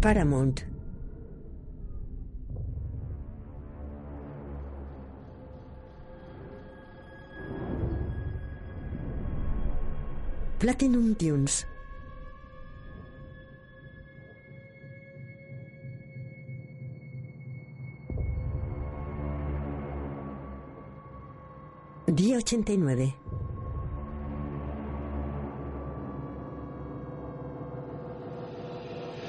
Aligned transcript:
Paramount. 0.00 0.64
Platinum 10.58 11.14
Dunes. 11.18 11.66
Día 22.06 22.38
89. 22.38 23.14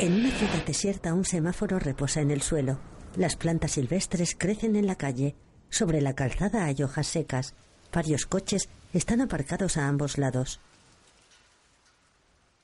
En 0.02 0.14
una 0.14 0.32
ciudad 0.32 0.66
desierta 0.66 1.14
un 1.14 1.26
semáforo 1.26 1.78
reposa 1.78 2.22
en 2.22 2.32
el 2.32 2.42
suelo. 2.42 2.80
Las 3.16 3.36
plantas 3.36 3.74
silvestres 3.74 4.34
crecen 4.36 4.76
en 4.76 4.88
la 4.88 4.96
calle. 4.96 5.36
Sobre 5.70 6.02
la 6.02 6.16
calzada 6.16 6.66
hay 6.66 6.82
hojas 6.82 7.06
secas. 7.06 7.54
Varios 7.94 8.26
coches 8.26 8.68
están 8.94 9.22
aparcados 9.22 9.78
a 9.78 9.88
ambos 9.88 10.18
lados. 10.18 10.60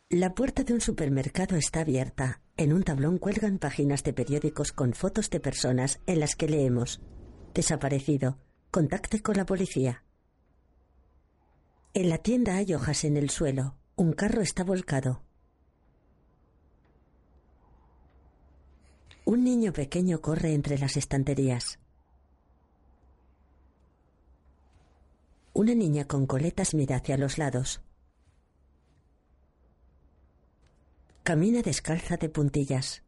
La 0.10 0.34
puerta 0.34 0.64
de 0.64 0.74
un 0.74 0.82
supermercado 0.82 1.58
está 1.58 1.82
abierta. 1.82 2.42
En 2.58 2.74
un 2.74 2.82
tablón 2.82 3.20
cuelgan 3.20 3.60
páginas 3.60 4.04
de 4.04 4.14
periódicos 4.14 4.72
con 4.72 4.94
fotos 4.94 5.30
de 5.30 5.40
personas 5.40 6.00
en 6.08 6.20
las 6.20 6.36
que 6.36 6.50
leemos. 6.50 7.02
Desaparecido. 7.54 8.40
Contacte 8.72 9.22
con 9.22 9.38
la 9.38 9.46
policía. 9.46 10.04
En 11.94 12.10
la 12.10 12.18
tienda 12.18 12.56
hay 12.56 12.74
hojas 12.74 13.04
en 13.04 13.16
el 13.16 13.30
suelo. 13.30 13.76
Un 13.96 14.14
carro 14.14 14.42
está 14.42 14.64
volcado. 14.64 15.27
Un 19.28 19.44
niño 19.44 19.74
pequeño 19.74 20.22
corre 20.22 20.54
entre 20.54 20.78
las 20.80 20.96
estanterías. 20.96 21.80
Una 25.52 25.76
niña 25.76 26.08
con 26.08 26.26
coletas 26.26 26.74
mira 26.74 26.96
hacia 26.96 27.18
los 27.18 27.38
lados. 27.38 27.82
Camina 31.24 31.62
descalza 31.62 32.16
de 32.16 32.30
puntillas. 32.30 33.04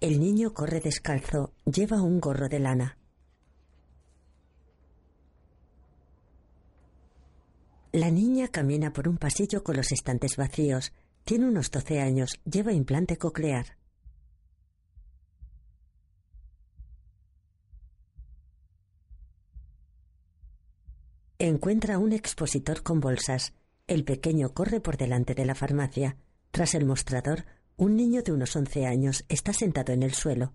El 0.00 0.20
niño 0.20 0.54
corre 0.54 0.78
descalzo, 0.78 1.52
lleva 1.64 2.00
un 2.00 2.20
gorro 2.20 2.48
de 2.48 2.60
lana. 2.60 2.96
La 7.90 8.12
niña 8.12 8.46
camina 8.46 8.92
por 8.92 9.08
un 9.08 9.18
pasillo 9.18 9.64
con 9.64 9.76
los 9.76 9.90
estantes 9.90 10.36
vacíos. 10.36 10.92
Tiene 11.24 11.46
unos 11.46 11.70
12 11.70 12.00
años, 12.00 12.38
lleva 12.44 12.74
implante 12.74 13.16
coclear. 13.16 13.78
Encuentra 21.38 21.98
un 21.98 22.12
expositor 22.12 22.82
con 22.82 23.00
bolsas. 23.00 23.54
El 23.86 24.04
pequeño 24.04 24.52
corre 24.52 24.80
por 24.80 24.98
delante 24.98 25.34
de 25.34 25.46
la 25.46 25.54
farmacia. 25.54 26.18
Tras 26.50 26.74
el 26.74 26.84
mostrador, 26.84 27.46
un 27.76 27.96
niño 27.96 28.22
de 28.22 28.32
unos 28.32 28.54
11 28.54 28.86
años 28.86 29.24
está 29.30 29.54
sentado 29.54 29.94
en 29.94 30.02
el 30.02 30.12
suelo. 30.12 30.52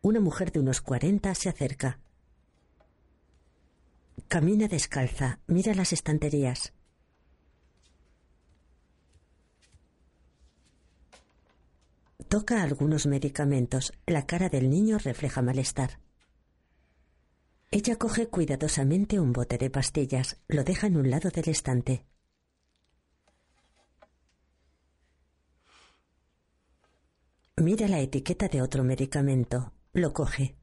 Una 0.00 0.20
mujer 0.20 0.50
de 0.50 0.60
unos 0.60 0.80
40 0.80 1.34
se 1.34 1.50
acerca. 1.50 2.00
Camina 4.28 4.66
descalza, 4.66 5.40
mira 5.46 5.74
las 5.74 5.92
estanterías. 5.92 6.72
Toca 12.28 12.60
algunos 12.62 13.06
medicamentos. 13.06 13.92
La 14.04 14.26
cara 14.26 14.48
del 14.48 14.68
niño 14.68 14.98
refleja 14.98 15.42
malestar. 15.42 16.00
Ella 17.70 17.96
coge 17.96 18.28
cuidadosamente 18.28 19.20
un 19.20 19.32
bote 19.32 19.58
de 19.58 19.70
pastillas, 19.70 20.40
lo 20.48 20.64
deja 20.64 20.88
en 20.88 20.96
un 20.96 21.10
lado 21.10 21.30
del 21.30 21.48
estante. 21.48 22.04
Mira 27.56 27.86
la 27.88 28.00
etiqueta 28.00 28.48
de 28.48 28.60
otro 28.60 28.82
medicamento, 28.82 29.72
lo 29.92 30.12
coge. 30.12 30.56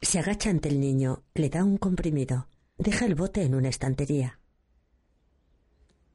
Se 0.00 0.20
agacha 0.20 0.50
ante 0.50 0.68
el 0.68 0.80
niño, 0.80 1.24
le 1.34 1.50
da 1.50 1.64
un 1.64 1.76
comprimido, 1.76 2.48
deja 2.78 3.06
el 3.06 3.14
bote 3.14 3.42
en 3.42 3.54
una 3.54 3.68
estantería. 3.68 4.40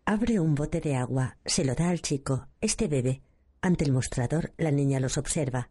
Abre 0.06 0.40
un 0.40 0.56
bote 0.56 0.82
de 0.82 0.96
agua, 0.96 1.38
se 1.46 1.64
lo 1.64 1.76
da 1.76 1.90
al 1.90 2.02
chico. 2.02 2.48
Este 2.60 2.88
bebe. 2.88 3.22
Ante 3.62 3.86
el 3.86 3.92
mostrador, 3.92 4.54
la 4.58 4.72
niña 4.72 5.00
los 5.00 5.18
observa. 5.18 5.70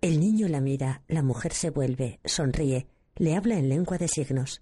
El 0.00 0.20
niño 0.20 0.48
la 0.48 0.60
mira, 0.60 1.02
la 1.08 1.22
mujer 1.22 1.54
se 1.54 1.70
vuelve, 1.70 2.20
sonríe, 2.24 2.88
le 3.16 3.36
habla 3.36 3.56
en 3.56 3.68
lengua 3.68 3.96
de 3.96 4.08
signos. 4.08 4.60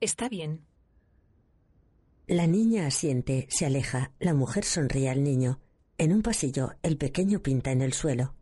Está 0.00 0.28
bien. 0.28 0.66
La 2.26 2.46
niña 2.46 2.86
asiente, 2.86 3.46
se 3.48 3.64
aleja, 3.64 4.12
la 4.18 4.34
mujer 4.34 4.64
sonríe 4.64 5.08
al 5.08 5.22
niño. 5.22 5.60
En 5.96 6.12
un 6.12 6.22
pasillo, 6.22 6.72
el 6.82 6.98
pequeño 6.98 7.42
pinta 7.42 7.70
en 7.70 7.80
el 7.80 7.92
suelo. 7.92 8.34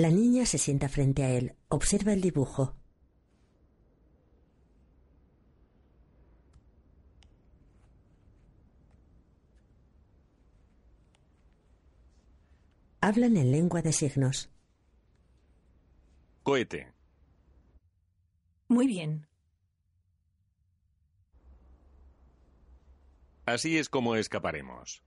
La 0.00 0.08
niña 0.08 0.46
se 0.46 0.56
sienta 0.56 0.88
frente 0.88 1.24
a 1.24 1.28
él, 1.28 1.54
observa 1.68 2.14
el 2.14 2.22
dibujo. 2.22 2.74
Hablan 13.02 13.36
en 13.36 13.52
lengua 13.52 13.82
de 13.82 13.92
signos. 13.92 14.48
Cohete. 16.44 16.90
Muy 18.68 18.86
bien. 18.86 19.26
Así 23.44 23.76
es 23.76 23.90
como 23.90 24.16
escaparemos. 24.16 25.02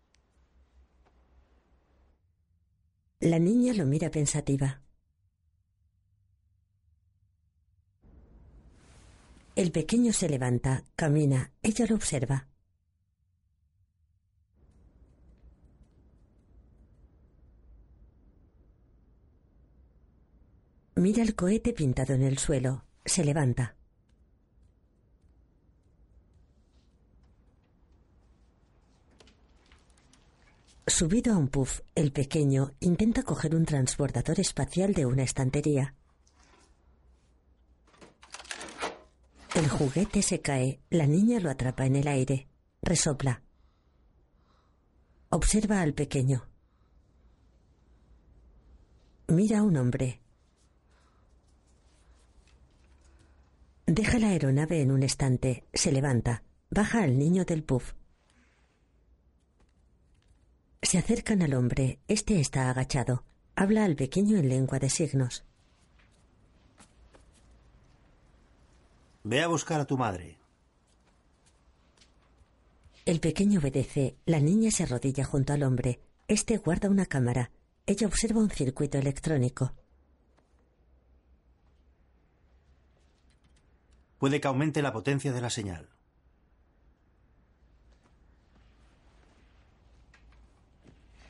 La 3.20 3.40
niña 3.40 3.74
lo 3.74 3.88
mira 3.88 4.12
pensativa. 4.12 4.83
El 9.56 9.72
pequeño 9.72 10.14
se 10.14 10.28
levanta, 10.28 10.84
camina, 10.96 11.52
ella 11.62 11.86
lo 11.88 11.96
observa. 11.96 12.48
Mira 20.96 21.22
el 21.22 21.36
cohete 21.36 21.74
pintado 21.74 22.16
en 22.16 22.24
el 22.24 22.40
suelo, 22.40 22.86
se 23.06 23.24
levanta. 23.24 23.76
Subido 30.88 31.34
a 31.34 31.38
un 31.38 31.48
puff, 31.48 31.82
el 31.94 32.12
pequeño 32.12 32.72
intenta 32.80 33.22
coger 33.22 33.56
un 33.56 33.66
transbordador 33.66 34.40
espacial 34.40 34.94
de 34.94 35.06
una 35.06 35.24
estantería. 35.24 35.96
El 39.56 39.70
juguete 39.70 40.24
se 40.24 40.42
cae, 40.42 40.80
la 40.90 41.06
niña 41.06 41.40
lo 41.40 41.52
atrapa 41.52 41.86
en 41.86 41.96
el 41.96 42.08
aire, 42.08 42.48
resopla. 42.82 43.44
Observa 45.30 45.82
al 45.82 45.94
pequeño. 45.94 46.48
Mira 49.28 49.60
a 49.60 49.64
un 49.64 49.78
hombre. 49.78 50.22
Deja 53.86 54.18
la 54.18 54.30
aeronave 54.30 54.82
en 54.82 54.90
un 54.90 55.04
estante, 55.04 55.66
se 55.72 55.92
levanta, 55.92 56.44
baja 56.72 57.04
al 57.04 57.20
niño 57.20 57.46
del 57.46 57.64
puff. 57.64 57.94
Se 60.82 60.98
acercan 60.98 61.44
al 61.44 61.54
hombre, 61.54 62.00
este 62.08 62.40
está 62.40 62.72
agachado, 62.72 63.24
habla 63.56 63.86
al 63.86 63.96
pequeño 63.96 64.38
en 64.38 64.50
lengua 64.50 64.80
de 64.80 64.90
signos. 64.90 65.46
Ve 69.24 69.42
a 69.42 69.48
buscar 69.48 69.80
a 69.80 69.86
tu 69.86 69.98
madre. 69.98 70.38
El 73.06 73.20
pequeño 73.20 73.60
obedece. 73.60 74.18
La 74.26 74.40
niña 74.40 74.70
se 74.72 74.84
arrodilla 74.84 75.24
junto 75.24 75.54
al 75.54 75.64
hombre. 75.64 76.00
Este 76.28 76.58
guarda 76.58 76.90
una 76.90 77.06
cámara. 77.06 77.52
Ella 77.86 78.08
observa 78.08 78.40
un 78.42 78.50
circuito 78.50 78.98
electrónico. 78.98 79.74
Puede 84.20 84.40
que 84.40 84.48
aumente 84.48 84.82
la 84.82 84.94
potencia 84.94 85.34
de 85.34 85.42
la 85.42 85.50
señal. 85.50 85.90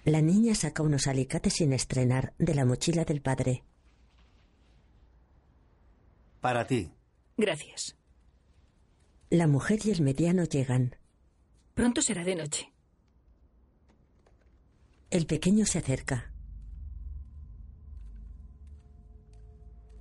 La 0.06 0.22
niña 0.22 0.54
saca 0.54 0.84
unos 0.84 1.08
alicates 1.08 1.54
sin 1.54 1.74
estrenar 1.74 2.34
de 2.38 2.54
la 2.54 2.66
mochila 2.66 3.06
del 3.06 3.22
padre. 3.22 3.64
Para 6.42 6.68
ti. 6.68 6.92
Gracias. 7.38 7.96
La 9.30 9.48
mujer 9.48 9.80
y 9.86 9.92
el 9.92 10.02
mediano 10.02 10.44
llegan. 10.44 10.96
Pronto 11.74 12.02
será 12.02 12.24
de 12.24 12.36
noche. 12.36 12.72
El 15.10 15.26
pequeño 15.26 15.66
se 15.66 15.80
acerca. 15.80 16.32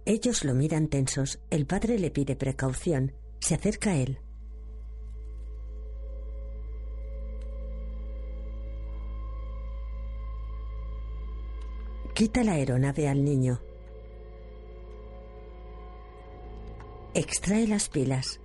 Ellos 0.04 0.44
lo 0.44 0.54
miran 0.54 0.88
tensos. 0.88 1.40
El 1.48 1.66
padre 1.66 1.98
le 1.98 2.10
pide 2.10 2.36
precaución. 2.36 3.12
Se 3.40 3.54
acerca 3.54 3.90
a 3.90 3.96
él. 3.96 4.18
Quita 12.14 12.44
la 12.44 12.52
aeronave 12.52 13.08
al 13.08 13.24
niño. 13.24 13.62
Extrae 17.14 17.66
las 17.66 17.90
pilas. 17.90 18.40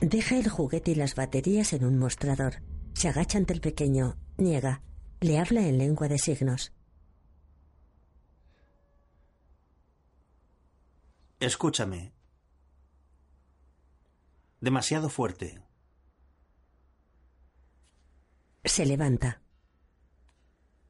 Deja 0.00 0.38
el 0.38 0.48
juguete 0.48 0.92
y 0.92 0.94
las 0.94 1.16
baterías 1.16 1.72
en 1.72 1.84
un 1.84 1.98
mostrador. 1.98 2.62
Se 2.94 3.08
agacha 3.08 3.38
ante 3.38 3.54
el 3.54 3.60
pequeño. 3.60 4.16
Niega. 4.36 4.82
Le 5.20 5.38
habla 5.40 5.66
en 5.66 5.78
lengua 5.78 6.06
de 6.06 6.18
signos. 6.18 6.72
Escúchame. 11.40 12.12
Demasiado 14.60 15.08
fuerte. 15.08 15.60
Se 18.64 18.86
levanta. 18.86 19.42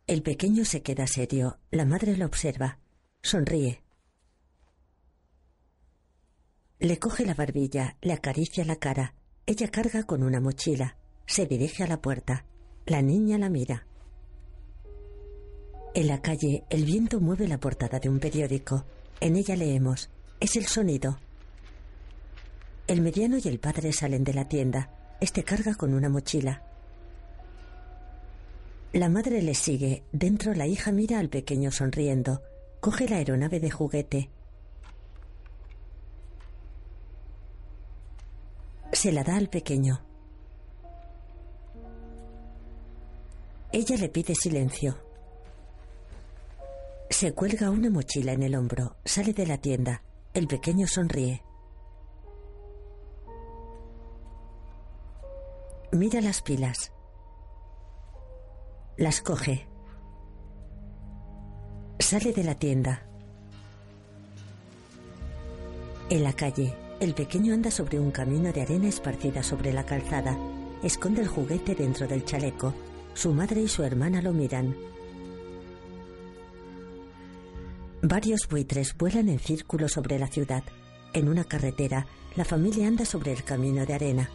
El 0.07 0.23
pequeño 0.23 0.67
se 0.67 0.83
queda 0.83 1.07
serio. 1.07 1.59
La 1.71 1.87
madre 1.87 2.17
lo 2.17 2.27
observa. 2.27 2.81
Sonríe. 3.27 3.83
Le 6.79 6.97
coge 7.01 7.27
la 7.27 7.35
barbilla, 7.35 7.97
le 8.01 8.13
acaricia 8.13 8.65
la 8.65 8.77
cara. 8.77 9.15
Ella 9.47 9.69
carga 9.69 10.05
con 10.05 10.23
una 10.23 10.41
mochila. 10.41 10.97
Se 11.27 11.45
dirige 11.45 11.83
a 11.83 11.89
la 11.89 12.01
puerta. 12.01 12.45
La 12.87 13.03
niña 13.03 13.37
la 13.37 13.49
mira. 13.51 13.85
En 15.93 16.07
la 16.07 16.23
calle, 16.23 16.63
el 16.71 16.85
viento 16.85 17.19
mueve 17.19 17.49
la 17.49 17.59
portada 17.59 17.99
de 17.99 18.09
un 18.09 18.21
periódico. 18.21 18.85
En 19.19 19.35
ella 19.35 19.57
leemos. 19.57 20.09
Es 20.39 20.55
el 20.55 20.67
sonido. 20.67 21.19
El 22.87 23.01
mediano 23.01 23.39
y 23.43 23.49
el 23.49 23.59
padre 23.59 23.93
salen 23.93 24.23
de 24.23 24.35
la 24.35 24.49
tienda. 24.49 25.17
Este 25.21 25.43
carga 25.43 25.75
con 25.75 25.95
una 25.95 26.09
mochila. 26.09 26.63
La 28.93 29.09
madre 29.09 29.43
le 29.43 29.57
sigue. 29.57 30.05
Dentro 30.13 30.55
la 30.55 30.69
hija 30.69 30.93
mira 30.93 31.19
al 31.19 31.29
pequeño 31.29 31.73
sonriendo. 31.73 32.41
Coge 32.87 33.09
la 33.09 33.17
aeronave 33.17 33.59
de 33.59 33.69
juguete. 33.69 34.31
Se 38.93 39.11
la 39.11 39.25
da 39.25 39.35
al 39.35 39.49
pequeño. 39.49 40.07
Ella 43.73 43.97
le 43.97 44.09
pide 44.09 44.37
silencio. 44.37 44.97
Se 47.11 47.35
cuelga 47.35 47.71
una 47.71 47.91
mochila 47.91 48.31
en 48.35 48.45
el 48.45 48.55
hombro, 48.55 48.95
sale 49.05 49.33
de 49.33 49.49
la 49.49 49.59
tienda. 49.59 50.05
El 50.33 50.47
pequeño 50.47 50.87
sonríe. 50.87 51.43
Mira 55.91 56.21
las 56.21 56.41
pilas. 56.41 56.93
Las 58.97 59.23
coge. 59.23 59.76
Sale 61.99 62.33
de 62.33 62.45
la 62.45 62.55
tienda. 62.55 63.03
En 66.09 66.23
la 66.23 66.33
calle, 66.35 66.75
el 67.01 67.15
pequeño 67.15 67.55
anda 67.55 67.71
sobre 67.71 67.99
un 67.99 68.11
camino 68.11 68.53
de 68.53 68.63
arena 68.63 68.89
esparcida 68.89 69.43
sobre 69.43 69.73
la 69.73 69.85
calzada. 69.85 70.39
Esconde 70.83 71.23
el 71.23 71.29
juguete 71.29 71.75
dentro 71.75 72.07
del 72.07 72.25
chaleco. 72.25 72.75
Su 73.15 73.33
madre 73.33 73.63
y 73.63 73.69
su 73.69 73.83
hermana 73.83 74.23
lo 74.23 74.33
miran. 74.33 74.77
Varios 78.03 78.47
buitres 78.49 78.97
vuelan 78.97 79.29
en 79.29 79.41
círculo 79.41 79.89
sobre 79.89 80.19
la 80.19 80.29
ciudad. 80.29 80.63
En 81.13 81.29
una 81.29 81.45
carretera, 81.45 82.07
la 82.37 82.45
familia 82.45 82.87
anda 82.87 83.05
sobre 83.05 83.33
el 83.33 83.43
camino 83.43 83.85
de 83.85 83.95
arena. 83.95 84.31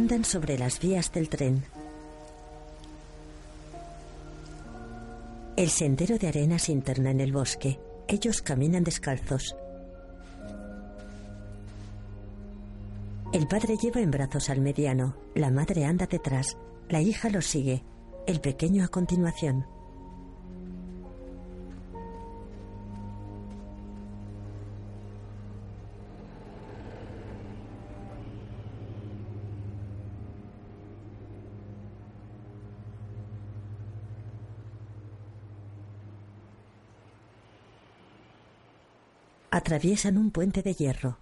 Andan 0.00 0.24
sobre 0.24 0.56
las 0.56 0.80
vías 0.80 1.12
del 1.12 1.28
tren. 1.28 1.62
El 5.56 5.68
sendero 5.68 6.16
de 6.16 6.26
arena 6.26 6.58
se 6.58 6.72
interna 6.72 7.10
en 7.10 7.20
el 7.20 7.34
bosque. 7.34 7.78
Ellos 8.08 8.40
caminan 8.40 8.82
descalzos. 8.82 9.54
El 13.34 13.46
padre 13.46 13.76
lleva 13.76 14.00
en 14.00 14.10
brazos 14.10 14.48
al 14.48 14.62
mediano. 14.62 15.16
La 15.34 15.50
madre 15.50 15.84
anda 15.84 16.06
detrás. 16.06 16.56
La 16.88 17.02
hija 17.02 17.28
lo 17.28 17.42
sigue. 17.42 17.84
El 18.26 18.40
pequeño 18.40 18.86
a 18.86 18.88
continuación. 18.88 19.66
Atraviesan 39.70 40.18
un 40.18 40.32
puente 40.32 40.62
de 40.62 40.74
hierro. 40.74 41.16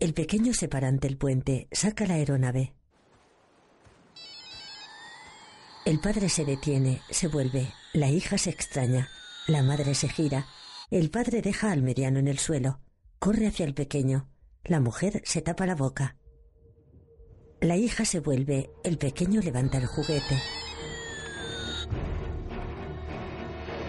El 0.00 0.09
pequeño 0.20 0.52
se 0.52 0.68
para 0.68 0.88
ante 0.88 1.08
el 1.08 1.16
puente, 1.16 1.66
saca 1.72 2.04
la 2.04 2.12
aeronave. 2.12 2.74
El 5.86 5.98
padre 5.98 6.28
se 6.28 6.44
detiene, 6.44 7.00
se 7.08 7.26
vuelve, 7.26 7.72
la 7.94 8.10
hija 8.10 8.36
se 8.36 8.50
extraña, 8.50 9.08
la 9.46 9.62
madre 9.62 9.94
se 9.94 10.10
gira, 10.10 10.44
el 10.90 11.10
padre 11.10 11.40
deja 11.40 11.72
al 11.72 11.80
mediano 11.80 12.18
en 12.18 12.28
el 12.28 12.38
suelo, 12.38 12.80
corre 13.18 13.46
hacia 13.46 13.64
el 13.64 13.72
pequeño, 13.72 14.28
la 14.62 14.78
mujer 14.78 15.22
se 15.24 15.40
tapa 15.40 15.64
la 15.64 15.74
boca. 15.74 16.18
La 17.62 17.78
hija 17.78 18.04
se 18.04 18.20
vuelve, 18.20 18.68
el 18.84 18.98
pequeño 18.98 19.40
levanta 19.40 19.78
el 19.78 19.86
juguete. 19.86 20.38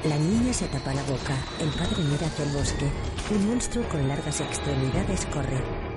La 0.05 0.17
niña 0.17 0.53
se 0.53 0.67
tapa 0.67 0.93
la 0.93 1.03
boca, 1.03 1.35
el 1.59 1.69
padre 1.71 2.01
mira 2.09 2.25
hacia 2.25 2.45
el 2.45 2.53
bosque, 2.53 2.89
un 3.31 3.49
monstruo 3.49 3.83
con 3.89 4.07
largas 4.07 4.39
extremidades 4.39 5.25
corre. 5.25 5.90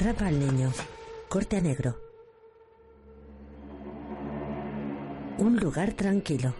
Atrapa 0.00 0.28
al 0.28 0.40
niño. 0.40 0.72
Corte 1.28 1.58
a 1.58 1.60
negro. 1.60 1.94
Un 5.36 5.58
lugar 5.58 5.92
tranquilo. 5.92 6.54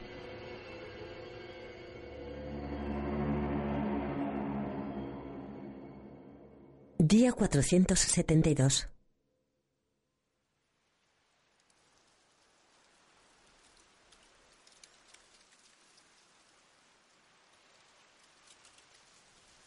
Día 6.98 7.32
472. 7.32 8.90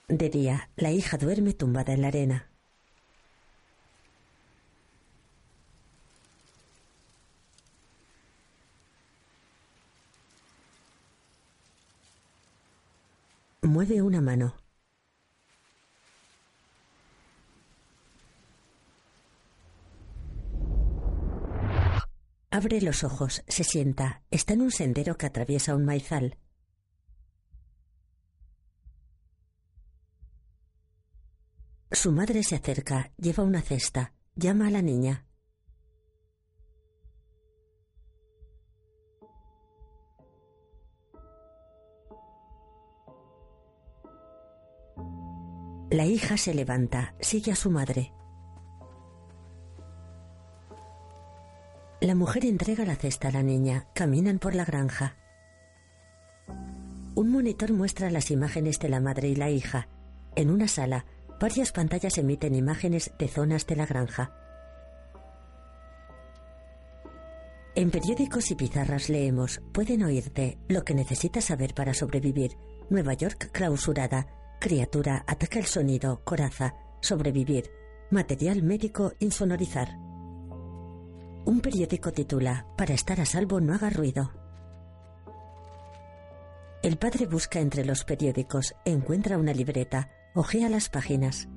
De 0.09 0.29
día, 0.29 0.69
la 0.75 0.91
hija 0.91 1.17
duerme 1.17 1.53
tumbada 1.53 1.93
en 1.93 2.01
la 2.03 2.09
arena. 2.09 2.52
Mueve 13.73 14.03
una 14.03 14.21
mano. 14.21 14.53
Abre 22.51 22.81
los 22.81 23.03
ojos, 23.03 23.43
se 23.47 23.63
sienta. 23.63 24.21
Está 24.29 24.53
en 24.53 24.61
un 24.61 24.69
sendero 24.69 25.17
que 25.17 25.25
atraviesa 25.25 25.75
un 25.75 25.85
maizal. 25.85 26.37
Su 31.89 32.11
madre 32.11 32.43
se 32.43 32.57
acerca, 32.57 33.11
lleva 33.17 33.41
una 33.41 33.63
cesta, 33.63 34.13
llama 34.35 34.67
a 34.67 34.69
la 34.69 34.83
niña. 34.83 35.25
La 45.93 46.05
hija 46.07 46.37
se 46.37 46.55
levanta, 46.55 47.13
sigue 47.19 47.51
a 47.51 47.55
su 47.55 47.69
madre. 47.69 48.11
La 52.01 52.15
mujer 52.15 52.45
entrega 52.45 52.83
la 52.83 52.95
cesta 52.95 53.27
a 53.27 53.31
la 53.31 53.43
niña, 53.43 53.85
caminan 53.93 54.39
por 54.39 54.55
la 54.55 54.65
granja. 54.65 55.17
Un 57.13 57.29
monitor 57.29 57.73
muestra 57.73 58.09
las 58.09 58.31
imágenes 58.31 58.79
de 58.79 58.89
la 58.89 59.01
madre 59.01 59.27
y 59.27 59.35
la 59.35 59.51
hija. 59.51 59.87
En 60.35 60.49
una 60.49 60.67
sala, 60.67 61.05
varias 61.39 61.71
pantallas 61.71 62.17
emiten 62.17 62.55
imágenes 62.55 63.11
de 63.19 63.27
zonas 63.27 63.67
de 63.67 63.75
la 63.75 63.85
granja. 63.85 64.33
En 67.75 67.91
periódicos 67.91 68.49
y 68.49 68.55
pizarras 68.55 69.09
leemos, 69.09 69.61
pueden 69.71 70.01
oírte, 70.01 70.57
lo 70.69 70.85
que 70.85 70.95
necesitas 70.95 71.45
saber 71.45 71.75
para 71.75 71.93
sobrevivir. 71.93 72.57
Nueva 72.89 73.13
York 73.13 73.51
clausurada, 73.51 74.25
Criatura 74.63 75.25
ataca 75.27 75.59
el 75.59 75.65
sonido, 75.65 76.21
coraza, 76.23 76.73
sobrevivir, 77.01 77.69
material 78.11 78.63
médico 78.63 79.11
insonorizar. 79.19 79.97
Un 81.43 81.59
periódico 81.61 82.13
titula, 82.13 82.65
Para 82.77 82.93
estar 82.93 83.19
a 83.19 83.25
salvo 83.25 83.59
no 83.59 83.73
haga 83.73 83.89
ruido. 83.89 84.31
El 86.81 86.95
padre 86.95 87.25
busca 87.25 87.59
entre 87.59 87.83
los 87.83 88.05
periódicos, 88.05 88.73
encuentra 88.85 89.37
una 89.37 89.51
libreta, 89.53 90.09
ojea 90.33 90.69
las 90.69 90.87
páginas. 90.87 91.49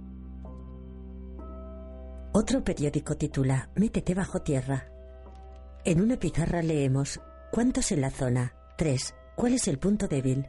Otro 2.33 2.65
periódico 2.65 3.17
titula, 3.17 3.71
Métete 3.77 4.15
bajo 4.17 4.43
tierra. 4.43 4.91
En 5.85 6.01
una 6.01 6.17
pizarra 6.17 6.61
leemos, 6.61 7.21
¿cuántos 7.53 7.93
en 7.93 8.01
la 8.01 8.11
zona? 8.11 8.57
Tres. 8.77 9.15
¿Cuál 9.37 9.53
es 9.53 9.69
el 9.69 9.79
punto 9.79 10.09
débil? 10.09 10.49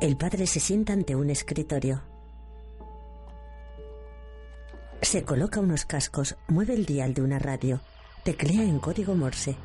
El 0.00 0.16
padre 0.16 0.46
se 0.46 0.60
sienta 0.60 0.94
ante 0.94 1.14
un 1.14 1.28
escritorio. 1.28 2.00
Se 5.02 5.24
coloca 5.24 5.60
unos 5.60 5.84
cascos, 5.84 6.36
mueve 6.48 6.72
el 6.72 6.86
dial 6.86 7.12
de 7.12 7.20
una 7.20 7.38
radio, 7.38 7.80
teclea 8.24 8.62
en 8.62 8.78
código 8.78 9.14
Morse. 9.14 9.56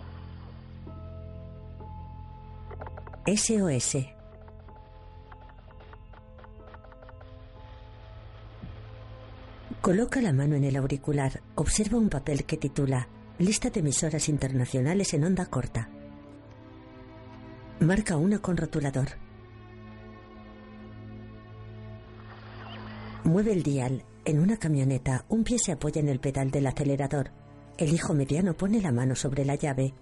SOS. 3.25 3.97
Coloca 9.79 10.21
la 10.21 10.33
mano 10.33 10.55
en 10.55 10.65
el 10.65 10.75
auricular, 10.75 11.41
observa 11.55 11.97
un 11.97 12.09
papel 12.09 12.43
que 12.43 12.57
titula 12.57 13.07
Lista 13.39 13.69
de 13.69 13.79
emisoras 13.79 14.27
internacionales 14.27 15.13
en 15.13 15.23
onda 15.23 15.45
corta. 15.45 15.89
Marca 17.79 18.17
una 18.17 18.39
con 18.39 18.57
rotulador. 18.57 19.24
Mueve 23.25 23.53
el 23.53 23.63
dial. 23.63 24.03
En 24.23 24.39
una 24.39 24.57
camioneta, 24.57 25.25
un 25.29 25.43
pie 25.43 25.57
se 25.57 25.71
apoya 25.71 25.99
en 25.99 26.09
el 26.09 26.19
pedal 26.19 26.51
del 26.51 26.67
acelerador. 26.67 27.31
El 27.75 27.91
hijo 27.91 28.13
mediano 28.13 28.53
pone 28.53 28.79
la 28.79 28.91
mano 28.91 29.15
sobre 29.15 29.43
la 29.43 29.55
llave. 29.55 29.95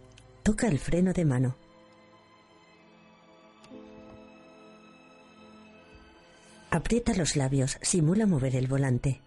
Toca 0.44 0.68
el 0.68 0.78
freno 0.78 1.14
de 1.14 1.24
mano. 1.24 1.56
Aprieta 6.70 7.14
los 7.14 7.38
labios, 7.38 7.78
simula 7.82 8.26
mover 8.26 8.58
el 8.58 8.68
volante. 8.68 9.22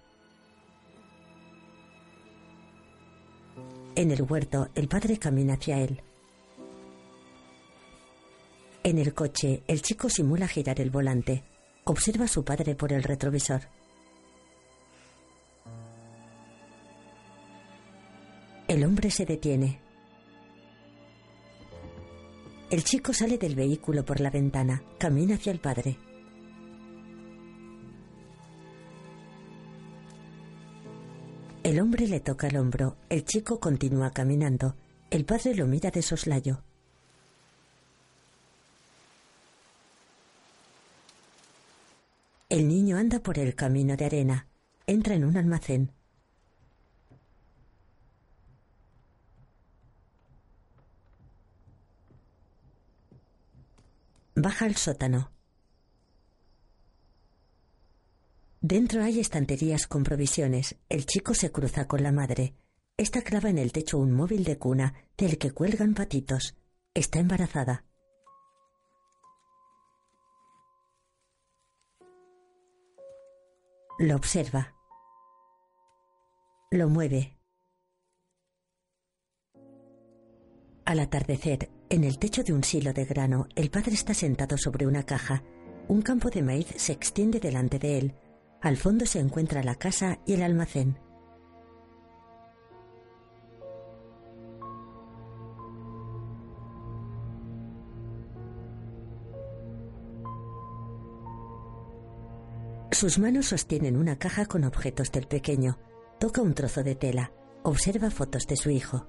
En 3.94 4.10
el 4.10 4.22
huerto, 4.22 4.68
el 4.74 4.88
padre 4.88 5.18
camina 5.18 5.54
hacia 5.54 5.78
él. 5.78 6.02
En 8.82 8.98
el 8.98 9.14
coche, 9.14 9.62
el 9.66 9.80
chico 9.80 10.10
simula 10.10 10.46
girar 10.46 10.82
el 10.82 10.90
volante. 10.90 11.44
Observa 11.84 12.26
a 12.26 12.28
su 12.28 12.44
padre 12.44 12.74
por 12.74 12.92
el 12.92 13.02
retrovisor. 13.02 13.62
El 18.76 18.84
hombre 18.84 19.10
se 19.10 19.24
detiene. 19.24 19.80
El 22.68 22.84
chico 22.84 23.14
sale 23.14 23.38
del 23.38 23.54
vehículo 23.54 24.04
por 24.04 24.20
la 24.20 24.28
ventana, 24.28 24.82
camina 24.98 25.36
hacia 25.36 25.50
el 25.50 25.60
padre. 25.60 25.96
El 31.62 31.80
hombre 31.80 32.06
le 32.06 32.20
toca 32.20 32.48
el 32.48 32.58
hombro, 32.58 32.98
el 33.08 33.24
chico 33.24 33.60
continúa 33.60 34.10
caminando, 34.10 34.76
el 35.08 35.24
padre 35.24 35.54
lo 35.54 35.66
mira 35.66 35.90
de 35.90 36.02
soslayo. 36.02 36.62
El 42.50 42.68
niño 42.68 42.98
anda 42.98 43.20
por 43.20 43.38
el 43.38 43.54
camino 43.54 43.96
de 43.96 44.04
arena, 44.04 44.48
entra 44.86 45.14
en 45.14 45.24
un 45.24 45.38
almacén. 45.38 45.92
Baja 54.38 54.66
al 54.66 54.76
sótano. 54.76 55.32
Dentro 58.60 59.02
hay 59.02 59.18
estanterías 59.18 59.86
con 59.86 60.04
provisiones. 60.04 60.76
El 60.90 61.06
chico 61.06 61.32
se 61.32 61.50
cruza 61.50 61.88
con 61.88 62.02
la 62.02 62.12
madre. 62.12 62.54
Esta 62.98 63.22
clava 63.22 63.48
en 63.48 63.56
el 63.56 63.72
techo 63.72 63.96
un 63.96 64.12
móvil 64.12 64.44
de 64.44 64.58
cuna 64.58 64.92
del 65.16 65.38
que 65.38 65.52
cuelgan 65.52 65.94
patitos. 65.94 66.54
Está 66.92 67.18
embarazada. 67.18 67.86
Lo 73.98 74.16
observa. 74.16 74.74
Lo 76.70 76.90
mueve. 76.90 77.38
Al 80.84 81.00
atardecer, 81.00 81.70
en 81.88 82.04
el 82.04 82.18
techo 82.18 82.42
de 82.42 82.52
un 82.52 82.64
silo 82.64 82.92
de 82.92 83.04
grano, 83.04 83.46
el 83.54 83.70
padre 83.70 83.94
está 83.94 84.12
sentado 84.12 84.58
sobre 84.58 84.86
una 84.86 85.04
caja. 85.04 85.44
Un 85.88 86.02
campo 86.02 86.30
de 86.30 86.42
maíz 86.42 86.66
se 86.76 86.92
extiende 86.92 87.38
delante 87.38 87.78
de 87.78 87.98
él. 87.98 88.14
Al 88.60 88.76
fondo 88.76 89.06
se 89.06 89.20
encuentra 89.20 89.62
la 89.62 89.76
casa 89.76 90.18
y 90.26 90.34
el 90.34 90.42
almacén. 90.42 90.98
Sus 102.90 103.18
manos 103.18 103.46
sostienen 103.46 103.96
una 103.96 104.16
caja 104.16 104.46
con 104.46 104.64
objetos 104.64 105.12
del 105.12 105.28
pequeño. 105.28 105.78
Toca 106.18 106.40
un 106.40 106.54
trozo 106.54 106.82
de 106.82 106.94
tela. 106.94 107.32
Observa 107.62 108.10
fotos 108.10 108.46
de 108.46 108.56
su 108.56 108.70
hijo. 108.70 109.06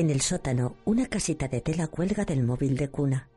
En 0.00 0.08
el 0.08 0.22
sótano, 0.22 0.76
una 0.86 1.04
casita 1.08 1.46
de 1.46 1.60
tela 1.60 1.86
cuelga 1.86 2.24
del 2.24 2.42
móvil 2.42 2.74
de 2.74 2.88
cuna. 2.88 3.28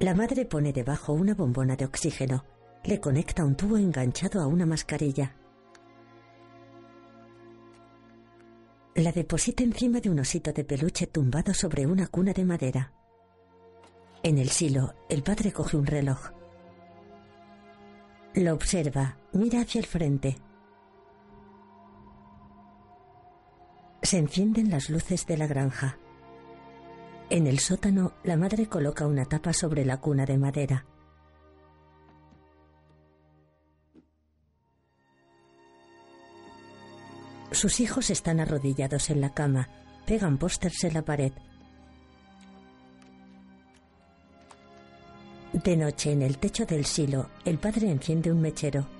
La 0.00 0.14
madre 0.16 0.46
pone 0.46 0.72
debajo 0.72 1.12
una 1.12 1.34
bombona 1.34 1.76
de 1.76 1.84
oxígeno. 1.84 2.44
Le 2.82 2.98
conecta 2.98 3.44
un 3.44 3.54
tubo 3.54 3.76
enganchado 3.76 4.40
a 4.40 4.48
una 4.48 4.66
mascarilla. 4.66 5.36
La 8.96 9.12
deposita 9.12 9.62
encima 9.62 10.00
de 10.00 10.10
un 10.10 10.18
osito 10.18 10.52
de 10.52 10.64
peluche 10.64 11.06
tumbado 11.06 11.54
sobre 11.54 11.86
una 11.86 12.08
cuna 12.08 12.32
de 12.32 12.44
madera. 12.44 12.92
En 14.24 14.38
el 14.38 14.48
silo, 14.48 14.92
el 15.08 15.22
padre 15.22 15.52
coge 15.52 15.76
un 15.76 15.86
reloj. 15.86 16.32
Lo 18.34 18.54
observa, 18.54 19.18
mira 19.32 19.60
hacia 19.60 19.78
el 19.78 19.86
frente. 19.86 20.38
Se 24.02 24.18
encienden 24.18 24.70
las 24.70 24.90
luces 24.90 25.26
de 25.26 25.36
la 25.36 25.46
granja. 25.46 25.98
En 27.28 27.46
el 27.46 27.58
sótano, 27.58 28.12
la 28.22 28.36
madre 28.36 28.68
coloca 28.68 29.06
una 29.06 29.24
tapa 29.24 29.52
sobre 29.52 29.84
la 29.84 29.96
cuna 30.00 30.24
de 30.24 30.38
madera. 30.38 30.86
Sus 37.50 37.80
hijos 37.80 38.10
están 38.10 38.38
arrodillados 38.38 39.10
en 39.10 39.20
la 39.20 39.32
cama, 39.32 39.68
pegan 40.06 40.38
pósters 40.38 40.84
en 40.84 40.94
la 40.94 41.02
pared. 41.02 41.32
De 45.52 45.76
noche, 45.76 46.12
en 46.12 46.22
el 46.22 46.38
techo 46.38 46.66
del 46.66 46.84
silo, 46.84 47.30
el 47.44 47.58
padre 47.58 47.90
enciende 47.90 48.30
un 48.30 48.42
mechero. 48.42 48.95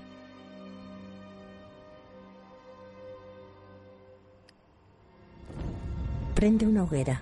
Prende 6.37 6.67
una 6.67 6.83
hoguera. 6.83 7.19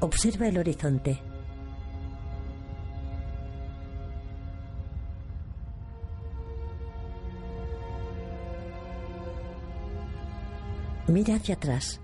Observa 0.00 0.48
el 0.48 0.58
horizonte. 0.58 1.22
Mira 11.06 11.36
hacia 11.36 11.54
atrás. 11.54 12.00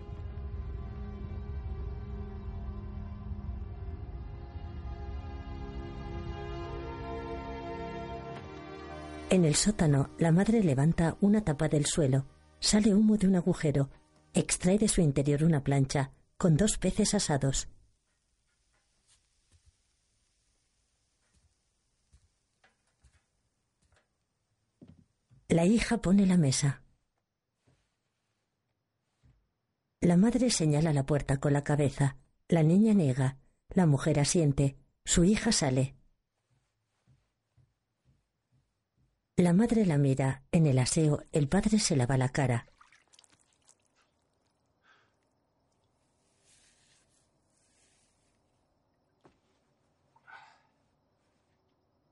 En 9.33 9.47
el 9.47 9.55
sótano, 9.55 10.11
la 10.19 10.31
madre 10.31 10.63
levanta 10.63 11.17
una 11.23 11.43
tapa 11.43 11.67
del 11.67 11.87
suelo. 11.87 12.27
Sale 12.61 12.95
humo 12.95 13.17
de 13.17 13.27
un 13.27 13.37
agujero. 13.37 13.89
Extrae 14.35 14.77
de 14.77 14.89
su 14.89 15.01
interior 15.01 15.43
una 15.43 15.65
plancha 15.65 16.13
con 16.37 16.59
dos 16.59 16.77
peces 16.77 17.15
asados. 17.15 17.67
La 25.49 25.65
hija 25.65 26.03
pone 26.03 26.27
la 26.27 26.37
mesa. 26.37 26.83
La 30.03 30.19
madre 30.19 30.51
señala 30.51 30.93
la 30.93 31.07
puerta 31.07 31.41
con 31.41 31.55
la 31.55 31.65
cabeza. 31.65 32.19
La 32.49 32.63
niña 32.63 32.93
niega. 32.93 33.39
La 33.71 33.87
mujer 33.87 34.21
asiente. 34.21 34.77
Su 35.07 35.25
hija 35.25 35.53
sale. 35.53 35.97
La 39.37 39.55
madre 39.55 39.87
la 39.87 39.97
mira. 39.97 40.43
En 40.53 40.67
el 40.67 40.79
aseo, 40.79 41.23
el 41.33 41.49
padre 41.49 41.79
se 41.79 41.97
lava 41.97 42.19
la 42.19 42.29
cara. 42.29 42.67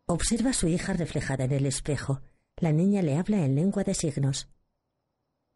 Observa 0.06 0.50
a 0.50 0.54
su 0.54 0.66
hija 0.66 0.94
reflejada 0.94 1.44
en 1.44 1.52
el 1.52 1.66
espejo. 1.66 2.22
La 2.56 2.72
niña 2.72 3.02
le 3.02 3.16
habla 3.16 3.44
en 3.44 3.54
lengua 3.54 3.84
de 3.84 3.94
signos. 3.94 4.48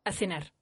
A 0.05 0.13
cenar. 0.13 0.53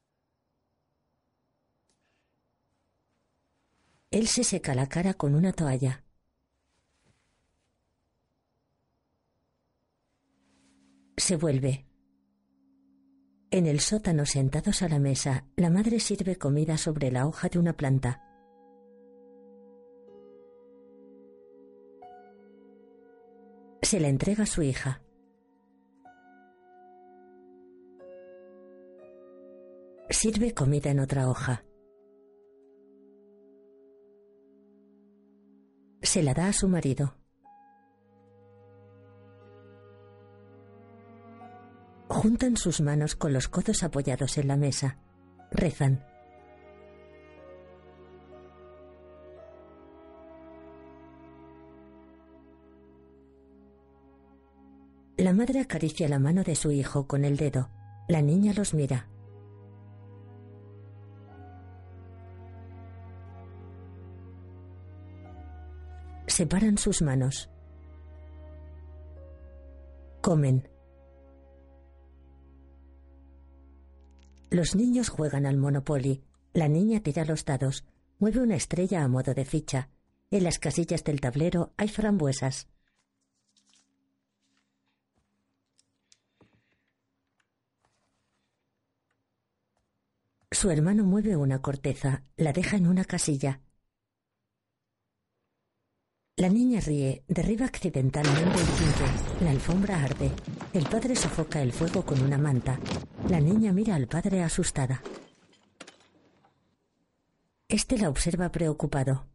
Él 4.11 4.29
se 4.29 4.45
seca 4.45 4.75
la 4.75 4.89
cara 4.89 5.15
con 5.15 5.35
una 5.35 5.53
toalla. 5.53 6.02
Se 11.17 11.37
vuelve. 11.37 11.87
En 13.51 13.67
el 13.67 13.81
sótano, 13.81 14.25
sentados 14.25 14.83
a 14.83 14.89
la 14.89 14.99
mesa, 14.99 15.45
la 15.57 15.69
madre 15.69 16.01
sirve 16.01 16.37
comida 16.37 16.79
sobre 16.79 17.11
la 17.11 17.27
hoja 17.27 17.49
de 17.49 17.59
una 17.59 17.75
planta. 17.75 18.23
Se 23.83 24.01
la 24.01 24.09
entrega 24.09 24.45
a 24.45 24.47
su 24.47 24.63
hija. 24.63 25.03
Sirve 30.09 30.55
comida 30.55 30.91
en 30.91 31.01
otra 31.01 31.29
hoja. 31.29 31.65
Se 36.01 36.23
la 36.23 36.33
da 36.33 36.49
a 36.49 36.53
su 36.55 36.69
marido. 36.69 37.22
Juntan 42.23 42.57
sus 42.57 42.81
manos 42.81 43.17
con 43.17 43.33
los 43.33 43.49
codos 43.49 43.83
apoyados 43.83 44.39
en 44.39 44.47
la 44.47 44.57
mesa. 44.57 44.97
Rezan. 45.51 46.07
La 55.17 55.33
madre 55.33 55.59
acaricia 55.59 56.09
la 56.09 56.21
mano 56.21 56.45
de 56.45 56.55
su 56.55 56.71
hijo 56.71 57.09
con 57.09 57.25
el 57.25 57.37
dedo. 57.37 57.71
La 58.07 58.23
niña 58.23 58.53
los 58.53 58.73
mira. 58.73 59.09
Separan 66.29 66.79
sus 66.79 67.03
manos. 67.03 67.51
Comen. 70.21 70.69
Los 74.53 74.75
niños 74.75 75.09
juegan 75.09 75.47
al 75.47 75.57
Monopoly. 75.57 76.23
La 76.53 76.69
niña 76.69 77.01
tira 77.01 77.25
los 77.25 77.47
dados. 77.47 77.87
Mueve 78.19 78.41
una 78.41 78.55
estrella 78.55 79.03
a 79.03 79.09
modo 79.09 79.33
de 79.33 79.47
ficha. 79.47 79.89
En 80.31 80.45
las 80.45 80.59
casillas 80.59 81.03
del 81.05 81.23
tablero 81.23 81.73
hay 81.79 81.89
frambuesas. 81.89 82.69
Su 90.51 90.71
hermano 90.71 91.05
mueve 91.05 91.35
una 91.35 91.63
corteza, 91.63 92.23
la 92.37 92.53
deja 92.53 92.77
en 92.77 92.89
una 92.89 93.07
casilla. 93.07 93.63
La 96.43 96.49
niña 96.49 96.81
ríe, 96.81 97.23
derriba 97.29 97.67
accidentalmente 97.67 98.59
el 98.59 98.67
quinto. 98.67 99.45
La 99.45 99.51
alfombra 99.53 100.03
arde. 100.03 100.33
El 100.73 100.89
padre 100.89 101.15
sofoca 101.15 101.63
el 101.63 101.73
fuego 101.73 102.05
con 102.05 102.21
una 102.21 102.37
manta. 102.37 102.81
La 103.29 103.39
niña 103.39 103.73
mira 103.73 103.95
al 103.95 104.09
padre 104.09 104.43
asustada. 104.43 105.01
Este 107.69 107.97
la 107.97 108.09
observa 108.09 108.51
preocupado. 108.51 109.29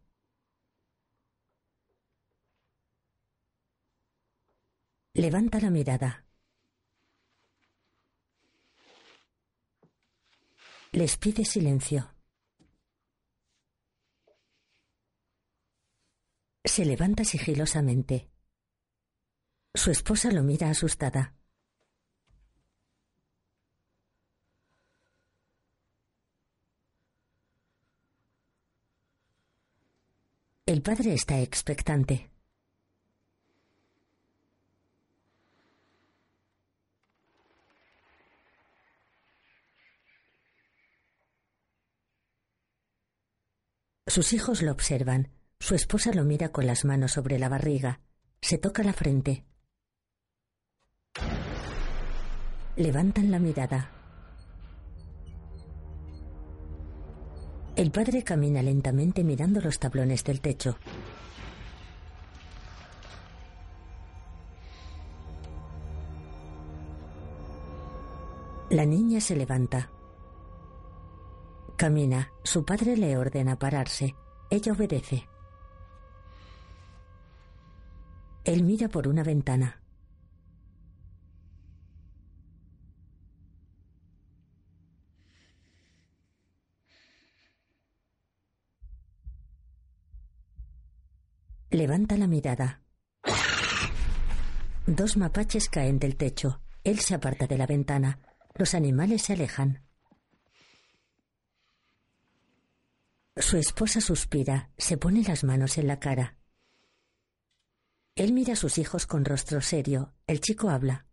Levanta 5.13 5.61
la 5.61 5.69
mirada. 5.69 6.25
Les 10.91 11.15
pide 11.15 11.45
silencio. 11.45 12.16
Se 16.77 16.85
levanta 16.85 17.23
sigilosamente. 17.23 18.29
Su 19.73 19.89
esposa 19.89 20.31
lo 20.31 20.43
mira 20.43 20.69
asustada. 20.69 21.35
El 30.67 30.83
padre 30.83 31.15
está 31.15 31.39
expectante. 31.39 32.29
Sus 44.05 44.31
hijos 44.33 44.61
lo 44.61 44.71
observan. 44.71 45.31
Su 45.59 45.75
esposa 45.75 46.13
lo 46.13 46.23
mira 46.23 46.49
con 46.49 46.65
las 46.65 46.85
manos 46.85 47.11
sobre 47.11 47.39
la 47.39 47.49
barriga. 47.49 47.99
Se 48.41 48.57
toca 48.57 48.83
la 48.83 48.93
frente. 48.93 49.43
Levantan 52.75 53.31
la 53.31 53.39
mirada. 53.39 53.91
El 57.75 57.91
padre 57.91 58.23
camina 58.23 58.61
lentamente 58.61 59.23
mirando 59.23 59.59
los 59.59 59.77
tablones 59.79 60.23
del 60.23 60.41
techo. 60.41 60.77
La 68.69 68.85
niña 68.85 69.21
se 69.21 69.35
levanta. 69.35 69.89
Camina. 71.77 72.31
Su 72.43 72.65
padre 72.65 72.97
le 72.97 73.17
ordena 73.17 73.57
pararse. 73.57 74.15
Ella 74.49 74.73
obedece. 74.73 75.27
Él 78.47 78.63
mira 78.63 78.87
por 78.87 79.09
una 79.09 79.23
ventana. 79.23 79.81
Levanta 91.69 92.15
la 92.15 92.27
mirada. 92.27 92.81
Dos 94.85 95.17
mapaches 95.17 95.67
caen 95.67 95.99
del 95.99 96.15
techo. 96.15 96.61
Él 96.85 96.99
se 96.99 97.15
aparta 97.15 97.47
de 97.47 97.57
la 97.57 97.65
ventana. 97.67 98.21
Los 98.55 98.73
animales 98.73 99.23
se 99.23 99.33
alejan. 99.33 99.83
Su 103.35 103.57
esposa 103.57 103.99
suspira, 103.99 104.71
se 104.77 104.97
pone 104.97 105.21
las 105.23 105.43
manos 105.43 105.77
en 105.77 105.87
la 105.87 105.99
cara. 105.99 106.36
Él 108.17 108.33
mira 108.33 108.53
a 108.53 108.55
sus 108.55 108.79
hijos 108.79 109.05
con 109.05 109.23
rostro 109.25 109.61
serio. 109.61 110.11
El 110.25 110.41
chico 110.41 110.69
habla. 110.71 111.05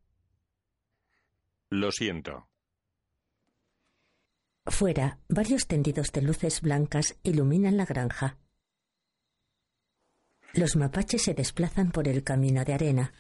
Lo 1.69 1.93
siento. 1.93 2.49
Fuera, 4.65 5.19
varios 5.29 5.67
tendidos 5.67 6.13
de 6.13 6.23
luces 6.23 6.63
blancas 6.63 7.17
iluminan 7.23 7.77
la 7.77 7.85
granja. 7.85 8.39
Los 10.55 10.77
mapaches 10.77 11.23
se 11.23 11.35
desplazan 11.35 11.91
por 11.91 12.09
el 12.09 12.25
camino 12.25 12.65
de 12.65 12.73
arena. 12.73 13.13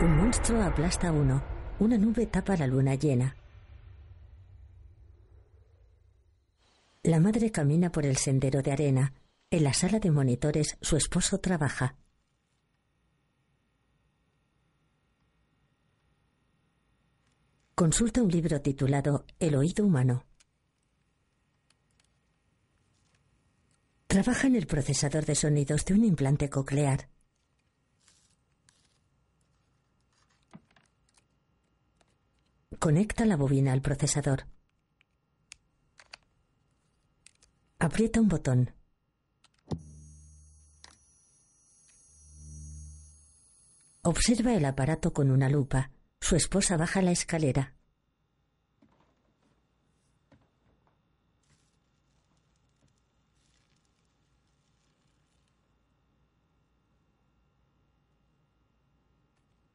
Un 0.00 0.16
monstruo 0.16 0.62
aplasta 0.62 1.08
a 1.08 1.12
uno. 1.12 1.42
Una 1.80 1.98
nube 1.98 2.26
tapa 2.26 2.56
la 2.56 2.68
luna 2.68 2.94
llena. 2.94 3.34
La 7.02 7.18
madre 7.18 7.50
camina 7.50 7.90
por 7.90 8.06
el 8.06 8.16
sendero 8.16 8.62
de 8.62 8.70
arena. 8.70 9.12
En 9.50 9.62
la 9.62 9.72
sala 9.72 10.00
de 10.00 10.10
monitores 10.10 10.76
su 10.80 10.96
esposo 10.96 11.38
trabaja. 11.38 11.96
Consulta 17.76 18.22
un 18.22 18.30
libro 18.30 18.60
titulado 18.60 19.24
El 19.38 19.54
oído 19.54 19.84
humano. 19.84 20.24
Trabaja 24.08 24.48
en 24.48 24.56
el 24.56 24.66
procesador 24.66 25.24
de 25.26 25.34
sonidos 25.36 25.84
de 25.84 25.94
un 25.94 26.04
implante 26.04 26.50
coclear. 26.50 27.08
Conecta 32.80 33.24
la 33.26 33.36
bobina 33.36 33.72
al 33.72 33.82
procesador. 33.82 34.46
Aprieta 37.78 38.20
un 38.20 38.28
botón. 38.28 38.75
Observa 44.08 44.54
el 44.54 44.64
aparato 44.64 45.12
con 45.12 45.32
una 45.32 45.48
lupa. 45.48 45.90
Su 46.20 46.36
esposa 46.36 46.76
baja 46.76 47.02
la 47.02 47.10
escalera. 47.10 47.74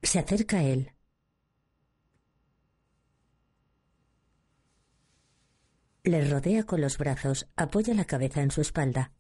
Se 0.02 0.18
acerca 0.18 0.60
a 0.60 0.64
él. 0.64 0.94
Le 6.06 6.30
rodea 6.30 6.64
con 6.64 6.80
los 6.80 6.98
brazos, 6.98 7.50
apoya 7.58 7.94
la 7.94 8.06
cabeza 8.06 8.42
en 8.42 8.52
su 8.52 8.62
espalda. 8.62 9.12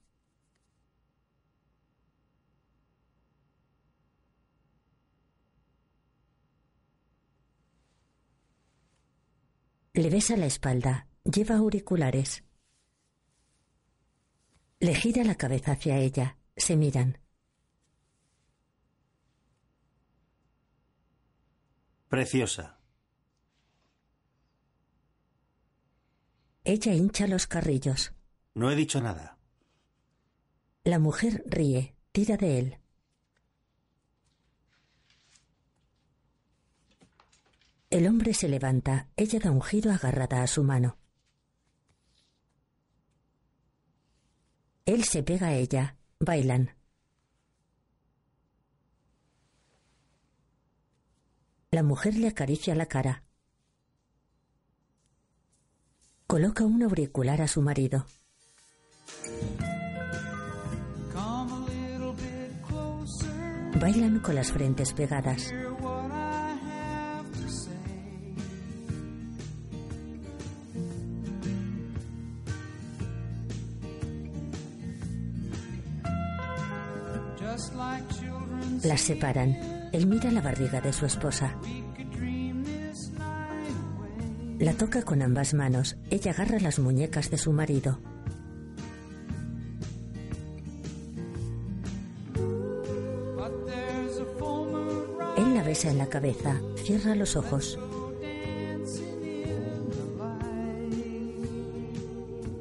Le 10.01 10.09
besa 10.09 10.35
la 10.35 10.47
espalda, 10.47 11.05
lleva 11.23 11.57
auriculares. 11.57 12.43
Le 14.79 14.95
gira 14.95 15.23
la 15.23 15.35
cabeza 15.35 15.73
hacia 15.73 15.99
ella, 15.99 16.39
se 16.57 16.75
miran. 16.75 17.19
Preciosa. 22.09 22.79
Ella 26.63 26.95
hincha 26.95 27.27
los 27.27 27.45
carrillos. 27.45 28.11
No 28.55 28.71
he 28.71 28.75
dicho 28.75 29.01
nada. 29.01 29.37
La 30.83 30.97
mujer 30.97 31.43
ríe, 31.45 31.95
tira 32.11 32.37
de 32.37 32.57
él. 32.57 32.79
El 37.91 38.07
hombre 38.07 38.33
se 38.33 38.47
levanta, 38.47 39.09
ella 39.17 39.37
da 39.39 39.51
un 39.51 39.61
giro 39.61 39.91
agarrada 39.91 40.43
a 40.43 40.47
su 40.47 40.63
mano. 40.63 40.97
Él 44.85 45.03
se 45.03 45.23
pega 45.23 45.47
a 45.47 45.55
ella, 45.55 45.97
bailan. 46.17 46.73
La 51.71 51.83
mujer 51.83 52.15
le 52.15 52.29
acaricia 52.29 52.75
la 52.75 52.85
cara. 52.85 53.25
Coloca 56.27 56.63
un 56.63 56.83
auricular 56.83 57.41
a 57.41 57.49
su 57.49 57.61
marido. 57.61 58.05
Bailan 63.81 64.21
con 64.21 64.35
las 64.35 64.53
frentes 64.53 64.93
pegadas. 64.93 65.53
Las 78.83 79.01
separan. 79.01 79.89
Él 79.91 80.07
mira 80.07 80.31
la 80.31 80.41
barriga 80.41 80.81
de 80.81 80.91
su 80.91 81.05
esposa. 81.05 81.55
La 84.57 84.73
toca 84.73 85.03
con 85.03 85.21
ambas 85.21 85.53
manos. 85.53 85.97
Ella 86.09 86.31
agarra 86.31 86.59
las 86.59 86.79
muñecas 86.79 87.29
de 87.29 87.37
su 87.37 87.51
marido. 87.51 87.99
Él 95.37 95.53
la 95.53 95.63
besa 95.63 95.89
en 95.91 95.97
la 95.97 96.07
cabeza. 96.07 96.59
Cierra 96.77 97.15
los 97.15 97.35
ojos. 97.35 97.77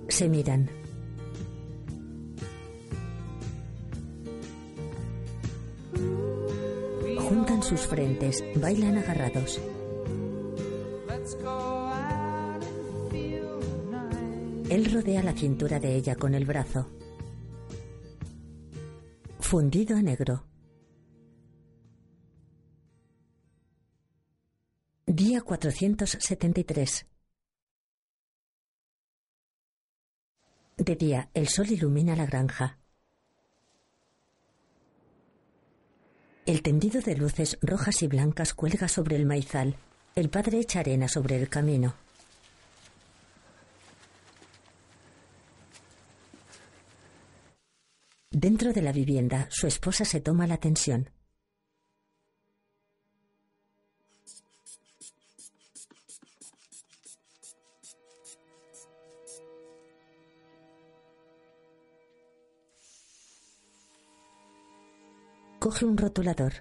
Se 0.09 0.29
miran. 0.29 0.80
Sus 7.71 7.87
frentes, 7.87 8.43
bailan 8.57 8.99
agarrados. 8.99 9.61
Él 14.69 14.93
rodea 14.93 15.23
la 15.23 15.33
cintura 15.35 15.79
de 15.79 15.95
ella 15.95 16.17
con 16.17 16.35
el 16.35 16.47
brazo. 16.47 16.91
Fundido 19.39 19.97
a 19.97 20.03
negro. 20.03 20.45
Día 25.07 25.41
473. 25.41 27.07
De 30.77 30.97
día, 30.97 31.31
el 31.35 31.47
sol 31.47 31.71
ilumina 31.71 32.17
la 32.17 32.27
granja. 32.27 32.80
El 36.51 36.63
tendido 36.63 37.01
de 37.01 37.15
luces 37.15 37.57
rojas 37.63 38.03
y 38.03 38.09
blancas 38.09 38.55
cuelga 38.55 38.89
sobre 38.89 39.15
el 39.15 39.25
maizal. 39.25 39.77
El 40.17 40.31
padre 40.31 40.59
echa 40.59 40.81
arena 40.81 41.07
sobre 41.07 41.37
el 41.37 41.49
camino. 41.49 41.95
Dentro 48.33 48.73
de 48.73 48.83
la 48.83 48.91
vivienda, 48.91 49.47
su 49.49 49.69
esposa 49.69 50.05
se 50.05 50.21
toma 50.21 50.49
la 50.49 50.57
tensión. 50.57 51.11
Coge 65.71 65.85
un 65.85 65.97
rotulador. 65.97 66.53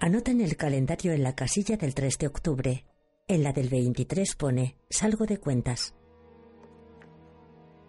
Anota 0.00 0.30
en 0.30 0.40
el 0.40 0.56
calendario 0.56 1.12
en 1.12 1.22
la 1.22 1.34
casilla 1.34 1.76
del 1.76 1.94
3 1.94 2.16
de 2.16 2.26
octubre. 2.26 2.86
En 3.28 3.42
la 3.42 3.52
del 3.52 3.68
23 3.68 4.34
pone, 4.36 4.78
salgo 4.88 5.26
de 5.26 5.36
cuentas. 5.36 5.94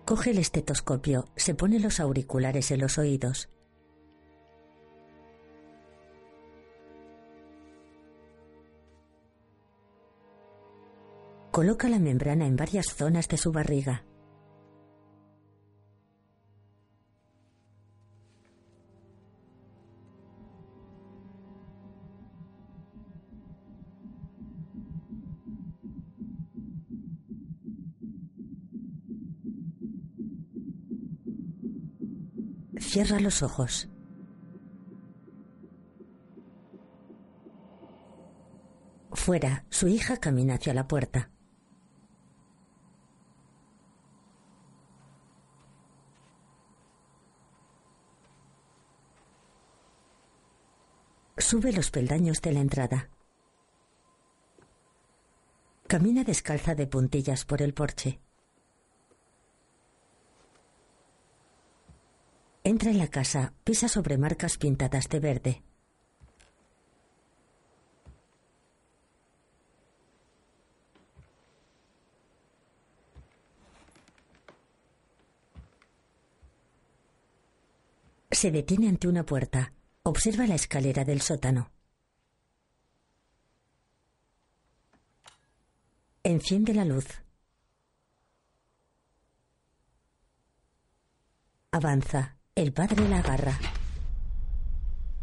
Coge 0.06 0.32
el 0.32 0.40
estetoscopio, 0.40 1.30
se 1.38 1.56
pone 1.56 1.80
los 1.80 2.02
auriculares 2.02 2.72
en 2.72 2.82
los 2.82 2.98
oídos. 2.98 3.50
Coloca 11.52 11.88
la 11.88 12.00
membrana 12.00 12.46
en 12.46 12.58
varias 12.58 12.88
zonas 12.88 13.30
de 13.30 13.38
su 13.38 13.54
barriga. 13.54 14.04
Cierra 32.94 33.20
los 33.20 33.42
ojos. 33.42 33.90
Fuera, 39.14 39.66
su 39.72 39.88
hija 39.88 40.18
camina 40.18 40.54
hacia 40.54 40.76
la 40.76 40.88
puerta. 40.88 41.32
Sube 51.38 51.74
los 51.74 51.90
peldaños 51.90 52.44
de 52.44 52.54
la 52.54 52.60
entrada. 52.60 53.10
Camina 55.88 56.24
descalza 56.24 56.76
de 56.76 56.86
puntillas 56.86 57.44
por 57.44 57.64
el 57.64 57.74
porche. 57.74 58.20
Entra 62.66 62.92
en 62.92 62.98
la 62.98 63.10
casa, 63.10 63.54
pisa 63.66 63.90
sobre 63.90 64.18
marcas 64.18 64.58
pintadas 64.58 65.10
de 65.10 65.20
verde. 65.20 65.64
Se 78.32 78.50
detiene 78.50 78.88
ante 78.88 79.10
una 79.10 79.26
puerta. 79.26 79.74
Observa 80.04 80.48
la 80.48 80.56
escalera 80.56 81.04
del 81.04 81.22
sótano. 81.22 81.70
Enciende 86.24 86.74
la 86.74 86.86
luz. 86.86 87.08
Avanza. 91.72 92.38
El 92.56 92.72
padre 92.72 93.08
la 93.10 93.18
agarra. 93.20 93.58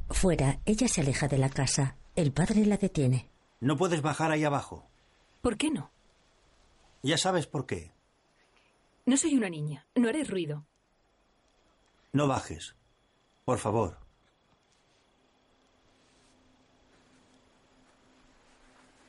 Fuera, 0.08 0.58
ella 0.64 0.88
se 0.88 1.00
aleja 1.00 1.28
de 1.28 1.38
la 1.38 1.48
casa. 1.48 1.96
El 2.16 2.32
padre 2.32 2.66
la 2.66 2.76
detiene. 2.76 3.30
No 3.60 3.76
puedes 3.76 4.02
bajar 4.02 4.32
ahí 4.32 4.42
abajo. 4.42 4.88
¿Por 5.40 5.56
qué 5.56 5.70
no? 5.70 5.92
Ya 7.02 7.16
sabes 7.16 7.46
por 7.46 7.66
qué. 7.66 7.92
No 9.06 9.16
soy 9.16 9.36
una 9.36 9.48
niña. 9.48 9.86
No 9.94 10.08
haré 10.08 10.24
ruido. 10.24 10.66
No 12.12 12.26
bajes. 12.26 12.74
Por 13.44 13.58
favor. 13.58 13.98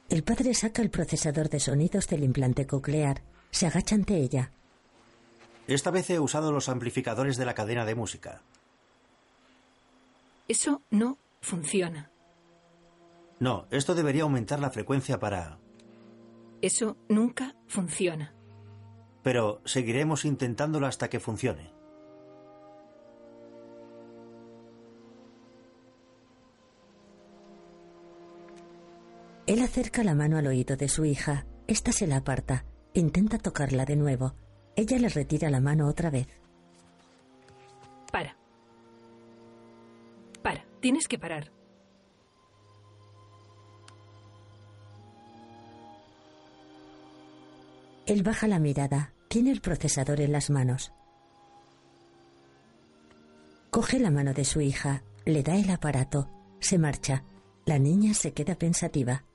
El 0.09 0.23
padre 0.23 0.53
saca 0.53 0.83
el 0.83 0.91
procesador 0.91 1.49
de 1.49 1.59
sonidos 1.59 2.07
del 2.07 2.23
implante 2.23 2.67
coclear. 2.67 3.23
Se 3.49 3.65
agacha 3.65 3.95
ante 3.95 4.17
ella. 4.17 4.51
Esta 5.73 5.89
vez 5.89 6.09
he 6.09 6.19
usado 6.19 6.51
los 6.51 6.67
amplificadores 6.67 7.37
de 7.37 7.45
la 7.45 7.53
cadena 7.53 7.85
de 7.85 7.95
música. 7.95 8.41
Eso 10.49 10.81
no 10.89 11.17
funciona. 11.39 12.11
No, 13.39 13.67
esto 13.71 13.95
debería 13.95 14.23
aumentar 14.23 14.59
la 14.59 14.69
frecuencia 14.69 15.19
para... 15.19 15.59
Eso 16.61 16.97
nunca 17.07 17.55
funciona. 17.67 18.33
Pero 19.23 19.61
seguiremos 19.63 20.25
intentándolo 20.25 20.87
hasta 20.87 21.09
que 21.09 21.21
funcione. 21.21 21.71
Él 29.47 29.61
acerca 29.61 30.03
la 30.03 30.15
mano 30.15 30.37
al 30.37 30.47
oído 30.47 30.75
de 30.75 30.89
su 30.89 31.05
hija. 31.05 31.45
Esta 31.67 31.93
se 31.93 32.07
la 32.07 32.17
aparta. 32.17 32.65
Intenta 32.93 33.37
tocarla 33.37 33.85
de 33.85 33.95
nuevo. 33.95 34.35
Ella 34.81 34.97
le 34.97 35.09
retira 35.09 35.51
la 35.51 35.61
mano 35.61 35.87
otra 35.87 36.09
vez. 36.09 36.27
Para. 38.11 38.35
Para. 40.41 40.65
Tienes 40.79 41.07
que 41.07 41.19
parar. 41.19 41.51
Él 48.07 48.23
baja 48.23 48.47
la 48.47 48.57
mirada. 48.57 49.13
Tiene 49.27 49.51
el 49.51 49.61
procesador 49.61 50.19
en 50.19 50.31
las 50.31 50.49
manos. 50.49 50.91
Coge 53.69 53.99
la 53.99 54.09
mano 54.09 54.33
de 54.33 54.45
su 54.45 54.61
hija, 54.61 55.03
le 55.25 55.43
da 55.43 55.57
el 55.57 55.69
aparato, 55.69 56.27
se 56.59 56.79
marcha. 56.79 57.23
La 57.67 57.77
niña 57.77 58.15
se 58.15 58.33
queda 58.33 58.55
pensativa. 58.55 59.25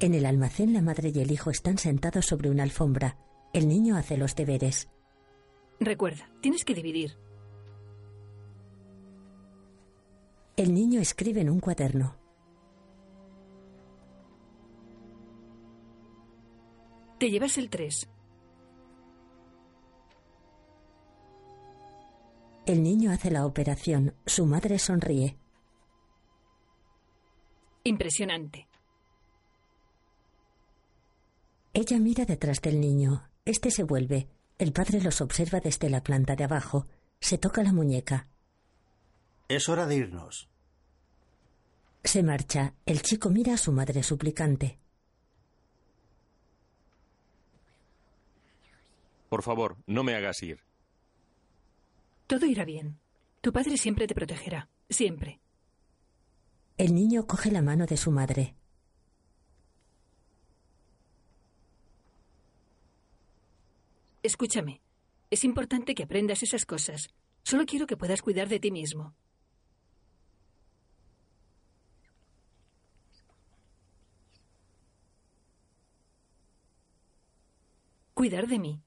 En 0.00 0.14
el 0.14 0.26
almacén 0.26 0.72
la 0.72 0.80
madre 0.80 1.10
y 1.12 1.18
el 1.18 1.32
hijo 1.32 1.50
están 1.50 1.76
sentados 1.76 2.26
sobre 2.26 2.50
una 2.50 2.62
alfombra. 2.62 3.18
El 3.52 3.66
niño 3.66 3.96
hace 3.96 4.16
los 4.16 4.36
deberes. 4.36 4.88
Recuerda, 5.80 6.30
tienes 6.40 6.64
que 6.64 6.74
dividir. 6.74 7.16
El 10.56 10.72
niño 10.72 11.00
escribe 11.00 11.40
en 11.40 11.50
un 11.50 11.58
cuaderno. 11.58 12.16
Te 17.18 17.30
llevas 17.30 17.58
el 17.58 17.68
3. 17.68 18.08
El 22.66 22.82
niño 22.84 23.10
hace 23.10 23.32
la 23.32 23.46
operación. 23.46 24.14
Su 24.26 24.46
madre 24.46 24.78
sonríe. 24.78 25.36
Impresionante. 27.82 28.67
Ella 31.72 31.98
mira 31.98 32.24
detrás 32.24 32.60
del 32.60 32.80
niño. 32.80 33.28
Este 33.44 33.70
se 33.70 33.82
vuelve. 33.82 34.28
El 34.58 34.72
padre 34.72 35.00
los 35.00 35.20
observa 35.20 35.60
desde 35.60 35.88
la 35.90 36.02
planta 36.02 36.34
de 36.34 36.44
abajo. 36.44 36.86
Se 37.20 37.38
toca 37.38 37.62
la 37.62 37.72
muñeca. 37.72 38.28
Es 39.48 39.68
hora 39.68 39.86
de 39.86 39.96
irnos. 39.96 40.48
Se 42.04 42.22
marcha. 42.22 42.74
El 42.86 43.02
chico 43.02 43.30
mira 43.30 43.54
a 43.54 43.58
su 43.58 43.72
madre 43.72 44.02
suplicante. 44.02 44.78
Por 49.28 49.42
favor, 49.42 49.76
no 49.86 50.02
me 50.02 50.14
hagas 50.14 50.42
ir. 50.42 50.60
Todo 52.26 52.46
irá 52.46 52.64
bien. 52.64 52.98
Tu 53.40 53.52
padre 53.52 53.76
siempre 53.76 54.06
te 54.06 54.14
protegerá. 54.14 54.68
Siempre. 54.88 55.40
El 56.78 56.94
niño 56.94 57.26
coge 57.26 57.50
la 57.50 57.62
mano 57.62 57.86
de 57.86 57.96
su 57.96 58.10
madre. 58.10 58.54
Escúchame. 64.28 64.82
Es 65.30 65.42
importante 65.42 65.94
que 65.94 66.02
aprendas 66.02 66.42
esas 66.42 66.66
cosas. 66.66 67.08
Solo 67.44 67.64
quiero 67.64 67.86
que 67.86 67.96
puedas 67.96 68.20
cuidar 68.20 68.46
de 68.46 68.60
ti 68.60 68.70
mismo. 68.70 69.14
Cuidar 78.12 78.48
de 78.48 78.58
mí. 78.58 78.82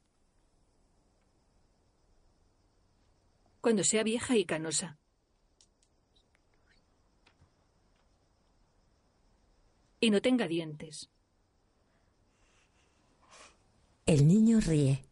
Cuando 3.61 3.83
sea 3.83 4.03
vieja 4.03 4.37
y 4.37 4.45
canosa. 4.45 4.99
Y 9.99 10.11
no 10.11 10.21
tenga 10.21 10.47
dientes. 10.47 11.09
El 14.05 14.27
niño 14.27 14.59
ríe. 14.59 15.10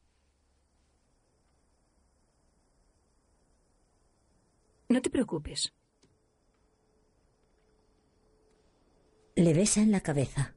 No 4.90 5.04
te 5.04 5.12
preocupes. 5.12 5.72
Le 9.36 9.54
besa 9.54 9.82
en 9.82 9.92
la 9.92 10.02
cabeza. 10.02 10.56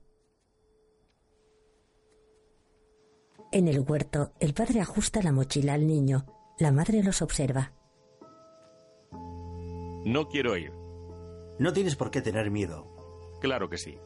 En 3.52 3.68
el 3.68 3.80
huerto, 3.80 4.32
el 4.40 4.54
padre 4.54 4.80
ajusta 4.80 5.20
la 5.22 5.32
mochila 5.32 5.74
al 5.74 5.86
niño. 5.86 6.24
La 6.58 6.72
madre 6.72 7.02
los 7.02 7.20
observa. 7.20 7.72
No 9.12 10.28
quiero 10.30 10.56
ir. 10.56 10.72
No 11.58 11.74
tienes 11.74 11.94
por 11.94 12.10
qué 12.10 12.22
tener 12.22 12.50
miedo. 12.50 13.36
Claro 13.42 13.68
que 13.68 13.76
sí. 13.76 13.98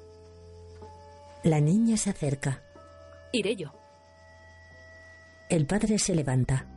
La 1.45 1.61
niña 1.61 1.97
se 1.97 2.11
acerca. 2.11 2.65
Iré 3.33 3.55
yo. 3.55 3.73
El 5.49 5.67
padre 5.67 6.01
se 6.01 6.17
levanta. 6.17 6.76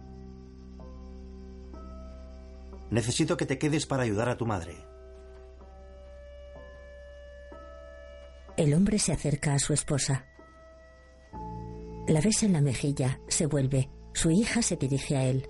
Necesito 2.91 3.37
que 3.37 3.45
te 3.45 3.57
quedes 3.57 3.85
para 3.85 4.03
ayudar 4.03 4.29
a 4.29 4.37
tu 4.37 4.45
madre. 4.45 4.75
El 8.57 8.73
hombre 8.73 8.99
se 8.99 9.13
acerca 9.13 9.53
a 9.53 9.59
su 9.59 9.73
esposa. 9.73 10.25
La 12.07 12.21
besa 12.21 12.45
en 12.45 12.53
la 12.53 12.61
mejilla, 12.61 13.19
se 13.27 13.45
vuelve. 13.45 13.89
Su 14.13 14.31
hija 14.31 14.61
se 14.61 14.75
dirige 14.75 15.15
a 15.15 15.23
él. 15.23 15.47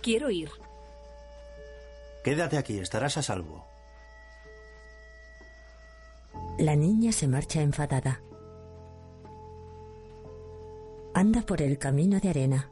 Quiero 0.00 0.30
ir. 0.30 0.50
Quédate 2.22 2.56
aquí, 2.56 2.78
estarás 2.78 3.16
a 3.18 3.22
salvo. 3.22 3.66
La 6.58 6.76
niña 6.76 7.12
se 7.12 7.28
marcha 7.28 7.60
enfadada. 7.60 8.22
Anda 11.14 11.42
por 11.42 11.60
el 11.62 11.78
camino 11.78 12.20
de 12.20 12.28
arena. 12.30 12.70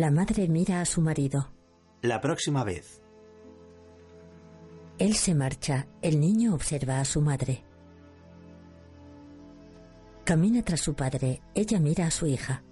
La 0.00 0.10
madre 0.10 0.48
mira 0.48 0.80
a 0.80 0.86
su 0.86 1.02
marido. 1.02 1.50
La 2.00 2.22
próxima 2.22 2.64
vez. 2.64 3.02
Él 4.96 5.14
se 5.14 5.34
marcha. 5.34 5.88
El 6.00 6.20
niño 6.20 6.54
observa 6.54 7.00
a 7.00 7.04
su 7.04 7.20
madre. 7.20 7.66
Camina 10.24 10.62
tras 10.62 10.80
su 10.80 10.94
padre. 10.94 11.42
Ella 11.54 11.78
mira 11.80 12.06
a 12.06 12.10
su 12.10 12.26
hija. 12.26 12.64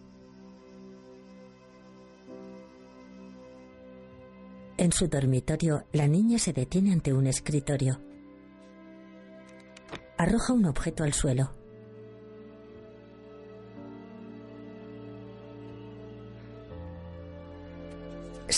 En 4.79 4.91
su 4.91 5.09
dormitorio, 5.09 5.85
la 5.93 6.09
niña 6.09 6.39
se 6.39 6.55
detiene 6.55 6.95
ante 6.95 7.13
un 7.13 7.27
escritorio. 7.27 8.01
Arroja 10.17 10.55
un 10.55 10.65
objeto 10.65 11.05
al 11.05 11.13
suelo. 11.13 11.58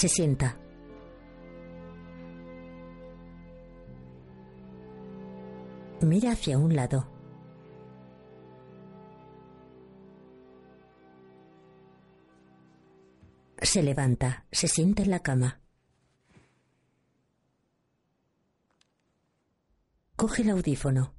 Se 0.01 0.09
sienta. 0.09 0.57
Mira 6.01 6.33
hacia 6.33 6.57
un 6.57 6.75
lado. 6.75 7.07
Se 13.61 13.83
levanta, 13.83 14.47
se 14.51 14.69
sienta 14.69 15.03
en 15.03 15.11
la 15.11 15.21
cama. 15.21 15.61
Coge 20.17 20.41
el 20.41 20.49
audífono. 20.49 21.13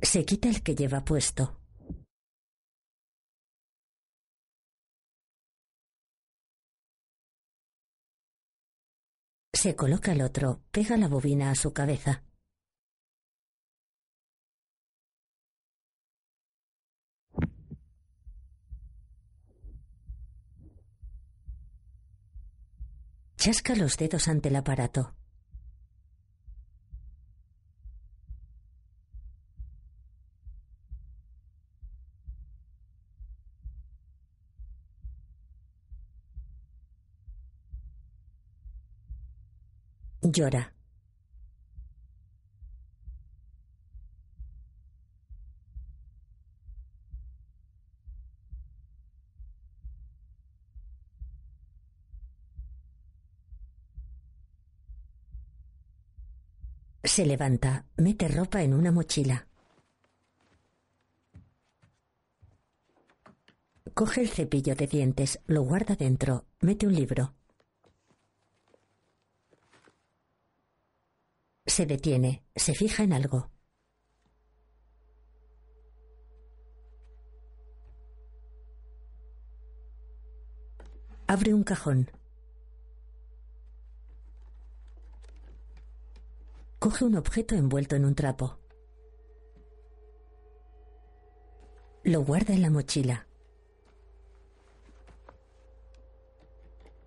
Se 0.00 0.24
quita 0.24 0.48
el 0.48 0.62
que 0.62 0.76
lleva 0.76 1.04
puesto. 1.04 1.61
Se 9.62 9.76
coloca 9.76 10.10
el 10.10 10.22
otro, 10.22 10.60
pega 10.72 10.96
la 10.96 11.06
bobina 11.06 11.52
a 11.52 11.54
su 11.54 11.72
cabeza. 11.72 12.24
Chasca 23.36 23.76
los 23.76 23.96
dedos 23.96 24.26
ante 24.26 24.48
el 24.48 24.56
aparato. 24.56 25.14
Llora. 40.32 40.72
Se 57.04 57.26
levanta, 57.26 57.84
mete 57.96 58.26
ropa 58.28 58.62
en 58.62 58.72
una 58.72 58.90
mochila. 58.90 59.46
Coge 63.92 64.22
el 64.22 64.28
cepillo 64.28 64.74
de 64.74 64.86
dientes, 64.86 65.40
lo 65.46 65.62
guarda 65.62 65.94
dentro, 65.94 66.46
mete 66.60 66.86
un 66.86 66.94
libro. 66.94 67.34
Se 71.74 71.86
detiene, 71.86 72.44
se 72.54 72.74
fija 72.74 73.02
en 73.02 73.14
algo. 73.14 73.50
Abre 81.26 81.54
un 81.54 81.64
cajón. 81.64 82.10
Coge 86.78 87.06
un 87.06 87.16
objeto 87.16 87.54
envuelto 87.54 87.96
en 87.96 88.04
un 88.04 88.14
trapo. 88.14 88.58
Lo 92.04 92.22
guarda 92.22 92.52
en 92.52 92.60
la 92.60 92.68
mochila. 92.68 93.26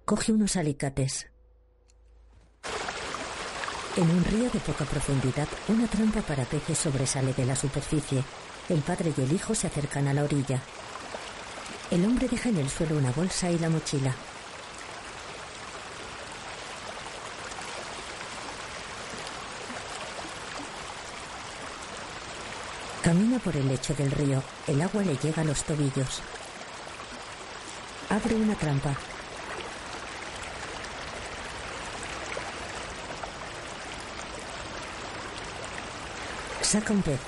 Coge 0.05 0.31
unos 0.31 0.55
alicates. 0.55 1.34
En 3.97 4.11
un 4.11 4.25
río 4.25 4.49
de 4.49 4.59
poca 4.59 4.83
profundidad, 4.83 5.47
una 5.69 5.87
trampa 5.87 6.21
para 6.21 6.43
peces 6.43 6.77
sobresale 6.77 7.33
de 7.33 7.45
la 7.45 7.55
superficie. 7.55 8.25
El 8.67 8.81
padre 8.81 9.13
y 9.15 9.21
el 9.21 9.31
hijo 9.31 9.55
se 9.55 9.67
acercan 9.67 10.09
a 10.09 10.13
la 10.13 10.25
orilla. 10.25 10.59
El 11.91 12.03
hombre 12.03 12.27
deja 12.27 12.49
en 12.49 12.57
el 12.57 12.69
suelo 12.69 12.97
una 12.97 13.11
bolsa 13.11 13.49
y 13.49 13.57
la 13.57 13.69
mochila. 13.69 14.13
Camina 23.01 23.39
por 23.39 23.55
el 23.55 23.69
lecho 23.69 23.93
del 23.93 24.11
río. 24.11 24.43
El 24.67 24.81
agua 24.81 25.03
le 25.03 25.15
llega 25.15 25.41
a 25.41 25.45
los 25.45 25.63
tobillos. 25.63 26.21
Abre 28.09 28.35
una 28.35 28.55
trampa. 28.55 28.93
Saca 36.75 36.91
un 36.91 37.01
pez. 37.03 37.19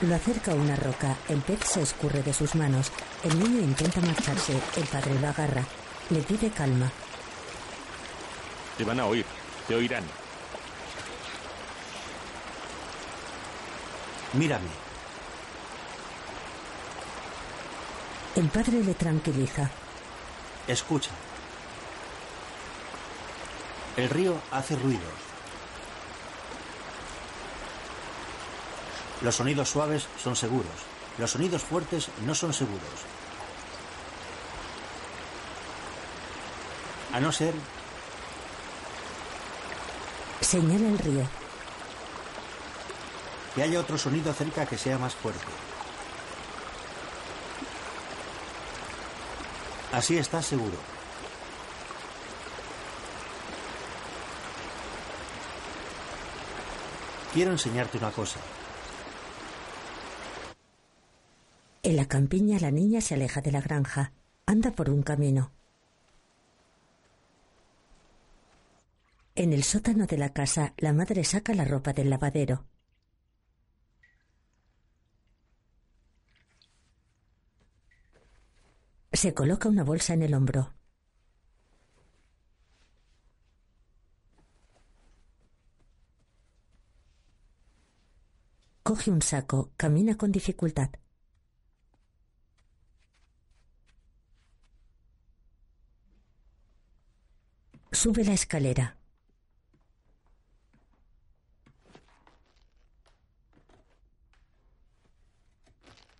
Lo 0.00 0.16
acerca 0.16 0.50
a 0.50 0.56
una 0.56 0.74
roca. 0.74 1.16
El 1.28 1.40
pez 1.40 1.60
se 1.64 1.80
escurre 1.80 2.24
de 2.24 2.32
sus 2.32 2.56
manos. 2.56 2.90
El 3.22 3.38
niño 3.38 3.60
intenta 3.60 4.00
marcharse. 4.00 4.60
El 4.76 4.84
padre 4.86 5.14
lo 5.20 5.28
agarra. 5.28 5.62
Le 6.10 6.22
pide 6.22 6.50
calma. 6.50 6.90
Te 8.76 8.82
van 8.82 8.98
a 8.98 9.06
oír. 9.06 9.24
Te 9.68 9.76
oirán. 9.76 10.02
Mírame. 14.32 14.70
El 18.34 18.48
padre 18.48 18.82
le 18.82 18.94
tranquiliza. 18.94 19.70
Escucha. 20.66 21.12
El 23.96 24.10
río 24.10 24.34
hace 24.50 24.74
ruidos. 24.74 25.25
Los 29.22 29.36
sonidos 29.36 29.68
suaves 29.70 30.06
son 30.22 30.36
seguros. 30.36 30.72
Los 31.18 31.30
sonidos 31.30 31.62
fuertes 31.62 32.08
no 32.24 32.34
son 32.34 32.52
seguros. 32.52 32.82
A 37.12 37.20
no 37.20 37.32
ser 37.32 37.54
Señala 40.40 40.88
el 40.88 40.98
río. 40.98 41.26
que 43.54 43.62
haya 43.62 43.80
otro 43.80 43.96
sonido 43.96 44.32
cerca 44.34 44.66
que 44.66 44.76
sea 44.76 44.98
más 44.98 45.14
fuerte. 45.14 45.40
Así 49.92 50.18
estás 50.18 50.44
seguro. 50.44 50.76
Quiero 57.32 57.52
enseñarte 57.52 57.96
una 57.98 58.10
cosa. 58.10 58.38
En 61.86 61.94
la 61.94 62.08
campiña 62.08 62.58
la 62.58 62.72
niña 62.72 63.00
se 63.00 63.14
aleja 63.14 63.40
de 63.40 63.52
la 63.52 63.60
granja. 63.60 64.12
Anda 64.44 64.72
por 64.72 64.90
un 64.90 65.04
camino. 65.04 65.52
En 69.36 69.52
el 69.52 69.62
sótano 69.62 70.04
de 70.06 70.18
la 70.18 70.32
casa, 70.32 70.74
la 70.78 70.92
madre 70.92 71.22
saca 71.22 71.54
la 71.54 71.64
ropa 71.64 71.92
del 71.92 72.10
lavadero. 72.10 72.66
Se 79.12 79.32
coloca 79.32 79.68
una 79.68 79.84
bolsa 79.84 80.14
en 80.14 80.22
el 80.22 80.34
hombro. 80.34 80.74
Coge 88.82 89.12
un 89.12 89.22
saco, 89.22 89.70
camina 89.76 90.16
con 90.16 90.32
dificultad. 90.32 90.90
Sube 97.96 98.24
la 98.24 98.34
escalera. 98.34 98.94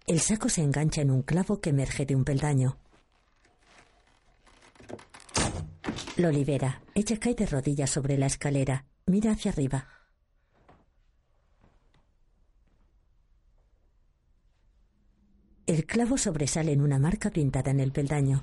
El 0.06 0.20
saco 0.20 0.48
se 0.48 0.62
engancha 0.62 1.02
en 1.02 1.10
un 1.10 1.20
clavo 1.20 1.60
que 1.60 1.68
emerge 1.70 2.06
de 2.06 2.16
un 2.16 2.24
peldaño. 2.24 2.78
Lo 6.16 6.30
libera. 6.30 6.80
Ella 6.94 7.20
cae 7.20 7.34
de 7.34 7.44
rodillas 7.44 7.90
sobre 7.90 8.16
la 8.16 8.24
escalera. 8.24 8.86
Mira 9.04 9.32
hacia 9.32 9.50
arriba. 9.50 9.86
El 15.66 15.84
clavo 15.84 16.16
sobresale 16.16 16.72
en 16.72 16.80
una 16.80 16.98
marca 16.98 17.28
pintada 17.28 17.70
en 17.70 17.80
el 17.80 17.92
peldaño. 17.92 18.42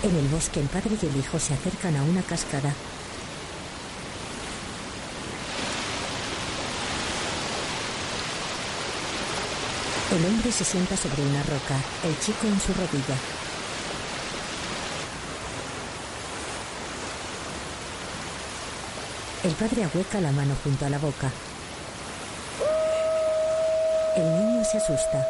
En 0.00 0.14
el 0.14 0.28
bosque 0.28 0.60
el 0.60 0.68
padre 0.68 0.96
y 1.02 1.06
el 1.06 1.16
hijo 1.16 1.40
se 1.40 1.54
acercan 1.54 1.96
a 1.96 2.02
una 2.04 2.22
cascada. 2.22 2.72
El 10.12 10.24
hombre 10.24 10.52
se 10.52 10.64
sienta 10.64 10.96
sobre 10.96 11.22
una 11.22 11.42
roca, 11.42 11.76
el 12.04 12.18
chico 12.20 12.46
en 12.46 12.60
su 12.60 12.72
rodilla. 12.74 13.16
El 19.42 19.52
padre 19.52 19.84
ahueca 19.84 20.20
la 20.20 20.30
mano 20.30 20.54
junto 20.62 20.86
a 20.86 20.90
la 20.90 20.98
boca. 20.98 21.30
El 24.16 24.24
niño 24.24 24.64
se 24.64 24.78
asusta. 24.78 25.26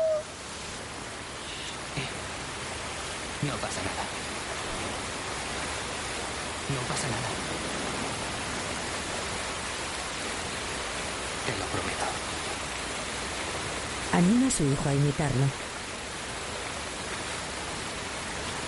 No 3.43 3.53
pasa 3.57 3.81
nada. 3.83 4.18
No 6.69 6.81
pasa 6.83 7.09
nada. 7.09 7.29
Te 11.47 11.53
lo 11.59 11.65
prometo. 11.67 12.05
Anima 14.13 14.49
a 14.49 14.51
su 14.51 14.65
hijo 14.65 14.89
a 14.89 14.95
imitarlo. 14.95 15.45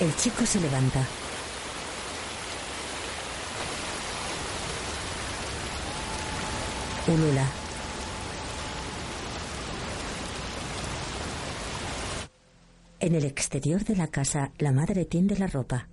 El 0.00 0.16
chico 0.16 0.46
se 0.46 0.60
levanta. 0.60 1.06
Ulula. 7.06 7.46
En 13.00 13.14
el 13.14 13.24
exterior 13.24 13.84
de 13.84 13.96
la 13.96 14.06
casa, 14.06 14.52
la 14.58 14.72
madre 14.72 15.04
tiende 15.04 15.36
la 15.36 15.46
ropa. 15.48 15.88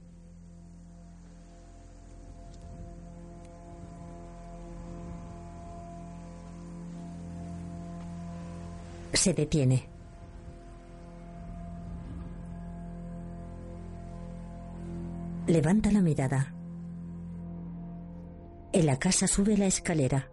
Se 9.28 9.34
detiene. 9.34 9.90
Levanta 15.48 15.92
la 15.92 16.02
mirada. 16.02 16.54
En 18.72 18.86
la 18.86 18.98
casa 18.98 19.28
sube 19.28 19.58
la 19.58 19.66
escalera. 19.66 20.32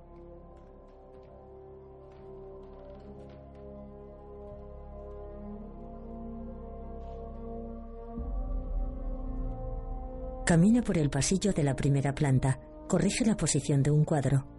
Camina 10.47 10.83
por 10.83 10.99
el 10.99 11.11
pasillo 11.11 11.53
de 11.53 11.65
la 11.65 11.75
primera 11.75 12.15
planta. 12.15 12.61
Corrige 12.87 13.25
la 13.25 13.37
posición 13.37 13.83
de 13.83 13.91
un 13.91 14.05
cuadro. 14.05 14.54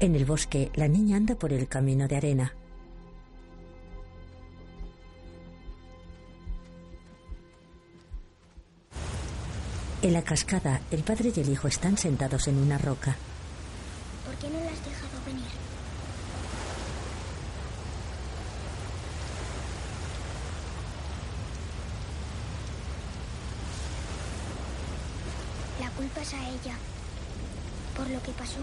En 0.00 0.14
el 0.14 0.24
bosque, 0.24 0.70
la 0.76 0.86
niña 0.86 1.16
anda 1.16 1.34
por 1.34 1.52
el 1.52 1.66
camino 1.66 2.06
de 2.06 2.16
arena. 2.16 2.54
En 10.00 10.12
la 10.12 10.22
cascada, 10.22 10.80
el 10.92 11.02
padre 11.02 11.32
y 11.34 11.40
el 11.40 11.48
hijo 11.48 11.66
están 11.66 11.98
sentados 11.98 12.46
en 12.46 12.58
una 12.58 12.78
roca. 12.78 13.16
¿Por 14.24 14.36
qué 14.36 14.48
no 14.48 14.60
la 14.60 14.70
has 14.70 14.84
dejado 14.84 15.24
venir? 15.26 15.50
La 25.80 25.90
culpa 25.90 26.20
es 26.20 26.34
a 26.34 26.48
ella. 26.50 26.76
¿Por 27.96 28.08
lo 28.10 28.22
que 28.22 28.30
pasó? 28.30 28.60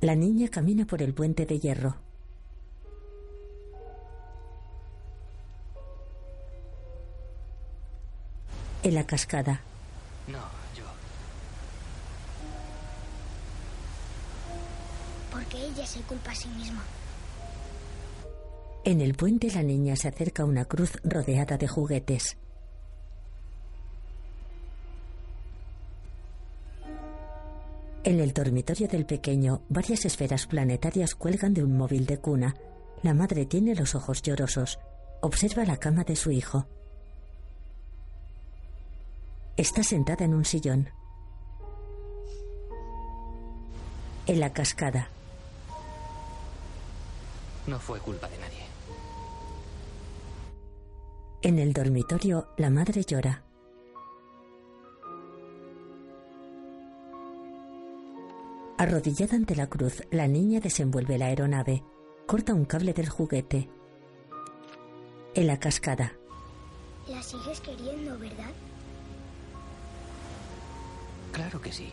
La 0.00 0.14
niña 0.16 0.48
camina 0.48 0.84
por 0.84 1.00
el 1.02 1.14
puente 1.14 1.46
de 1.46 1.58
hierro. 1.60 1.96
En 8.82 8.94
la 8.94 9.06
cascada, 9.06 9.60
No, 10.26 10.38
yo. 10.76 10.84
Porque 15.30 15.64
ella 15.66 15.86
se 15.86 16.00
culpa 16.00 16.32
a 16.32 16.34
sí 16.34 16.48
misma. 16.48 16.82
en 18.84 19.00
el 19.00 19.14
puente 19.14 19.48
la 19.52 19.62
niña 19.62 19.94
se 19.94 20.08
acerca 20.08 20.42
a 20.42 20.46
una 20.46 20.64
cruz 20.64 20.98
rodeada 21.04 21.56
de 21.56 21.68
juguetes. 21.68 22.36
En 28.04 28.18
el 28.20 28.32
dormitorio 28.32 28.88
del 28.88 29.06
pequeño, 29.06 29.62
varias 29.68 30.04
esferas 30.04 30.46
planetarias 30.46 31.14
cuelgan 31.14 31.54
de 31.54 31.62
un 31.62 31.76
móvil 31.76 32.04
de 32.06 32.18
cuna. 32.18 32.56
La 33.02 33.14
madre 33.14 33.46
tiene 33.46 33.74
los 33.74 33.94
ojos 33.94 34.22
llorosos. 34.22 34.78
Observa 35.20 35.64
la 35.64 35.76
cama 35.76 36.02
de 36.02 36.16
su 36.16 36.30
hijo. 36.32 36.66
Está 39.56 39.82
sentada 39.84 40.24
en 40.24 40.34
un 40.34 40.44
sillón. 40.44 40.88
En 44.26 44.40
la 44.40 44.52
cascada, 44.52 45.08
No 47.66 47.78
fue 47.78 48.00
culpa 48.00 48.28
de 48.28 48.38
nadie. 48.38 48.62
en 51.42 51.58
el 51.58 51.72
dormitorio, 51.72 52.48
la 52.56 52.70
madre 52.70 53.02
llora. 53.04 53.42
Arrodillada 58.82 59.36
ante 59.36 59.54
la 59.54 59.68
cruz, 59.68 60.02
la 60.10 60.26
niña 60.26 60.58
desenvuelve 60.58 61.16
la 61.16 61.26
aeronave. 61.26 61.84
Corta 62.26 62.52
un 62.52 62.64
cable 62.64 62.92
del 62.92 63.08
juguete. 63.08 63.70
En 65.36 65.46
la 65.46 65.60
cascada, 65.60 66.14
La 67.06 67.22
sigues 67.22 67.60
queriendo, 67.60 68.18
¿verdad? 68.18 68.50
Claro 71.30 71.60
que 71.60 71.70
sí. 71.70 71.92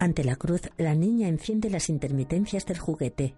ante 0.00 0.24
la 0.24 0.34
cruz, 0.34 0.62
la 0.78 0.96
niña 0.96 1.28
enciende 1.28 1.70
las 1.70 1.88
intermitencias 1.88 2.66
del 2.66 2.80
juguete. 2.80 3.36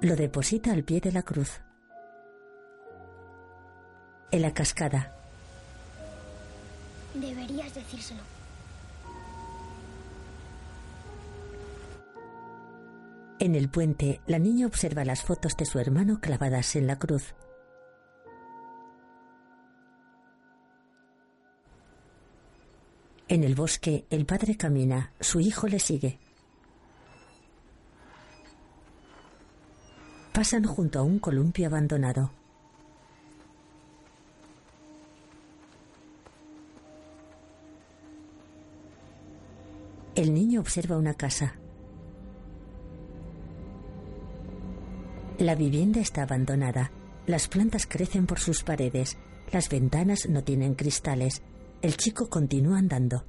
Lo 0.00 0.16
deposita 0.16 0.72
al 0.72 0.82
pie 0.82 1.00
de 1.00 1.12
la 1.12 1.22
cruz. 1.22 1.60
En 4.32 4.42
la 4.42 4.52
cascada, 4.52 5.14
Deberías 7.14 7.72
decírselo. 7.72 8.39
En 13.40 13.54
el 13.54 13.70
puente, 13.70 14.20
la 14.26 14.38
niña 14.38 14.66
observa 14.66 15.02
las 15.04 15.22
fotos 15.22 15.56
de 15.56 15.64
su 15.64 15.78
hermano 15.78 16.20
clavadas 16.20 16.76
en 16.76 16.86
la 16.86 16.98
cruz. 16.98 17.34
En 23.28 23.42
el 23.42 23.54
bosque, 23.54 24.04
el 24.10 24.26
padre 24.26 24.56
camina, 24.58 25.12
su 25.20 25.40
hijo 25.40 25.68
le 25.68 25.78
sigue. 25.78 26.18
Pasan 30.34 30.64
junto 30.64 30.98
a 30.98 31.02
un 31.02 31.18
columpio 31.18 31.66
abandonado. 31.66 32.30
El 40.14 40.34
niño 40.34 40.60
observa 40.60 40.98
una 40.98 41.14
casa. 41.14 41.54
La 45.40 45.54
vivienda 45.54 46.00
está 46.00 46.24
abandonada. 46.24 46.92
Las 47.26 47.48
plantas 47.48 47.86
crecen 47.86 48.26
por 48.26 48.40
sus 48.40 48.62
paredes. 48.62 49.16
Las 49.50 49.70
ventanas 49.70 50.28
no 50.28 50.44
tienen 50.44 50.74
cristales. 50.74 51.40
El 51.80 51.96
chico 51.96 52.28
continúa 52.28 52.76
andando. 52.76 53.24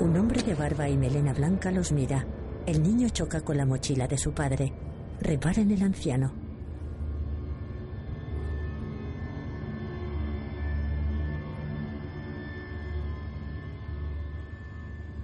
Un 0.00 0.16
hombre 0.16 0.42
de 0.42 0.56
barba 0.56 0.88
y 0.88 0.96
melena 0.96 1.32
blanca 1.32 1.70
los 1.70 1.92
mira. 1.92 2.26
El 2.66 2.82
niño 2.82 3.10
choca 3.10 3.42
con 3.42 3.56
la 3.56 3.64
mochila 3.64 4.08
de 4.08 4.18
su 4.18 4.32
padre. 4.32 4.72
Repara 5.20 5.62
en 5.62 5.70
el 5.70 5.82
anciano. 5.82 6.32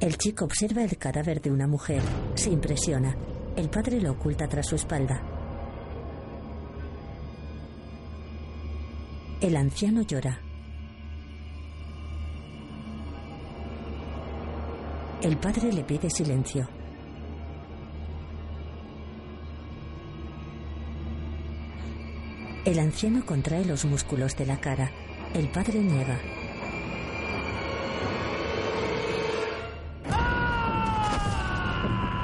El 0.01 0.17
chico 0.19 0.47
observa 0.47 0.83
el 0.83 0.99
cadáver 0.99 1.41
de 1.41 1.53
una 1.53 1.69
mujer. 1.69 2.03
Se 2.35 2.51
impresiona. 2.51 3.15
El 3.55 3.71
padre 3.71 4.01
lo 4.01 4.11
oculta 4.11 4.49
tras 4.49 4.67
su 4.67 4.75
espalda. 4.75 5.23
El 9.41 9.57
anciano 9.57 10.03
llora. 10.03 10.41
El 15.23 15.37
padre 15.37 15.73
le 15.73 15.85
pide 15.85 16.11
silencio. 16.11 16.82
El 22.65 22.79
anciano 22.79 23.27
contrae 23.27 23.65
los 23.65 23.85
músculos 23.85 24.37
de 24.37 24.47
la 24.47 24.61
cara. 24.61 24.89
El 25.35 25.49
padre 25.49 25.81
niega. 25.81 26.17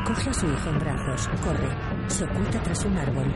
Coge 0.07 0.30
a 0.30 0.34
su 0.34 0.47
hijo 0.47 0.70
en 0.70 0.78
brazos, 0.78 1.28
corre, 1.43 1.68
se 2.07 2.22
oculta 2.22 2.62
tras 2.62 2.84
un 2.84 2.97
árbol. 2.99 3.34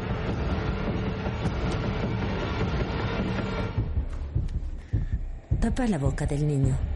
Tapa 5.61 5.88
la 5.88 5.98
boca 5.98 6.24
del 6.24 6.46
niño. 6.46 6.91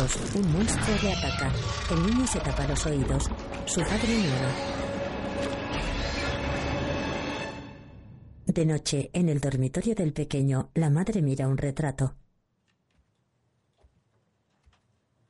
Un 0.00 0.52
monstruo 0.52 0.96
le 1.02 1.12
ataca. 1.12 1.52
El 1.90 2.06
niño 2.06 2.26
se 2.26 2.40
tapa 2.40 2.66
los 2.66 2.86
oídos. 2.86 3.28
Su 3.66 3.80
padre 3.80 4.08
niega. 4.08 4.50
De 8.46 8.64
noche, 8.64 9.10
en 9.12 9.28
el 9.28 9.40
dormitorio 9.40 9.94
del 9.94 10.14
pequeño, 10.14 10.70
la 10.72 10.88
madre 10.88 11.20
mira 11.20 11.46
un 11.48 11.58
retrato. 11.58 12.16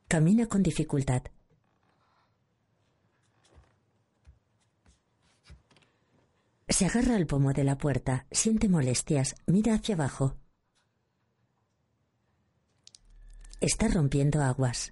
Camina 0.06 0.46
con 0.46 0.62
dificultad. 0.62 1.22
Se 6.68 6.86
agarra 6.86 7.16
al 7.16 7.26
pomo 7.26 7.52
de 7.52 7.64
la 7.64 7.76
puerta, 7.76 8.26
siente 8.30 8.68
molestias, 8.68 9.34
mira 9.46 9.74
hacia 9.74 9.96
abajo. 9.96 10.36
Está 13.60 13.88
rompiendo 13.88 14.42
aguas. 14.42 14.90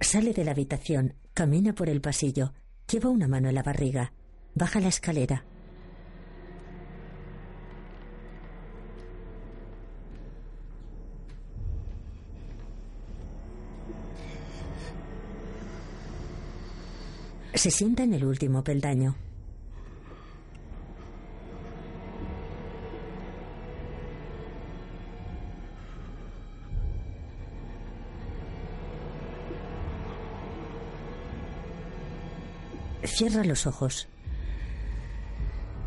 Sale 0.00 0.32
de 0.32 0.44
la 0.44 0.52
habitación, 0.52 1.14
camina 1.34 1.74
por 1.74 1.90
el 1.90 2.00
pasillo, 2.00 2.54
lleva 2.90 3.10
una 3.10 3.28
mano 3.28 3.50
en 3.50 3.54
la 3.54 3.62
barriga, 3.62 4.14
baja 4.54 4.80
la 4.80 4.88
escalera. 4.88 5.44
Se 17.52 17.70
sienta 17.70 18.04
en 18.04 18.14
el 18.14 18.24
último 18.24 18.64
peldaño. 18.64 19.16
Cierra 33.20 33.44
los 33.44 33.66
ojos. 33.66 34.08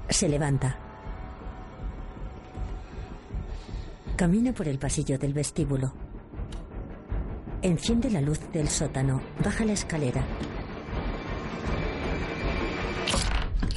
Se 0.08 0.30
levanta. 0.30 0.78
Camina 4.16 4.54
por 4.54 4.68
el 4.68 4.78
pasillo 4.78 5.18
del 5.18 5.34
vestíbulo. 5.34 5.96
Enciende 7.64 8.12
la 8.12 8.22
luz 8.22 8.40
del 8.52 8.70
sótano. 8.70 9.20
Baja 9.44 9.66
la 9.66 9.74
escalera. 9.74 10.24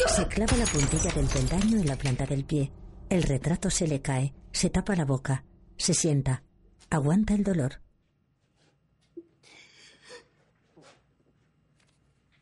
Se 0.09 0.29
clava 0.29 0.55
la 0.59 0.67
puntilla 0.67 1.11
del 1.15 1.27
peldaño 1.27 1.79
en 1.79 1.87
la 1.87 1.97
planta 1.97 2.27
del 2.27 2.45
pie. 2.45 2.71
El 3.09 3.23
retrato 3.23 3.71
se 3.71 3.89
le 3.89 4.03
cae. 4.03 4.35
Se 4.53 4.69
tapa 4.69 4.95
la 4.95 5.07
boca. 5.07 5.45
Se 5.79 5.95
sienta. 5.95 6.43
Aguanta 6.91 7.33
el 7.33 7.43
dolor. 7.43 7.86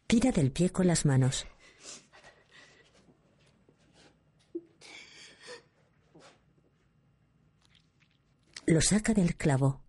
Tira 0.06 0.32
del 0.32 0.52
pie 0.52 0.70
con 0.70 0.86
las 0.86 1.06
manos. 1.06 1.46
Lo 8.66 8.80
saca 8.80 9.12
del 9.12 9.36
clavo. 9.36 9.82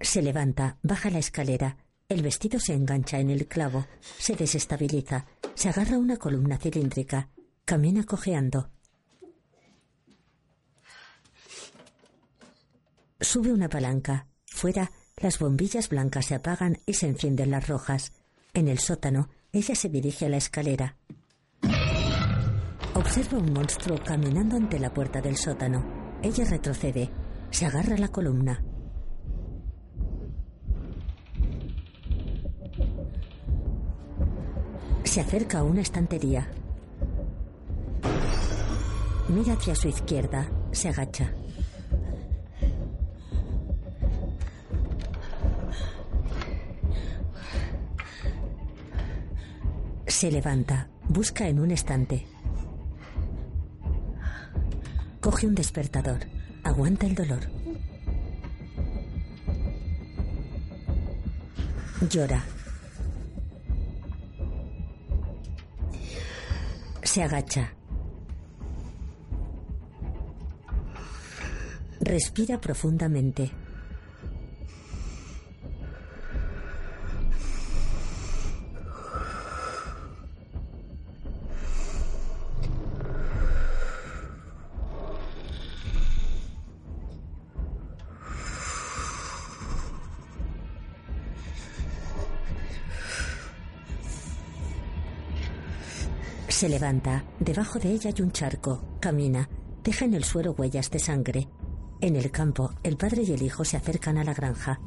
Se 0.00 0.22
levanta, 0.22 0.78
baja 0.82 1.10
la 1.10 1.18
escalera. 1.18 1.78
El 2.08 2.22
vestido 2.22 2.60
se 2.60 2.74
engancha 2.74 3.18
en 3.18 3.30
el 3.30 3.48
clavo. 3.48 3.86
Se 4.00 4.36
desestabiliza. 4.36 5.26
Se 5.54 5.68
agarra 5.68 5.98
una 5.98 6.16
columna 6.16 6.58
cilíndrica. 6.58 7.30
Camina 7.64 8.04
cojeando. 8.04 8.70
Sube 13.20 13.52
una 13.52 13.68
palanca. 13.68 14.28
Fuera, 14.46 14.92
las 15.16 15.38
bombillas 15.38 15.88
blancas 15.88 16.26
se 16.26 16.34
apagan 16.34 16.78
y 16.86 16.94
se 16.94 17.06
encienden 17.06 17.50
las 17.50 17.68
rojas. 17.68 18.12
En 18.52 18.68
el 18.68 18.78
sótano, 18.78 19.28
ella 19.52 19.74
se 19.74 19.88
dirige 19.88 20.26
a 20.26 20.28
la 20.28 20.36
escalera. 20.36 20.96
Observa 22.94 23.38
un 23.38 23.52
monstruo 23.52 23.98
caminando 24.04 24.56
ante 24.56 24.78
la 24.78 24.92
puerta 24.92 25.20
del 25.20 25.36
sótano. 25.36 25.84
Ella 26.22 26.44
retrocede. 26.44 27.10
Se 27.50 27.66
agarra 27.66 27.94
a 27.94 27.98
la 27.98 28.08
columna. 28.08 28.62
Se 35.04 35.20
acerca 35.20 35.58
a 35.58 35.62
una 35.62 35.80
estantería. 35.80 36.48
Mira 39.28 39.54
hacia 39.54 39.74
su 39.74 39.88
izquierda. 39.88 40.48
Se 40.72 40.88
agacha. 40.88 41.32
Se 50.14 50.30
levanta, 50.30 50.86
busca 51.08 51.48
en 51.48 51.58
un 51.58 51.72
estante. 51.72 52.24
Coge 55.20 55.48
un 55.48 55.56
despertador, 55.56 56.20
aguanta 56.62 57.04
el 57.04 57.16
dolor. 57.16 57.40
Llora. 62.08 62.44
Se 67.02 67.20
agacha. 67.24 67.74
Respira 71.98 72.60
profundamente. 72.60 73.63
Se 96.64 96.70
levanta. 96.70 97.22
Debajo 97.40 97.78
de 97.78 97.90
ella 97.90 98.08
hay 98.08 98.22
un 98.22 98.32
charco. 98.32 98.96
Camina. 98.98 99.46
Deja 99.82 100.06
en 100.06 100.14
el 100.14 100.24
suelo 100.24 100.52
huellas 100.52 100.90
de 100.90 100.98
sangre. 100.98 101.46
En 102.00 102.16
el 102.16 102.30
campo, 102.30 102.72
el 102.82 102.96
padre 102.96 103.22
y 103.22 103.32
el 103.32 103.42
hijo 103.42 103.66
se 103.66 103.76
acercan 103.76 104.16
a 104.16 104.24
la 104.24 104.32
granja. 104.32 104.80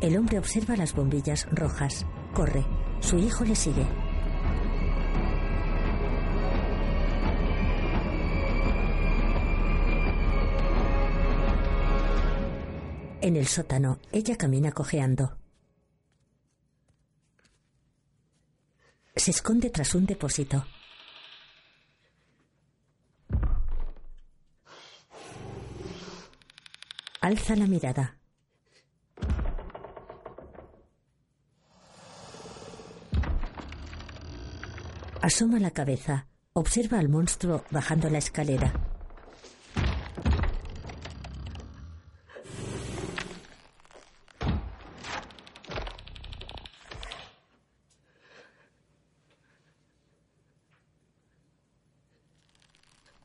El 0.00 0.16
hombre 0.16 0.40
observa 0.40 0.74
las 0.74 0.92
bombillas 0.92 1.46
rojas. 1.52 2.04
Corre. 2.34 2.66
Su 2.98 3.16
hijo 3.16 3.44
le 3.44 3.54
sigue. 3.54 3.86
En 13.20 13.36
el 13.36 13.46
sótano, 13.46 14.00
ella 14.10 14.34
camina 14.34 14.72
cojeando. 14.72 15.41
Se 19.14 19.30
esconde 19.30 19.70
tras 19.70 19.94
un 19.94 20.06
depósito. 20.06 20.64
Alza 27.20 27.54
la 27.54 27.66
mirada. 27.66 28.16
Asoma 35.20 35.60
la 35.60 35.70
cabeza. 35.70 36.26
Observa 36.52 36.98
al 36.98 37.08
monstruo 37.08 37.64
bajando 37.70 38.10
la 38.10 38.18
escalera. 38.18 38.72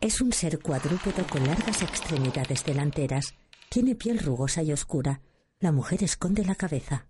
Es 0.07 0.21
un 0.21 0.31
ser 0.31 0.59
cuadrúpedo 0.59 1.27
con 1.27 1.45
largas 1.45 1.81
extremidades 1.81 2.63
delanteras. 2.63 3.33
Tiene 3.67 3.93
piel 3.93 4.19
rugosa 4.19 4.63
y 4.63 4.71
oscura. 4.71 5.19
La 5.59 5.73
mujer 5.73 6.01
esconde 6.01 6.45
la 6.45 6.55
cabeza. 6.55 7.07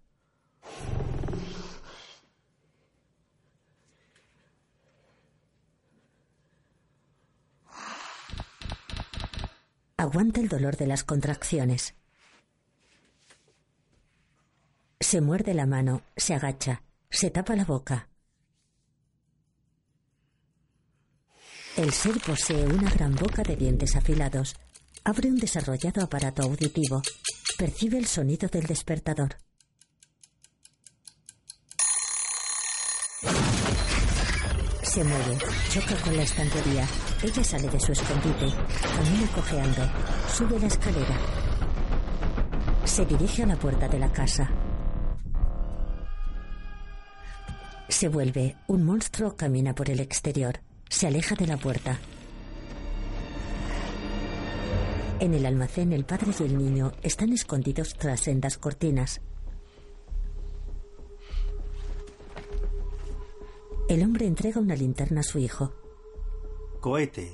Aguanta 9.97 10.41
el 10.41 10.49
dolor 10.49 10.75
de 10.75 10.87
las 10.87 11.03
contracciones. 11.03 11.93
Se 14.99 15.21
muerde 15.21 15.53
la 15.53 15.67
mano, 15.67 16.01
se 16.15 16.33
agacha, 16.33 16.81
se 17.11 17.29
tapa 17.29 17.55
la 17.55 17.63
boca. 17.63 18.09
El 21.77 21.93
ser 21.93 22.19
posee 22.25 22.65
una 22.65 22.89
gran 22.89 23.13
boca 23.13 23.43
de 23.43 23.55
dientes 23.55 23.95
afilados. 23.95 24.55
Abre 25.03 25.29
un 25.29 25.37
desarrollado 25.37 26.01
aparato 26.01 26.41
auditivo. 26.41 27.03
Percibe 27.55 27.99
el 27.99 28.07
sonido 28.07 28.49
del 28.49 28.65
despertador. 28.65 29.37
Se 34.81 35.03
mueve, 35.03 35.37
choca 35.69 35.95
con 36.03 36.17
la 36.17 36.23
estantería. 36.23 36.87
Ella 37.21 37.43
sale 37.43 37.69
de 37.69 37.79
su 37.79 37.91
escondite, 37.91 38.47
camina 38.81 39.27
cojeando, 39.35 39.91
sube 40.35 40.59
la 40.59 40.65
escalera. 40.65 41.17
Se 42.85 43.05
dirige 43.05 43.43
a 43.43 43.47
la 43.47 43.55
puerta 43.55 43.87
de 43.87 43.99
la 43.99 44.11
casa. 44.11 44.49
Se 47.87 48.07
vuelve, 48.07 48.55
un 48.65 48.83
monstruo 48.83 49.35
camina 49.35 49.75
por 49.75 49.91
el 49.91 49.99
exterior, 49.99 50.59
se 50.89 51.07
aleja 51.07 51.35
de 51.35 51.47
la 51.47 51.57
puerta. 51.57 51.99
En 55.19 55.33
el 55.33 55.45
almacén 55.45 55.93
el 55.93 56.05
padre 56.05 56.31
y 56.39 56.43
el 56.43 56.57
niño 56.57 56.91
están 57.01 57.33
escondidos 57.33 57.95
tras 57.95 58.21
sendas 58.21 58.57
cortinas. 58.57 59.21
El 63.89 64.03
hombre 64.03 64.27
entrega 64.27 64.59
una 64.59 64.75
linterna 64.75 65.21
a 65.21 65.23
su 65.23 65.39
hijo. 65.39 65.73
Cohete. 66.81 67.31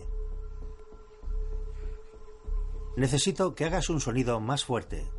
Necesito 2.95 3.56
que 3.56 3.66
hagas 3.66 3.89
un 3.89 3.99
sonido 3.99 4.39
más 4.39 4.64
fuerte. 4.64 5.10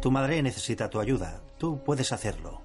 Tu 0.00 0.10
madre 0.10 0.42
necesita 0.42 0.88
tu 0.88 1.00
ayuda. 1.00 1.44
Tú 1.58 1.82
puedes 1.84 2.12
hacerlo. 2.12 2.61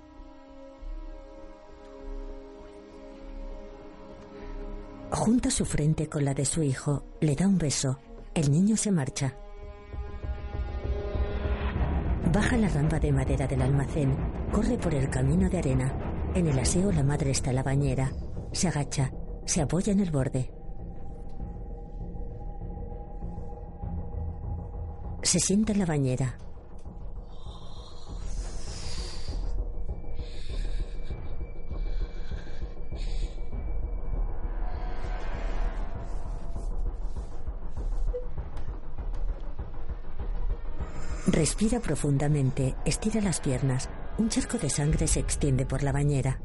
Junta 5.12 5.50
su 5.50 5.64
frente 5.64 6.10
con 6.10 6.26
la 6.26 6.34
de 6.34 6.44
su 6.44 6.62
hijo, 6.62 7.04
le 7.22 7.36
da 7.36 7.48
un 7.48 7.58
beso. 7.58 7.98
El 8.34 8.52
niño 8.52 8.76
se 8.76 8.92
marcha. 8.92 9.34
Baja 12.32 12.58
la 12.58 12.68
rampa 12.68 13.00
de 13.00 13.12
madera 13.12 13.48
del 13.48 13.62
almacén, 13.62 14.16
corre 14.52 14.78
por 14.78 14.94
el 14.94 15.10
camino 15.10 15.50
de 15.50 15.58
arena. 15.60 15.94
En 16.36 16.48
el 16.48 16.60
aseo 16.60 16.92
la 16.92 17.04
madre 17.04 17.32
está 17.32 17.52
en 17.52 17.56
la 17.56 17.64
bañera. 17.64 18.12
Se 18.52 18.68
agacha, 18.68 19.12
se 19.46 19.62
apoya 19.62 19.94
en 19.94 20.02
el 20.02 20.12
borde. 20.12 20.52
Se 25.24 25.40
sienta 25.40 25.72
en 25.72 25.80
la 25.80 25.86
bañera. 25.86 26.38
Respira 41.28 41.82
profundamente, 41.82 42.76
estira 42.86 43.20
las 43.20 43.42
piernas. 43.42 43.90
Un 44.18 44.30
charco 44.30 44.58
de 44.58 44.70
sangre 44.70 45.08
se 45.08 45.20
extiende 45.20 45.66
por 45.66 45.84
la 45.84 45.92
bañera. 45.92 46.40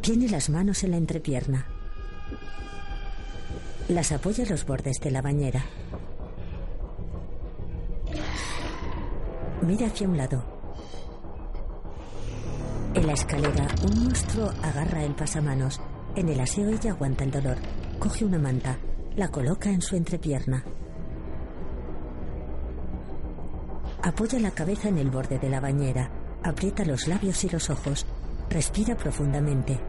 Tiene 0.00 0.28
las 0.28 0.50
manos 0.50 0.82
en 0.82 0.90
la 0.90 0.96
entrepierna. 0.96 1.66
Las 3.88 4.10
apoya 4.10 4.42
en 4.42 4.50
los 4.50 4.66
bordes 4.66 4.98
de 5.00 5.12
la 5.12 5.22
bañera. 5.22 5.64
Mira 9.62 9.86
hacia 9.86 10.08
un 10.08 10.16
lado. 10.16 10.42
En 12.94 13.06
la 13.06 13.12
escalera, 13.12 13.68
un 13.86 14.04
monstruo 14.04 14.50
agarra 14.62 15.04
el 15.04 15.14
pasamanos. 15.14 15.80
En 16.16 16.28
el 16.28 16.40
aseo 16.40 16.68
ella 16.68 16.92
aguanta 16.92 17.24
el 17.24 17.30
dolor. 17.30 17.56
Coge 17.98 18.24
una 18.24 18.38
manta, 18.38 18.78
la 19.16 19.28
coloca 19.28 19.70
en 19.70 19.82
su 19.82 19.96
entrepierna. 19.96 20.64
Apoya 24.02 24.38
la 24.38 24.52
cabeza 24.52 24.88
en 24.88 24.98
el 24.98 25.10
borde 25.10 25.38
de 25.38 25.48
la 25.48 25.60
bañera, 25.60 26.10
aprieta 26.42 26.84
los 26.84 27.08
labios 27.08 27.42
y 27.44 27.48
los 27.48 27.68
ojos, 27.68 28.06
respira 28.48 28.96
profundamente. 28.96 29.80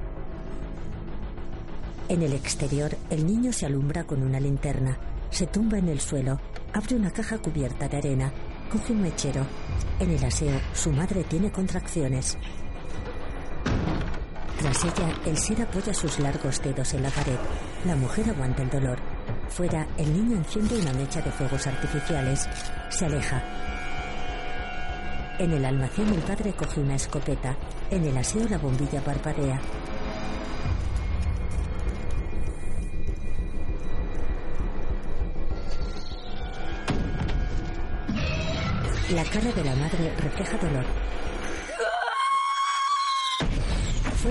En 2.09 2.23
el 2.23 2.33
exterior, 2.33 2.97
el 3.11 3.27
niño 3.27 3.53
se 3.53 3.67
alumbra 3.67 4.03
con 4.03 4.23
una 4.23 4.39
linterna, 4.39 4.97
se 5.29 5.45
tumba 5.45 5.77
en 5.77 5.89
el 5.89 5.99
suelo, 5.99 6.39
abre 6.73 6.95
una 6.95 7.11
caja 7.11 7.37
cubierta 7.37 7.87
de 7.87 7.97
arena, 7.97 8.33
coge 8.71 8.93
un 8.93 9.03
mechero. 9.03 9.45
En 9.99 10.09
el 10.09 10.23
aseo, 10.23 10.59
su 10.73 10.91
madre 10.91 11.23
tiene 11.23 11.51
contracciones. 11.51 12.35
Tras 14.59 14.83
ella, 14.83 15.09
el 15.25 15.37
ser 15.37 15.61
apoya 15.61 15.93
sus 15.93 16.19
largos 16.19 16.61
dedos 16.61 16.93
en 16.93 17.03
la 17.03 17.09
pared. 17.09 17.37
La 17.85 17.95
mujer 17.95 18.29
aguanta 18.29 18.61
el 18.61 18.69
dolor. 18.69 18.99
Fuera, 19.47 19.87
el 19.97 20.11
niño 20.11 20.35
enciende 20.35 20.77
una 20.77 20.91
mecha 20.91 21.21
de 21.21 21.31
fuegos 21.31 21.65
artificiales. 21.65 22.45
Se 22.89 23.05
aleja. 23.05 23.41
En 25.39 25.53
el 25.53 25.63
almacén 25.63 26.09
el 26.09 26.19
padre 26.19 26.51
coge 26.51 26.81
una 26.81 26.95
escopeta. 26.95 27.55
En 27.89 28.03
el 28.03 28.17
aseo 28.17 28.49
la 28.49 28.57
bombilla 28.57 28.99
parpadea. 29.01 29.61
La 39.13 39.23
cara 39.23 39.51
de 39.53 39.63
la 39.63 39.75
madre 39.75 40.13
refleja 40.17 40.57
dolor. 40.57 40.85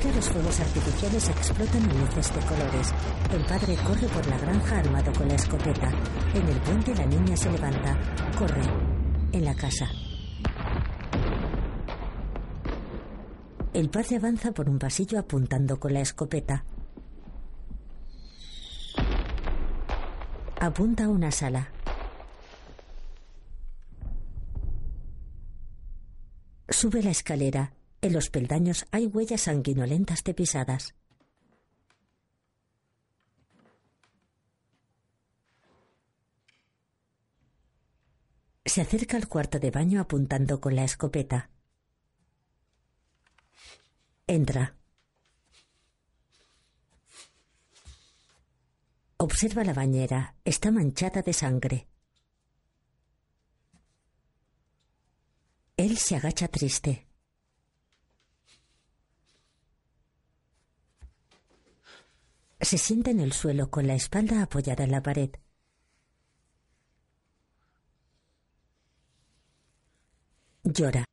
Fuera 0.00 0.14
los 0.14 0.28
fuegos 0.28 0.60
artificiales 0.60 1.28
explotan 1.28 1.90
en 1.90 1.98
luces 1.98 2.32
de 2.32 2.40
colores. 2.42 2.94
El 3.32 3.44
padre 3.46 3.76
corre 3.84 4.06
por 4.06 4.24
la 4.28 4.38
granja 4.38 4.78
armado 4.78 5.12
con 5.12 5.26
la 5.26 5.34
escopeta. 5.34 5.88
En 6.34 6.48
el 6.48 6.60
puente 6.60 6.94
la 6.94 7.04
niña 7.04 7.36
se 7.36 7.50
levanta. 7.50 7.98
Corre. 8.38 8.62
En 9.32 9.44
la 9.44 9.56
casa. 9.56 9.88
El 13.74 13.90
padre 13.90 14.16
avanza 14.18 14.52
por 14.52 14.68
un 14.68 14.78
pasillo 14.78 15.18
apuntando 15.18 15.80
con 15.80 15.92
la 15.92 16.00
escopeta. 16.00 16.64
Apunta 20.60 21.06
a 21.06 21.08
una 21.08 21.32
sala. 21.32 21.72
Sube 26.68 27.02
la 27.02 27.10
escalera. 27.10 27.72
En 28.00 28.12
los 28.12 28.30
peldaños 28.30 28.86
hay 28.92 29.06
huellas 29.06 29.42
sanguinolentas 29.42 30.22
de 30.22 30.34
pisadas. 30.34 30.94
Se 38.64 38.82
acerca 38.82 39.16
al 39.16 39.26
cuarto 39.26 39.58
de 39.58 39.70
baño 39.70 40.00
apuntando 40.00 40.60
con 40.60 40.76
la 40.76 40.84
escopeta. 40.84 41.50
Entra. 44.26 44.76
Observa 49.16 49.64
la 49.64 49.72
bañera. 49.72 50.36
Está 50.44 50.70
manchada 50.70 51.22
de 51.22 51.32
sangre. 51.32 51.88
Él 55.76 55.96
se 55.96 56.14
agacha 56.14 56.46
triste. 56.46 57.07
Se 62.60 62.76
sienta 62.76 63.10
en 63.10 63.20
el 63.20 63.32
suelo 63.32 63.70
con 63.70 63.86
la 63.86 63.94
espalda 63.94 64.42
apoyada 64.42 64.84
en 64.84 64.90
la 64.90 65.02
pared. 65.02 65.30
Llora. 70.64 71.04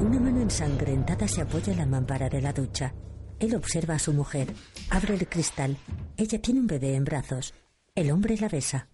Una 0.00 0.20
mano 0.20 0.40
ensangrentada 0.42 1.26
se 1.26 1.40
apoya 1.40 1.72
en 1.72 1.78
la 1.78 1.86
mampara 1.86 2.28
de 2.28 2.40
la 2.40 2.52
ducha. 2.52 2.94
Él 3.40 3.54
observa 3.56 3.94
a 3.94 3.98
su 3.98 4.12
mujer. 4.12 4.54
Abre 4.90 5.14
el 5.14 5.28
cristal. 5.28 5.76
Ella 6.16 6.40
tiene 6.40 6.60
un 6.60 6.66
bebé 6.66 6.94
en 6.94 7.04
brazos. 7.04 7.54
El 7.94 8.10
hombre 8.10 8.36
la 8.36 8.48
besa. 8.48 8.88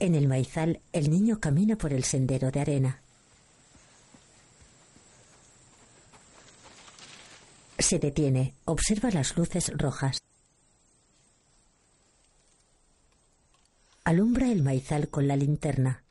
En 0.00 0.14
el 0.14 0.28
maizal, 0.28 0.80
el 0.94 1.10
niño 1.10 1.40
camina 1.40 1.76
por 1.76 1.92
el 1.92 2.04
sendero 2.04 2.50
de 2.50 2.60
arena. 2.60 3.02
Se 7.78 7.98
detiene, 7.98 8.54
observa 8.64 9.10
las 9.10 9.36
luces 9.36 9.70
rojas. 9.76 10.22
Alumbra 14.04 14.50
el 14.50 14.62
maizal 14.62 15.10
con 15.10 15.28
la 15.28 15.36
linterna. 15.36 16.02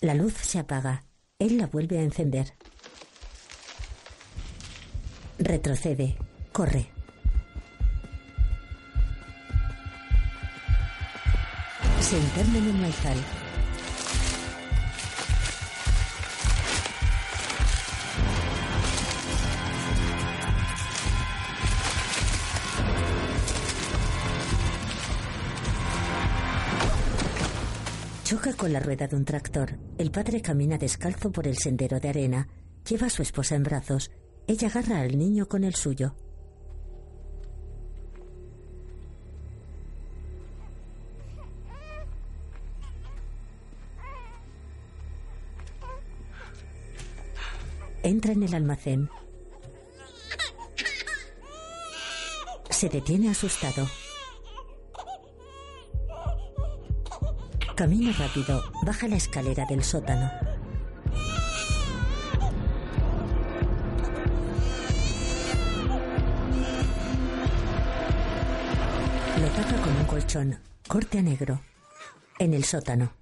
La 0.00 0.14
luz 0.14 0.34
se 0.34 0.60
apaga. 0.60 1.04
Él 1.40 1.58
la 1.58 1.66
vuelve 1.66 1.98
a 1.98 2.02
encender. 2.02 2.54
Retrocede. 5.44 6.16
Corre. 6.52 6.86
Se 12.00 12.16
interna 12.16 12.58
en 12.58 12.64
el 12.66 12.74
maizal. 12.74 13.16
Choca 28.22 28.52
con 28.52 28.72
la 28.72 28.78
rueda 28.78 29.08
de 29.08 29.16
un 29.16 29.24
tractor. 29.24 29.76
El 29.98 30.12
padre 30.12 30.40
camina 30.40 30.78
descalzo 30.78 31.32
por 31.32 31.48
el 31.48 31.58
sendero 31.58 31.98
de 31.98 32.10
arena. 32.10 32.48
Lleva 32.88 33.08
a 33.08 33.10
su 33.10 33.22
esposa 33.22 33.56
en 33.56 33.64
brazos. 33.64 34.10
Ella 34.46 34.68
agarra 34.68 35.00
al 35.00 35.18
niño 35.18 35.48
con 35.48 35.64
el 35.64 35.74
suyo. 35.74 36.14
Entra 48.02 48.32
en 48.32 48.42
el 48.42 48.54
almacén. 48.54 49.08
Se 52.68 52.88
detiene 52.88 53.30
asustado. 53.30 53.86
Camina 57.76 58.12
rápido, 58.12 58.62
baja 58.84 59.06
la 59.06 59.16
escalera 59.16 59.66
del 59.66 59.84
sótano. 59.84 60.51
Corte 70.88 71.18
a 71.18 71.22
negro. 71.22 71.60
En 72.38 72.54
el 72.54 72.64
sótano. 72.64 73.12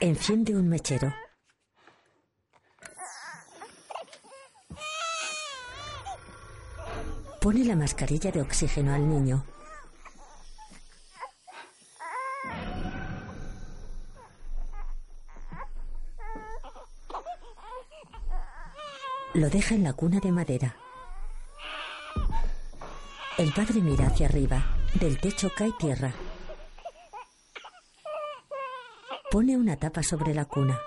Enciende 0.00 0.54
un 0.54 0.68
mechero. 0.68 1.14
Pone 7.40 7.64
la 7.64 7.76
mascarilla 7.76 8.30
de 8.30 8.40
oxígeno 8.40 8.94
al 8.94 9.08
niño. 9.08 9.44
Lo 19.34 19.50
deja 19.50 19.74
en 19.74 19.82
la 19.82 19.92
cuna 19.92 20.20
de 20.20 20.30
madera. 20.30 20.76
El 23.36 23.52
padre 23.52 23.80
mira 23.80 24.06
hacia 24.06 24.28
arriba. 24.28 24.76
Del 25.00 25.18
techo 25.18 25.50
cae 25.56 25.72
tierra. 25.76 26.14
Pone 29.32 29.56
una 29.56 29.76
tapa 29.76 30.04
sobre 30.04 30.32
la 30.34 30.44
cuna. 30.44 30.78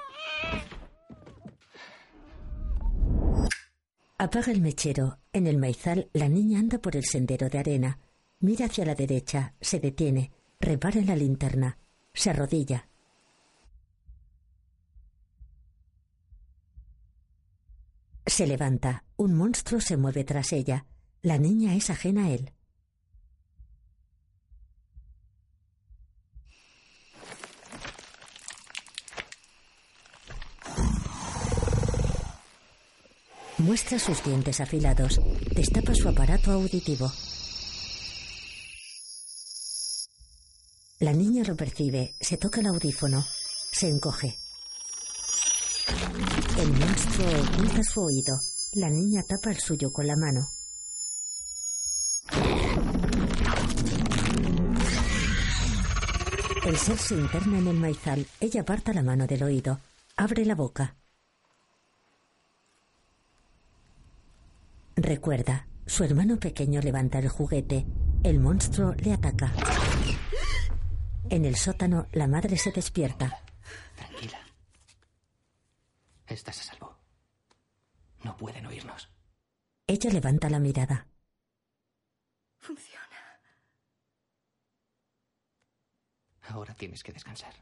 Apaga 4.18 4.54
el 4.54 4.62
mechero. 4.62 5.20
En 5.34 5.46
el 5.46 5.58
maizal, 5.58 6.10
la 6.14 6.30
niña 6.30 6.60
anda 6.60 6.78
por 6.78 6.96
el 6.96 7.04
sendero 7.04 7.50
de 7.50 7.60
arena. 7.60 8.00
Mira 8.40 8.68
hacia 8.68 8.86
la 8.86 8.96
derecha, 8.96 9.56
se 9.60 9.82
detiene, 9.82 10.32
repara 10.62 11.02
la 11.02 11.18
linterna, 11.18 11.80
se 12.14 12.30
arrodilla. 12.30 12.87
Se 18.28 18.46
levanta. 18.46 19.06
Un 19.16 19.34
monstruo 19.36 19.80
se 19.80 19.96
mueve 19.96 20.26
tras 20.26 20.52
ella. 20.52 20.86
La 21.22 21.38
niña 21.38 21.76
es 21.76 21.90
ajena 21.90 22.26
a 22.26 22.32
él. 22.32 22.52
Muestra 33.60 33.98
sus 33.98 34.24
dientes 34.24 34.60
afilados. 34.60 35.20
Destapa 35.56 35.96
su 35.96 36.10
aparato 36.10 36.52
auditivo. 36.52 37.10
La 41.00 41.14
niña 41.14 41.44
lo 41.44 41.56
percibe. 41.56 42.14
Se 42.20 42.38
toca 42.38 42.60
el 42.60 42.68
audífono. 42.68 43.26
Se 43.72 43.88
encoge. 43.88 44.38
Monstruo 46.98 47.28
oculta 47.28 47.84
su 47.84 48.02
oído. 48.02 48.40
La 48.74 48.90
niña 48.90 49.22
tapa 49.22 49.52
el 49.52 49.60
suyo 49.60 49.94
con 49.94 50.08
la 50.08 50.16
mano. 50.16 50.48
El 56.66 56.76
ser 56.76 56.98
se 56.98 57.14
interna 57.14 57.60
en 57.60 57.68
el 57.68 57.76
maizal. 57.76 58.26
Ella 58.40 58.62
aparta 58.62 58.94
la 58.94 59.04
mano 59.04 59.28
del 59.28 59.44
oído. 59.44 59.80
Abre 60.16 60.44
la 60.44 60.56
boca. 60.56 60.96
Recuerda, 64.96 65.68
su 65.86 66.04
hermano 66.04 66.40
pequeño 66.40 66.82
levanta 66.82 67.20
el 67.20 67.30
juguete. 67.30 67.86
El 68.24 68.40
monstruo 68.40 68.96
le 68.96 69.14
ataca. 69.14 69.54
En 71.30 71.46
el 71.46 71.58
sótano, 71.58 72.08
la 72.14 72.28
madre 72.28 72.58
se 72.58 72.72
despierta. 72.72 73.40
Tranquila. 73.96 74.47
Estás 76.28 76.60
a 76.60 76.64
salvo. 76.64 76.98
No 78.24 78.36
pueden 78.36 78.66
oírnos. 78.66 79.10
Ella 79.88 80.12
levanta 80.12 80.50
la 80.50 80.60
mirada. 80.60 81.08
Funciona. 82.58 83.40
Ahora 86.50 86.74
tienes 86.76 87.04
que 87.04 87.14
descansar. 87.14 87.54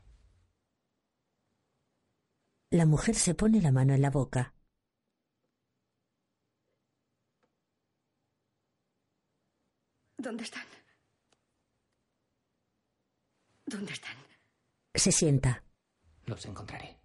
La 2.72 2.86
mujer 2.86 3.16
se 3.16 3.36
pone 3.36 3.62
la 3.62 3.72
mano 3.72 3.94
en 3.94 4.02
la 4.02 4.10
boca. 4.10 4.54
¿Dónde 10.18 10.44
están? 10.44 10.66
¿Dónde 13.66 13.94
están? 13.94 14.18
Se 14.94 15.12
sienta. 15.12 15.64
Los 16.26 16.46
encontraré. 16.46 17.05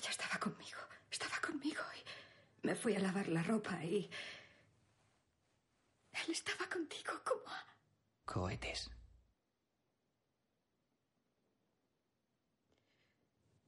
Ella 0.00 0.10
estaba 0.10 0.38
conmigo. 0.38 0.80
Estaba 1.10 1.38
conmigo 1.40 1.82
y 1.94 2.66
me 2.66 2.74
fui 2.74 2.94
a 2.94 3.00
lavar 3.00 3.28
la 3.28 3.42
ropa 3.42 3.82
y... 3.84 4.10
Él 6.12 6.30
estaba 6.30 6.68
contigo 6.68 7.12
como. 7.24 7.54
Cohetes. 8.24 8.90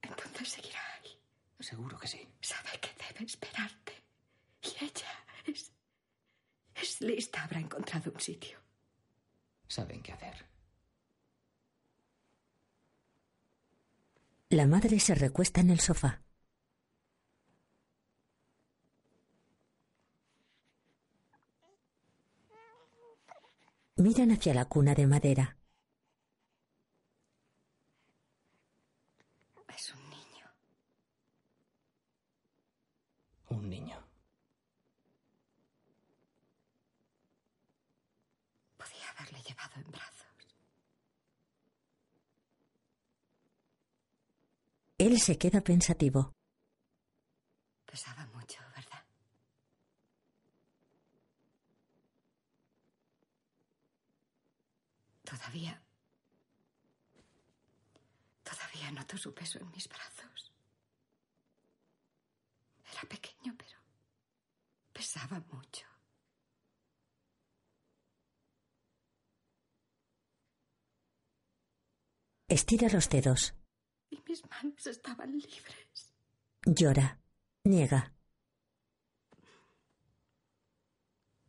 Entonces 0.01 0.49
seguirá 0.49 0.81
ahí. 0.95 1.17
Seguro 1.59 1.97
que 1.99 2.07
sí. 2.07 2.27
Sabe 2.41 2.79
que 2.79 2.93
debe 2.93 3.25
esperarte. 3.25 4.03
Y 4.61 4.83
ella 4.83 5.25
es... 5.45 5.71
Es 6.75 7.01
lista. 7.01 7.43
Habrá 7.43 7.59
encontrado 7.59 8.11
un 8.11 8.19
sitio. 8.19 8.59
Saben 9.67 10.01
qué 10.01 10.11
hacer. 10.13 10.52
La 14.53 14.67
madre 14.67 14.99
se 14.99 15.15
recuesta 15.15 15.61
en 15.61 15.71
el 15.71 15.79
sofá. 15.79 16.21
Miran 23.95 24.29
hacia 24.29 24.53
la 24.53 24.65
cuna 24.65 24.93
de 24.93 25.07
madera. 25.07 25.57
Es 29.75 29.91
un 29.95 30.09
niño. 30.11 30.45
Un 33.49 33.69
niño. 33.71 34.07
Podía 38.77 39.09
haberle 39.17 39.41
llevado 39.41 39.81
en 39.83 39.91
brazos. 39.91 40.23
Él 45.05 45.19
se 45.19 45.37
queda 45.37 45.59
pensativo. 45.59 46.31
Pesaba 47.85 48.25
mucho, 48.27 48.59
¿verdad? 48.73 49.03
Todavía... 55.25 55.83
Todavía 58.43 58.91
noto 58.91 59.17
su 59.17 59.33
peso 59.33 59.59
en 59.59 59.69
mis 59.71 59.89
brazos. 59.89 60.53
Era 62.93 63.01
pequeño, 63.09 63.53
pero 63.57 63.77
pesaba 64.93 65.41
mucho. 65.51 65.85
Estira 72.47 72.87
los 72.87 73.09
dedos. 73.09 73.53
Mis 74.33 74.49
manos 74.49 74.87
estaban 74.87 75.31
libres. 75.31 76.11
Llora. 76.65 77.19
Niega. 77.65 78.11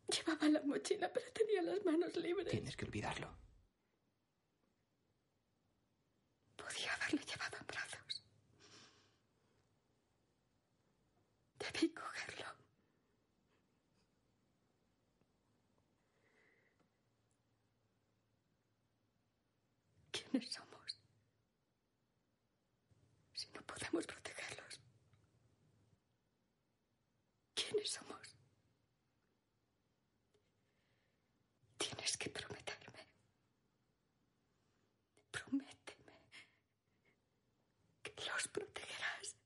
Llevaba 0.07 0.49
la 0.51 0.61
mochila, 0.61 1.11
pero 1.11 1.33
tenía 1.33 1.63
las 1.63 1.83
manos 1.87 2.15
libres. 2.17 2.51
Tienes 2.51 2.77
que 2.77 2.85
olvidarlo. 2.85 3.35
Podía 6.57 6.93
haberlo 6.93 7.23
llevado 7.23 7.57
en 7.59 7.67
brazos. 7.67 8.23
Debí 11.59 11.89
cogerlo. 11.95 12.47
¿Quiénes 20.13 20.53
somos? 20.53 20.74
Podemos 23.67 24.07
protegerlos. 24.07 24.81
¿Quiénes 27.55 27.91
somos? 27.91 28.37
Tienes 31.79 32.17
que 32.17 32.31
prometerme. 32.31 33.09
Prométeme 35.31 36.13
que 38.03 38.13
los 38.27 38.49
protegerás. 38.49 39.37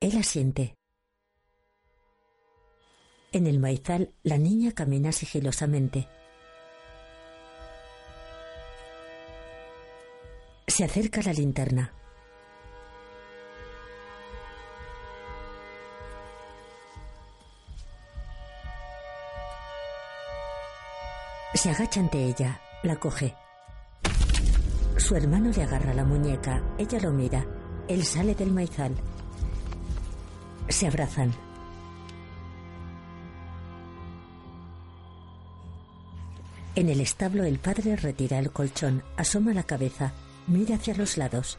Él 0.00 0.18
asiente. 0.18 0.74
En 3.32 3.46
el 3.46 3.58
maizal, 3.58 4.14
la 4.22 4.36
niña 4.36 4.72
camina 4.72 5.10
sigilosamente. 5.10 6.06
Se 10.66 10.84
acerca 10.84 11.22
la 11.22 11.32
linterna. 11.32 12.01
Se 21.62 21.70
agacha 21.70 22.00
ante 22.00 22.18
ella, 22.18 22.60
la 22.82 22.96
coge. 22.96 23.36
Su 24.96 25.14
hermano 25.14 25.48
le 25.50 25.62
agarra 25.62 25.94
la 25.94 26.04
muñeca, 26.04 26.60
ella 26.76 26.98
lo 26.98 27.12
mira. 27.12 27.46
Él 27.86 28.04
sale 28.04 28.34
del 28.34 28.52
maizal. 28.52 28.92
Se 30.68 30.88
abrazan. 30.88 31.32
En 36.74 36.88
el 36.88 37.00
establo 37.00 37.44
el 37.44 37.60
padre 37.60 37.94
retira 37.94 38.40
el 38.40 38.50
colchón, 38.50 39.04
asoma 39.16 39.54
la 39.54 39.62
cabeza, 39.62 40.10
mira 40.48 40.74
hacia 40.74 40.96
los 40.96 41.16
lados. 41.16 41.58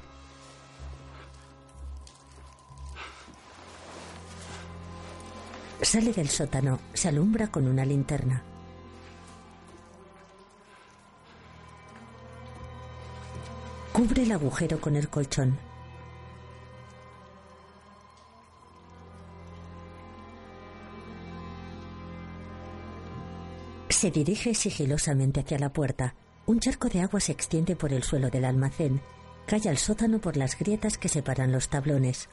Sale 5.82 6.12
del 6.12 6.28
sótano, 6.28 6.80
se 6.93 7.08
alumbra 7.08 7.47
con 7.47 7.66
una 7.68 7.86
linterna. 7.86 8.43
Cubre 14.04 14.24
el 14.24 14.34
agujero 14.34 14.82
con 14.82 14.97
el 14.97 15.08
colchón. 15.08 15.58
Se 23.88 24.12
dirige 24.12 24.56
sigilosamente 24.56 25.39
hacia 25.39 25.58
la 25.58 25.72
puerta. 25.72 26.16
Un 26.47 26.60
charco 26.60 26.89
de 26.89 26.99
agua 26.99 27.22
se 27.22 27.32
extiende 27.32 27.78
por 27.78 27.93
el 27.93 28.04
suelo 28.04 28.30
del 28.30 28.43
almacén. 28.43 28.99
Cae 29.45 29.70
al 29.70 29.78
sótano 29.78 30.20
por 30.20 30.36
las 30.36 30.60
grietas 30.60 30.97
que 30.97 31.08
separan 31.08 31.54
los 31.54 31.70
tablones. 31.70 32.28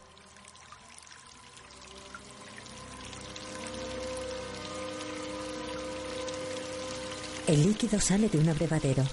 El 7.47 7.63
líquido 7.63 8.01
sale 8.01 8.29
de 8.29 8.39
un 8.39 8.49
abrevadero. 8.49 9.05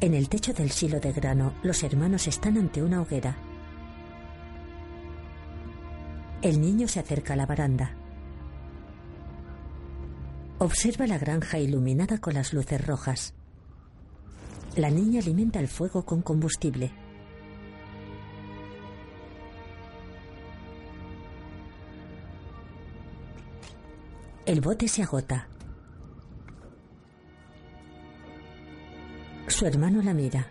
En 0.00 0.14
el 0.14 0.28
techo 0.28 0.52
del 0.52 0.70
silo 0.70 1.00
de 1.00 1.12
grano, 1.12 1.54
los 1.64 1.82
hermanos 1.82 2.28
están 2.28 2.56
ante 2.56 2.80
una 2.84 3.02
hoguera. 3.02 3.36
El 6.40 6.60
niño 6.60 6.86
se 6.86 7.00
acerca 7.00 7.32
a 7.32 7.36
la 7.36 7.46
baranda. 7.46 7.96
Observa 10.58 11.08
la 11.08 11.18
granja 11.18 11.58
iluminada 11.58 12.18
con 12.18 12.34
las 12.34 12.52
luces 12.52 12.86
rojas. 12.86 13.34
La 14.76 14.88
niña 14.88 15.18
alimenta 15.18 15.58
el 15.58 15.66
fuego 15.66 16.04
con 16.04 16.22
combustible. 16.22 16.92
El 24.46 24.60
bote 24.60 24.86
se 24.86 25.02
agota. 25.02 25.48
Su 29.58 29.66
hermano 29.66 30.00
la 30.02 30.14
mira. 30.14 30.46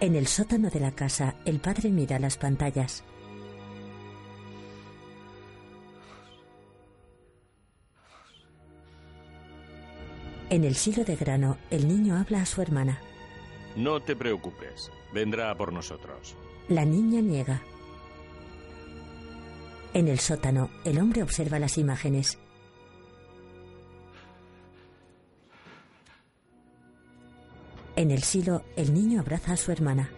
En 0.00 0.16
el 0.16 0.26
sótano 0.26 0.68
de 0.68 0.80
la 0.80 0.90
casa, 0.90 1.36
el 1.44 1.60
padre 1.60 1.90
mira 1.90 2.18
las 2.18 2.36
pantallas. 2.36 3.04
En 10.48 10.64
el 10.64 10.74
silo 10.74 11.04
de 11.04 11.14
grano, 11.14 11.56
el 11.70 11.86
niño 11.86 12.16
habla 12.16 12.42
a 12.42 12.46
su 12.46 12.60
hermana. 12.62 12.98
No 13.76 14.00
te 14.02 14.16
preocupes. 14.16 14.90
Vendrá 15.14 15.52
a 15.52 15.56
por 15.56 15.72
nosotros. 15.72 16.34
La 16.68 16.84
niña 16.84 17.20
niega. 17.20 17.62
En 19.94 20.08
el 20.08 20.18
sótano, 20.18 20.68
el 20.84 20.98
hombre 20.98 21.22
observa 21.22 21.60
las 21.60 21.78
imágenes. 21.78 22.38
En 28.00 28.10
el 28.10 28.22
silo, 28.22 28.64
el 28.76 28.94
niño 28.94 29.20
abraza 29.20 29.52
a 29.52 29.56
su 29.58 29.72
hermana. 29.72 30.10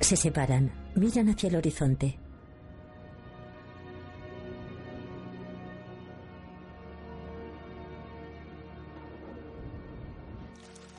Se 0.00 0.16
separan, 0.16 0.72
miran 0.94 1.28
hacia 1.28 1.50
el 1.50 1.56
horizonte. 1.56 2.18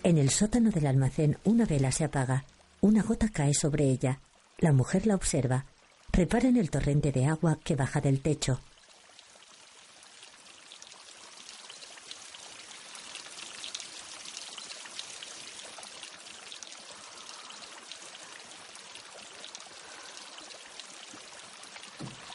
En 0.04 0.20
el 0.20 0.30
sótano 0.30 0.70
del 0.70 0.86
almacén, 0.86 1.40
una 1.46 1.66
vela 1.66 1.92
se 1.92 2.04
apaga. 2.04 2.46
Una 2.80 3.02
gota 3.02 3.30
cae 3.30 3.56
sobre 3.56 3.86
ella. 3.86 4.20
La 4.60 4.72
mujer 4.72 5.08
la 5.08 5.16
observa. 5.16 5.66
Repara 6.14 6.48
en 6.48 6.58
el 6.58 6.70
torrente 6.70 7.12
de 7.12 7.26
agua 7.26 7.58
que 7.64 7.76
baja 7.76 8.02
del 8.02 8.22
techo. 8.22 8.60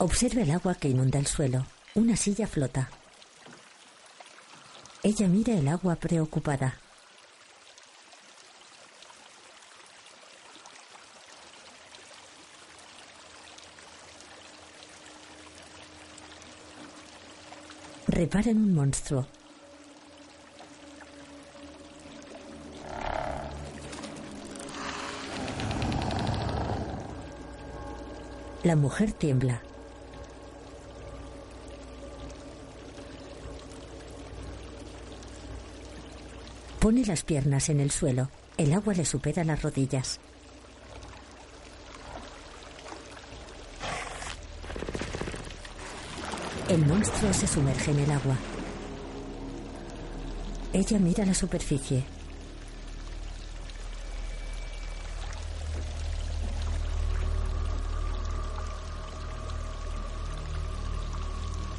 Observa 0.05 0.42
el 0.42 0.50
agua 0.50 0.74
que 0.74 0.90
inunda 0.90 1.18
el 1.18 1.26
suelo. 1.26 1.64
Una 1.94 2.14
silla 2.14 2.46
flota. 2.46 2.90
Ella 5.02 5.26
mira 5.28 5.55
el 5.55 5.66
agua 5.66 5.96
preocupada. 5.96 6.78
Repara 18.07 18.50
en 18.50 18.59
un 18.59 18.74
monstruo. 18.74 19.26
La 28.64 28.76
mujer 28.76 29.14
tiembla. 29.14 29.62
Pone 36.85 37.03
las 37.07 37.22
piernas 37.22 37.70
en 37.70 37.80
el 37.80 37.91
suelo. 37.91 38.28
El 38.59 38.74
agua 38.74 38.93
le 38.93 39.07
supera 39.07 39.43
las 39.43 39.62
rodillas. 39.62 40.20
El 46.68 46.85
monstruo 46.85 47.32
se 47.32 47.47
sumerge 47.47 47.91
en 47.91 48.01
el 48.01 48.11
agua. 48.11 48.37
Ella 50.74 50.99
mira 50.99 51.24
la 51.24 51.32
superficie. 51.32 52.05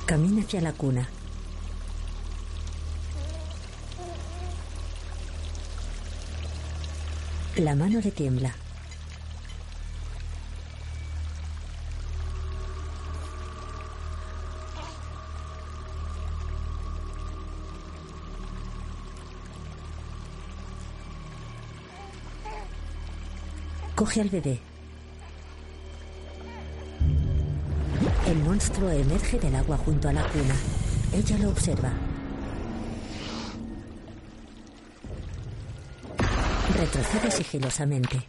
Camina 0.07 0.41
hacia 0.41 0.61
la 0.61 0.73
cuna. 0.73 1.07
La 7.57 7.73
mano 7.73 8.01
le 8.01 8.11
tiembla. 8.11 8.53
Coge 23.95 24.19
al 24.19 24.27
bebé. 24.27 24.59
El 28.27 28.37
monstruo 28.39 28.89
emerge 28.89 29.39
del 29.39 29.55
agua 29.55 29.77
junto 29.77 30.09
a 30.09 30.13
la 30.13 30.23
cuna. 30.23 30.55
Ella 31.13 31.37
lo 31.37 31.49
observa. 31.51 32.14
Retrocede 36.85 37.31
sigilosamente. 37.31 38.21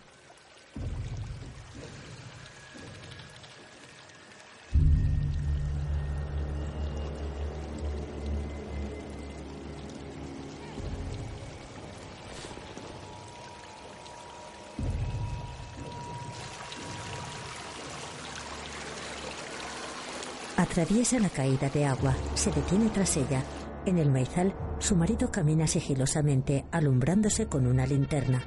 Atraviesa 20.57 21.19
la 21.19 21.29
caída 21.29 21.69
de 21.69 21.85
agua, 21.85 22.17
se 22.35 22.51
detiene 22.51 22.89
tras 22.89 23.19
ella. 23.19 23.43
En 23.87 23.99
el 23.99 24.11
maizal, 24.11 24.53
su 24.81 24.97
marido 24.97 25.31
camina 25.31 25.69
sigilosamente, 25.69 26.65
alumbrándose 26.73 27.47
con 27.47 27.69
una 27.69 27.87
linterna. 27.87 28.43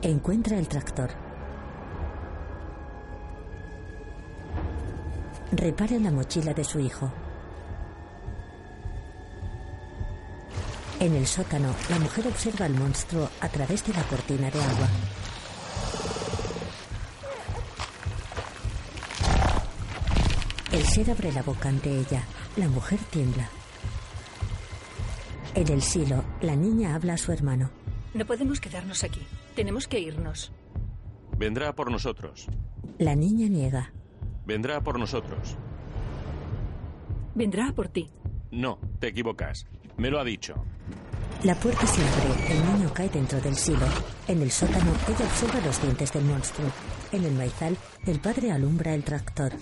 Encuentra 0.00 0.56
el 0.56 0.68
tractor. 0.68 1.10
Repara 5.50 5.98
la 5.98 6.12
mochila 6.12 6.54
de 6.54 6.62
su 6.62 6.78
hijo. 6.78 7.10
En 11.00 11.16
el 11.16 11.26
sótano, 11.26 11.74
la 11.90 11.98
mujer 11.98 12.28
observa 12.28 12.64
al 12.66 12.74
monstruo 12.74 13.28
a 13.40 13.48
través 13.48 13.84
de 13.84 13.92
la 13.92 14.04
cortina 14.04 14.48
de 14.50 14.62
agua. 14.62 14.88
Abre 20.92 21.32
la 21.32 21.42
boca 21.42 21.70
ante 21.70 21.90
ella. 21.90 22.22
La 22.56 22.68
mujer 22.68 22.98
tiembla. 23.10 23.48
En 25.54 25.68
el 25.68 25.80
silo, 25.80 26.22
la 26.42 26.54
niña 26.54 26.94
habla 26.94 27.14
a 27.14 27.18
su 27.18 27.32
hermano. 27.32 27.70
No 28.12 28.26
podemos 28.26 28.60
quedarnos 28.60 29.02
aquí. 29.02 29.26
Tenemos 29.56 29.88
que 29.88 29.98
irnos. 30.00 30.52
Vendrá 31.38 31.74
por 31.74 31.90
nosotros. 31.90 32.46
La 32.98 33.16
niña 33.16 33.48
niega. 33.48 33.90
Vendrá 34.44 34.82
por 34.82 34.98
nosotros. 34.98 35.56
Vendrá 37.34 37.72
por 37.72 37.88
ti. 37.88 38.10
No, 38.50 38.78
te 38.98 39.08
equivocas. 39.08 39.66
Me 39.96 40.10
lo 40.10 40.20
ha 40.20 40.24
dicho. 40.24 40.62
La 41.42 41.54
puerta 41.54 41.86
se 41.86 42.02
abre. 42.06 42.52
El 42.54 42.74
niño 42.74 42.92
cae 42.92 43.08
dentro 43.08 43.40
del 43.40 43.56
silo. 43.56 43.86
En 44.28 44.42
el 44.42 44.50
sótano, 44.50 44.92
ella 45.08 45.24
observa 45.24 45.66
los 45.66 45.80
dientes 45.80 46.12
del 46.12 46.24
monstruo. 46.24 46.70
En 47.12 47.24
el 47.24 47.32
maizal, 47.32 47.78
el 48.06 48.20
padre 48.20 48.52
alumbra 48.52 48.94
el 48.94 49.02
tractor. 49.04 49.52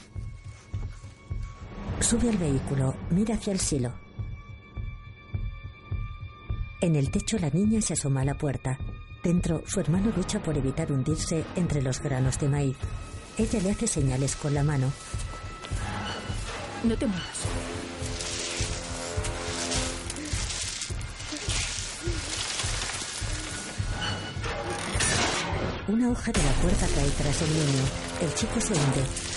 Sube 2.11 2.29
al 2.29 2.39
vehículo, 2.39 2.97
mira 3.11 3.37
hacia 3.37 3.53
el 3.53 3.61
silo. 3.61 3.93
En 6.81 6.97
el 6.97 7.09
techo 7.09 7.39
la 7.39 7.51
niña 7.51 7.81
se 7.81 7.93
asoma 7.93 8.23
a 8.23 8.25
la 8.25 8.37
puerta. 8.37 8.77
Dentro, 9.23 9.63
su 9.65 9.79
hermano 9.79 10.13
lucha 10.17 10.43
por 10.43 10.59
evitar 10.59 10.91
hundirse 10.91 11.45
entre 11.55 11.81
los 11.81 12.01
granos 12.01 12.37
de 12.41 12.49
maíz. 12.49 12.77
Ella 13.39 13.61
le 13.61 13.71
hace 13.71 13.87
señales 13.87 14.35
con 14.35 14.53
la 14.55 14.65
mano. 14.65 14.91
No 16.83 16.97
te 16.97 17.07
muevas. 17.07 17.39
Una 25.87 26.11
hoja 26.11 26.33
de 26.33 26.43
la 26.43 26.53
puerta 26.55 26.89
cae 26.93 27.11
tras 27.11 27.43
el 27.43 27.51
niño. 27.51 27.85
El 28.21 28.35
chico 28.35 28.61
se 28.61 28.73
hunde. 28.73 29.30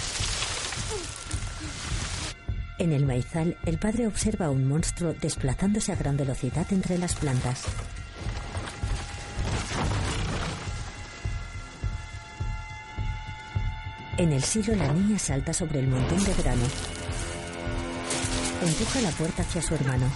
En 2.83 2.91
el 2.91 3.05
maizal, 3.05 3.55
el 3.65 3.77
padre 3.77 4.07
observa 4.07 4.47
a 4.47 4.49
un 4.49 4.67
monstruo 4.67 5.13
desplazándose 5.13 5.93
a 5.93 5.95
gran 5.95 6.17
velocidad 6.17 6.67
entre 6.71 6.97
las 6.97 7.15
plantas. 7.15 7.63
En 14.17 14.33
el 14.33 14.43
silo, 14.43 14.75
la 14.75 14.91
niña 14.91 15.17
salta 15.17 15.53
sobre 15.53 15.79
el 15.79 15.87
montón 15.87 16.21
de 16.25 16.33
grano. 16.33 16.65
Empuja 18.61 18.99
la 18.99 19.11
puerta 19.11 19.43
hacia 19.43 19.61
su 19.61 19.75
hermano. 19.75 20.07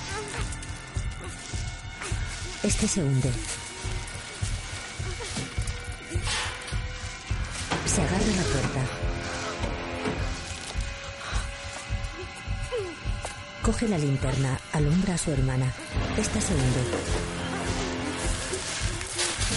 Este 2.64 2.86
se 2.86 3.02
hunde. 3.02 3.32
Coge 13.68 13.90
la 13.90 13.98
linterna, 13.98 14.58
alumbra 14.72 15.16
a 15.16 15.18
su 15.18 15.30
hermana. 15.30 15.66
Esta 16.18 16.40
se 16.40 16.54
hunde. 16.54 16.84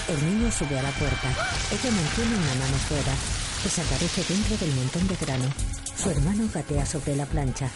El 0.09 0.27
niño 0.27 0.51
sube 0.51 0.77
a 0.77 0.83
la 0.83 0.91
puerta. 0.91 1.29
Ella 1.71 1.91
mantiene 1.93 2.35
una 2.35 2.55
mano 2.57 2.77
fuera. 2.89 3.13
Desaparece 3.63 4.25
dentro 4.35 4.57
del 4.57 4.75
montón 4.75 5.07
de 5.07 5.15
grano. 5.15 5.45
Su 5.97 6.11
hermano 6.11 6.49
gatea 6.53 6.85
sobre 6.87 7.15
la 7.15 7.25
plancha. 7.25 7.71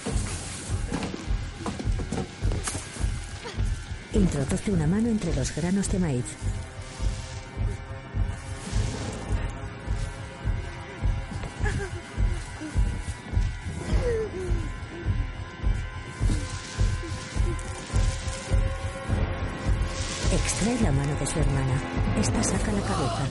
Introduce 4.13 4.73
una 4.73 4.89
mano 4.89 5.11
entre 5.11 5.37
los 5.37 5.55
granos 5.55 5.89
de 5.93 6.01
maíz. 6.01 6.25
Esta 22.25 22.43
saca 22.43 22.73
la 22.73 22.81
cabeza. 22.81 23.29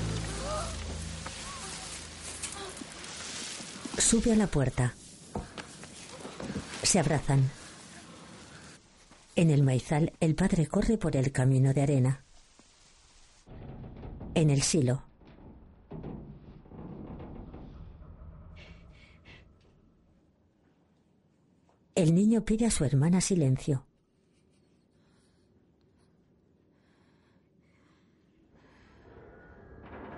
Sube 3.97 4.33
a 4.33 4.35
la 4.35 4.45
puerta. 4.45 4.93
Se 6.83 6.99
abrazan. 6.99 7.49
En 9.35 9.49
el 9.49 9.63
maizal, 9.63 10.13
el 10.19 10.35
padre 10.35 10.67
corre 10.67 10.99
por 10.99 11.15
el 11.15 11.31
camino 11.31 11.73
de 11.73 11.81
arena. 11.81 12.23
En 14.35 14.51
el 14.51 14.61
silo. 14.61 15.01
El 21.95 22.13
niño 22.13 22.45
pide 22.45 22.67
a 22.67 22.71
su 22.71 22.85
hermana 22.85 23.21
silencio. 23.21 23.87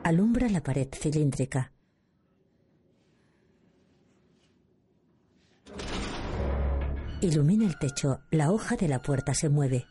Alumbra 0.05 0.47
la 0.49 0.61
pared 0.61 0.87
cilíndrica. 0.93 1.71
Ilumina 7.21 7.65
el 7.65 7.79
techo. 7.79 8.19
La 8.29 8.51
hoja 8.51 8.75
de 8.75 8.87
la 8.87 9.01
puerta 9.01 9.33
se 9.33 9.49
mueve. 9.49 9.87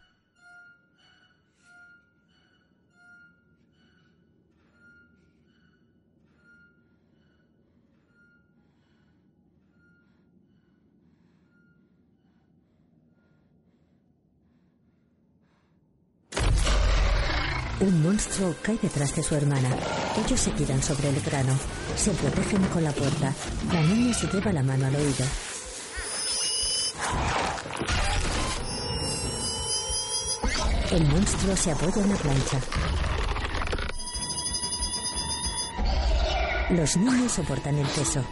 Monstruo 18.24 18.54
cae 18.62 18.78
detrás 18.80 19.14
de 19.14 19.22
su 19.22 19.34
hermana. 19.34 19.68
Ellos 20.24 20.40
se 20.40 20.50
tiran 20.52 20.82
sobre 20.82 21.10
el 21.10 21.20
grano. 21.20 21.52
Se 21.94 22.10
protegen 22.12 22.62
con 22.68 22.82
la 22.82 22.90
puerta. 22.90 23.34
La 23.70 23.82
niña 23.82 24.14
se 24.14 24.26
lleva 24.28 24.50
la 24.50 24.62
mano 24.62 24.86
al 24.86 24.96
oído. 24.96 25.26
El 30.90 31.06
monstruo 31.08 31.54
se 31.54 31.70
apoya 31.70 32.02
en 32.02 32.08
la 32.08 32.16
plancha. 32.16 32.60
Los 36.70 36.96
niños 36.96 37.32
soportan 37.32 37.76
el 37.76 37.86
peso. 37.88 38.24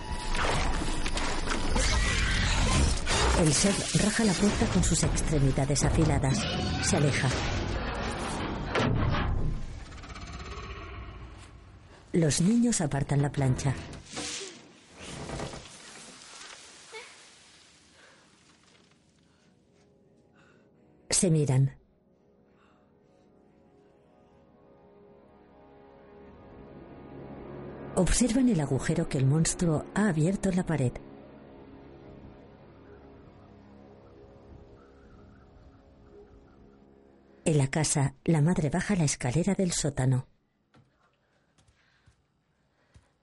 El 3.40 3.52
ser 3.52 3.74
raja 4.02 4.24
la 4.24 4.32
puerta 4.32 4.66
con 4.72 4.82
sus 4.82 5.02
extremidades 5.02 5.84
afiladas. 5.84 6.38
Se 6.82 6.96
aleja. 6.96 7.28
Los 12.12 12.42
niños 12.42 12.82
apartan 12.82 13.22
la 13.22 13.32
plancha. 13.32 13.74
Se 21.08 21.30
miran. 21.30 21.74
Observan 27.94 28.48
el 28.50 28.60
agujero 28.60 29.08
que 29.08 29.16
el 29.16 29.24
monstruo 29.24 29.86
ha 29.94 30.08
abierto 30.08 30.50
en 30.50 30.56
la 30.56 30.66
pared. 30.66 30.92
En 37.44 37.58
la 37.58 37.68
casa, 37.68 38.14
la 38.24 38.42
madre 38.42 38.68
baja 38.68 38.96
la 38.96 39.04
escalera 39.04 39.54
del 39.54 39.72
sótano. 39.72 40.31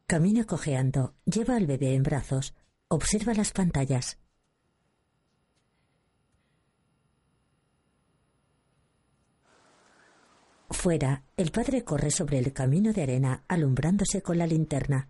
Camina 0.10 0.44
cojeando, 0.44 1.14
lleva 1.26 1.56
al 1.56 1.68
bebé 1.68 1.94
en 1.94 2.02
brazos, 2.02 2.56
observa 2.88 3.36
las 3.36 3.52
pantallas. 3.52 4.18
Fuera, 10.72 11.22
el 11.38 11.52
padre 11.52 11.84
corre 11.84 12.10
sobre 12.10 12.40
el 12.40 12.54
camino 12.54 12.92
de 12.92 13.04
arena 13.04 13.44
alumbrándose 13.48 14.24
con 14.24 14.40
la 14.40 14.48
linterna. 14.48 15.10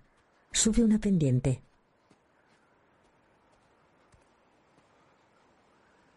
Sube 0.51 0.83
una 0.83 0.99
pendiente. 0.99 1.63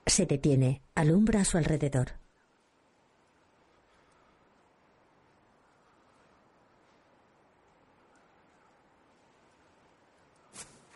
Se 0.05 0.27
detiene, 0.27 0.83
alumbra 0.97 1.43
a 1.43 1.45
su 1.45 1.57
alrededor. 1.57 2.22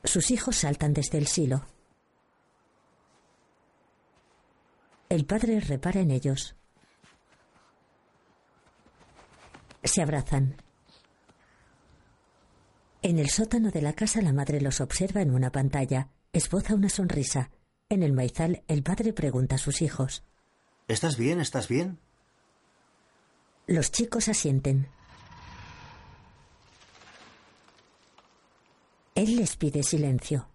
Sus 0.06 0.30
hijos 0.30 0.56
saltan 0.56 0.94
desde 0.94 1.18
el 1.18 1.26
silo. 1.26 1.66
El 5.08 5.26
padre 5.26 5.60
repara 5.60 6.00
en 6.00 6.12
ellos. 6.12 6.54
Se 9.82 10.00
abrazan. 10.02 10.56
En 13.02 13.18
el 13.18 13.30
sótano 13.30 13.70
de 13.70 13.82
la 13.82 13.92
casa 13.92 14.22
la 14.22 14.32
madre 14.32 14.60
los 14.60 14.80
observa 14.80 15.22
en 15.22 15.32
una 15.32 15.50
pantalla. 15.50 16.08
Esboza 16.32 16.74
una 16.74 16.88
sonrisa. 16.88 17.50
En 17.88 18.02
el 18.02 18.12
maizal 18.12 18.62
el 18.68 18.82
padre 18.82 19.12
pregunta 19.12 19.56
a 19.56 19.58
sus 19.58 19.82
hijos. 19.82 20.24
¿Estás 20.88 21.16
bien? 21.16 21.40
¿Estás 21.40 21.68
bien? 21.68 21.98
Los 23.66 23.90
chicos 23.90 24.28
asienten. 24.28 24.88
Él 29.16 29.36
les 29.36 29.56
pide 29.56 29.82
silencio. 29.82 30.46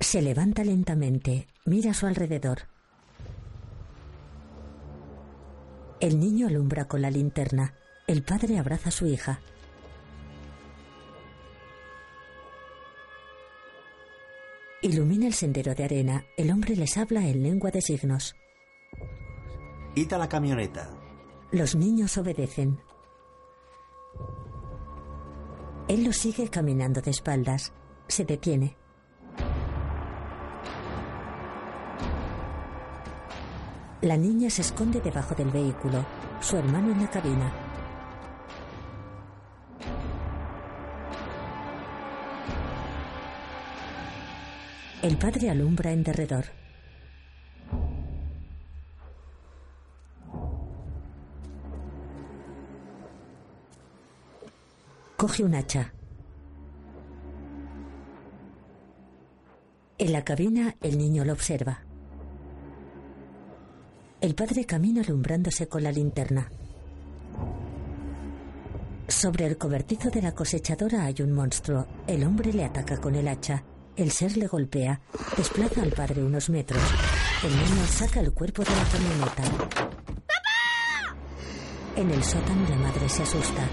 Se 0.00 0.20
levanta 0.20 0.64
lentamente, 0.64 1.46
mira 1.66 1.92
a 1.92 1.94
su 1.94 2.04
alrededor. 2.04 2.62
El 6.00 6.18
niño 6.18 6.48
alumbra 6.48 6.86
con 6.86 7.00
la 7.00 7.12
linterna. 7.12 7.74
El 8.08 8.24
padre 8.24 8.58
abraza 8.58 8.88
a 8.88 8.92
su 8.92 9.06
hija. 9.06 9.40
Ilumina 14.82 15.28
el 15.28 15.34
sendero 15.34 15.76
de 15.76 15.84
arena. 15.84 16.24
El 16.36 16.50
hombre 16.50 16.74
les 16.74 16.96
habla 16.96 17.24
en 17.28 17.44
lengua 17.44 17.70
de 17.70 17.82
signos. 17.82 18.34
Quita 19.94 20.18
la 20.18 20.28
camioneta. 20.28 20.90
Los 21.52 21.76
niños 21.76 22.18
obedecen. 22.18 22.80
Él 25.90 26.04
lo 26.04 26.12
sigue 26.12 26.48
caminando 26.48 27.00
de 27.00 27.10
espaldas. 27.10 27.72
Se 28.06 28.24
detiene. 28.24 28.76
La 34.00 34.16
niña 34.16 34.50
se 34.50 34.62
esconde 34.62 35.00
debajo 35.00 35.34
del 35.34 35.50
vehículo, 35.50 36.06
su 36.40 36.56
hermano 36.56 36.92
en 36.92 37.00
la 37.00 37.10
cabina. 37.10 37.52
El 45.02 45.18
padre 45.18 45.50
alumbra 45.50 45.90
en 45.90 46.04
derredor. 46.04 46.44
Coge 55.20 55.44
un 55.44 55.54
hacha. 55.54 55.92
En 59.98 60.12
la 60.14 60.24
cabina 60.24 60.76
el 60.80 60.96
niño 60.96 61.26
lo 61.26 61.34
observa. 61.34 61.82
El 64.22 64.34
padre 64.34 64.64
camina 64.64 65.02
alumbrándose 65.02 65.68
con 65.68 65.82
la 65.82 65.92
linterna. 65.92 66.50
Sobre 69.08 69.44
el 69.44 69.58
cobertizo 69.58 70.08
de 70.08 70.22
la 70.22 70.32
cosechadora 70.32 71.04
hay 71.04 71.16
un 71.20 71.32
monstruo. 71.32 71.86
El 72.06 72.24
hombre 72.24 72.54
le 72.54 72.64
ataca 72.64 72.96
con 72.96 73.14
el 73.14 73.28
hacha. 73.28 73.62
El 73.96 74.12
ser 74.12 74.38
le 74.38 74.46
golpea. 74.46 75.02
Desplaza 75.36 75.82
al 75.82 75.92
padre 75.92 76.24
unos 76.24 76.48
metros. 76.48 76.82
El 77.44 77.50
niño 77.50 77.86
saca 77.86 78.20
el 78.20 78.32
cuerpo 78.32 78.64
de 78.64 78.70
la 78.70 78.84
camioneta. 78.84 79.42
¡Papá! 80.24 81.14
En 81.96 82.10
el 82.10 82.24
sótano 82.24 82.66
la 82.70 82.76
madre 82.76 83.06
se 83.06 83.22
asusta. 83.22 83.68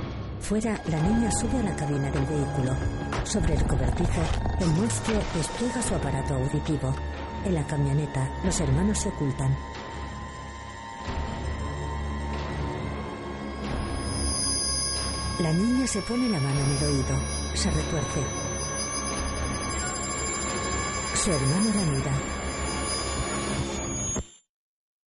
Fuera, 0.48 0.82
la 0.88 1.02
niña 1.02 1.30
sube 1.30 1.60
a 1.60 1.64
la 1.64 1.76
cabina 1.76 2.10
del 2.10 2.24
vehículo. 2.24 2.72
Sobre 3.26 3.54
el 3.54 3.68
cobertizo, 3.68 4.22
el 4.62 4.68
monstruo 4.68 5.20
despliega 5.36 5.82
su 5.82 5.94
aparato 5.94 6.36
auditivo. 6.36 6.96
En 7.44 7.54
la 7.54 7.68
camioneta, 7.68 8.32
los 8.46 8.58
hermanos 8.62 8.98
se 8.98 9.10
ocultan. 9.10 9.54
La 15.40 15.52
niña 15.52 15.86
se 15.86 16.02
pone 16.04 16.30
la 16.30 16.40
mano 16.40 16.62
en 16.62 16.78
el 16.78 16.84
oído. 16.96 17.20
Se 17.54 17.70
retuerce. 17.70 18.22
Su 21.14 21.30
hermano 21.30 21.74
la 21.76 21.92
mira. 21.92 22.12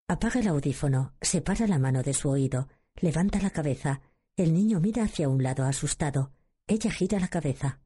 Apaga 0.06 0.40
el 0.40 0.48
audífono, 0.48 1.14
separa 1.18 1.66
la 1.66 1.78
mano 1.78 2.02
de 2.02 2.12
su 2.12 2.28
oído, 2.28 2.68
levanta 2.96 3.40
la 3.40 3.48
cabeza. 3.48 4.02
El 4.40 4.54
niño 4.54 4.80
mira 4.80 5.02
hacia 5.02 5.28
un 5.28 5.42
lado 5.42 5.64
asustado. 5.64 6.32
Ella 6.66 6.90
gira 6.90 7.20
la 7.20 7.28
cabeza. 7.28 7.78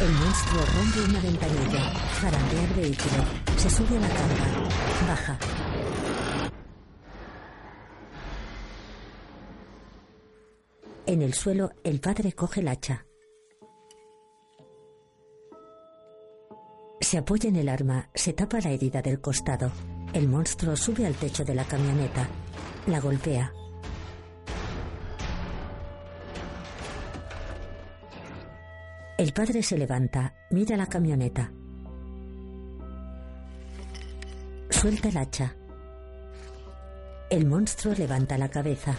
El 0.00 0.10
monstruo 0.14 0.62
rompe 0.74 1.00
una 1.10 1.20
ventanilla, 1.20 1.92
zarandea 2.20 2.64
el 2.64 2.74
vehículo, 2.74 3.24
se 3.56 3.70
sube 3.70 3.98
a 3.98 4.00
la 4.00 4.08
carga, 4.08 4.68
baja. 5.06 5.38
En 11.06 11.22
el 11.22 11.34
suelo, 11.34 11.70
el 11.84 12.00
padre 12.00 12.32
coge 12.32 12.58
el 12.58 12.66
hacha. 12.66 13.06
Se 17.00 17.18
apoya 17.18 17.48
en 17.48 17.54
el 17.54 17.68
arma, 17.68 18.10
se 18.12 18.32
tapa 18.32 18.58
la 18.60 18.70
herida 18.70 19.00
del 19.02 19.20
costado. 19.20 19.70
El 20.14 20.26
monstruo 20.26 20.74
sube 20.74 21.06
al 21.06 21.14
techo 21.14 21.44
de 21.44 21.54
la 21.54 21.64
camioneta. 21.64 22.26
La 22.88 22.98
golpea. 22.98 23.52
El 29.18 29.32
padre 29.32 29.62
se 29.62 29.78
levanta, 29.78 30.34
mira 30.50 30.76
la 30.76 30.86
camioneta. 30.86 31.52
Suelta 34.70 35.08
el 35.08 35.16
hacha. 35.16 35.54
El 37.30 37.46
monstruo 37.46 37.94
levanta 37.94 38.36
la 38.36 38.48
cabeza. 38.48 38.96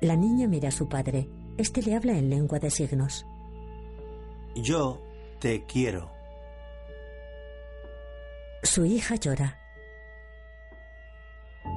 La 0.00 0.16
niña 0.16 0.46
mira 0.46 0.68
a 0.68 0.72
su 0.72 0.88
padre. 0.88 1.28
Este 1.58 1.82
le 1.82 1.96
habla 1.96 2.12
en 2.12 2.30
lengua 2.30 2.58
de 2.58 2.70
signos. 2.70 3.26
Yo 4.54 5.02
te 5.38 5.64
quiero. 5.64 6.10
Su 8.62 8.84
hija 8.84 9.16
llora. 9.16 9.58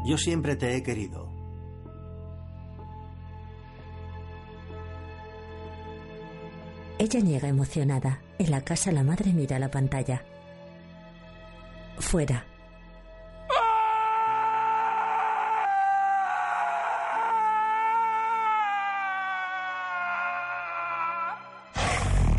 Yo 0.05 0.17
siempre 0.17 0.55
te 0.55 0.75
he 0.75 0.83
querido. 0.83 1.38
Ella 6.99 7.21
niega 7.21 7.47
emocionada. 7.47 8.19
En 8.37 8.51
la 8.51 8.59
casa 8.61 8.91
la 8.91 9.03
madre 9.03 9.31
mira 9.31 9.57
la 9.57 9.71
pantalla. 9.71 10.21
Fuera. 11.97 12.43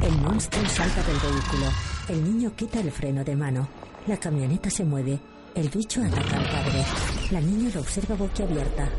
El 0.03 0.13
monstruo 0.19 0.67
salta 0.67 1.03
del 1.05 1.17
vehículo. 1.17 1.67
El 2.11 2.23
niño 2.23 2.53
quita 2.55 2.81
el 2.81 2.93
freno 2.93 3.25
de 3.25 3.37
mano. 3.37 3.67
La 4.07 4.19
camioneta 4.19 4.69
se 4.69 4.85
mueve. 4.85 5.19
El 5.55 5.71
bicho 5.71 6.03
ataca 6.03 6.37
al 6.37 6.45
padre. 6.45 6.85
La 7.31 7.41
niña 7.41 7.71
lo 7.75 7.81
observa 7.81 8.15
boquiabierta. 8.15 8.91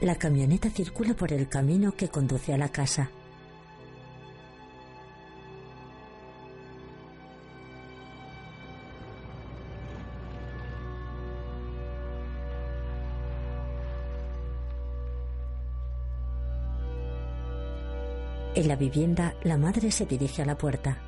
La 0.00 0.14
camioneta 0.16 0.68
circula 0.68 1.14
por 1.14 1.32
el 1.32 1.48
camino 1.48 1.92
que 1.92 2.08
conduce 2.08 2.52
a 2.52 2.58
la 2.58 2.68
casa. 2.68 3.10
En 18.54 18.68
la 18.68 18.76
vivienda, 18.76 19.34
la 19.44 19.56
madre 19.56 19.90
se 19.90 20.04
dirige 20.04 20.42
a 20.42 20.46
la 20.46 20.58
puerta. 20.58 20.98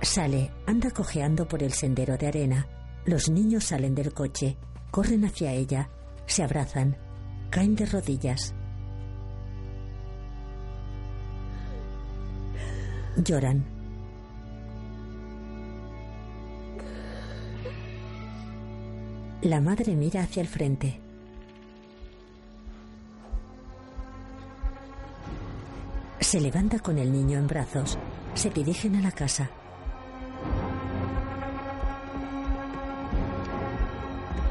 Sale, 0.00 0.52
anda 0.66 0.90
cojeando 0.90 1.46
por 1.48 1.62
el 1.64 1.72
sendero 1.72 2.16
de 2.16 2.28
arena. 2.28 2.66
Los 3.04 3.28
niños 3.28 3.64
salen 3.66 3.94
del 3.94 4.12
coche, 4.12 4.56
corren 4.90 5.24
hacia 5.24 5.52
ella, 5.52 5.90
se 6.26 6.42
abrazan, 6.42 6.96
caen 7.52 7.76
de 7.76 7.84
rodillas. 7.84 8.54
Lloran. 13.16 13.62
La 19.42 19.60
madre 19.60 19.94
mira 19.94 20.22
hacia 20.22 20.40
el 20.40 20.48
frente. 20.48 20.98
Se 26.20 26.40
levanta 26.40 26.78
con 26.78 26.96
el 26.96 27.12
niño 27.12 27.38
en 27.38 27.46
brazos. 27.46 27.98
Se 28.34 28.48
dirigen 28.48 28.96
a 28.96 29.02
la 29.02 29.12
casa. 29.12 29.50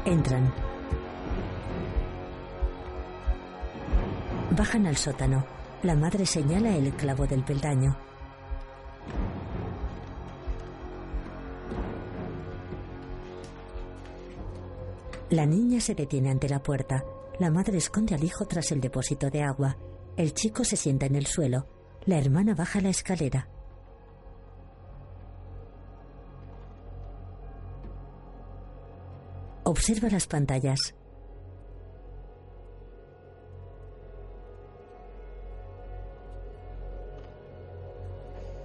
Entran. 0.04 0.71
Bajan 4.62 4.86
al 4.86 4.96
sótano. 4.96 5.44
La 5.82 5.96
madre 5.96 6.24
señala 6.24 6.76
el 6.76 6.92
clavo 6.92 7.26
del 7.26 7.42
peldaño. 7.42 7.96
La 15.30 15.46
niña 15.46 15.80
se 15.80 15.96
detiene 15.96 16.30
ante 16.30 16.48
la 16.48 16.62
puerta. 16.62 17.04
La 17.40 17.50
madre 17.50 17.78
esconde 17.78 18.14
al 18.14 18.22
hijo 18.22 18.46
tras 18.46 18.70
el 18.70 18.80
depósito 18.80 19.30
de 19.30 19.42
agua. 19.42 19.76
El 20.16 20.32
chico 20.32 20.62
se 20.62 20.76
sienta 20.76 21.06
en 21.06 21.16
el 21.16 21.26
suelo. 21.26 21.66
La 22.06 22.18
hermana 22.18 22.54
baja 22.54 22.80
la 22.80 22.90
escalera. 22.90 23.48
Observa 29.64 30.08
las 30.08 30.28
pantallas. 30.28 30.94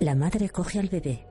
La 0.07 0.15
madre 0.15 0.47
coge 0.47 0.79
al 0.79 0.88
bebé. 0.88 1.27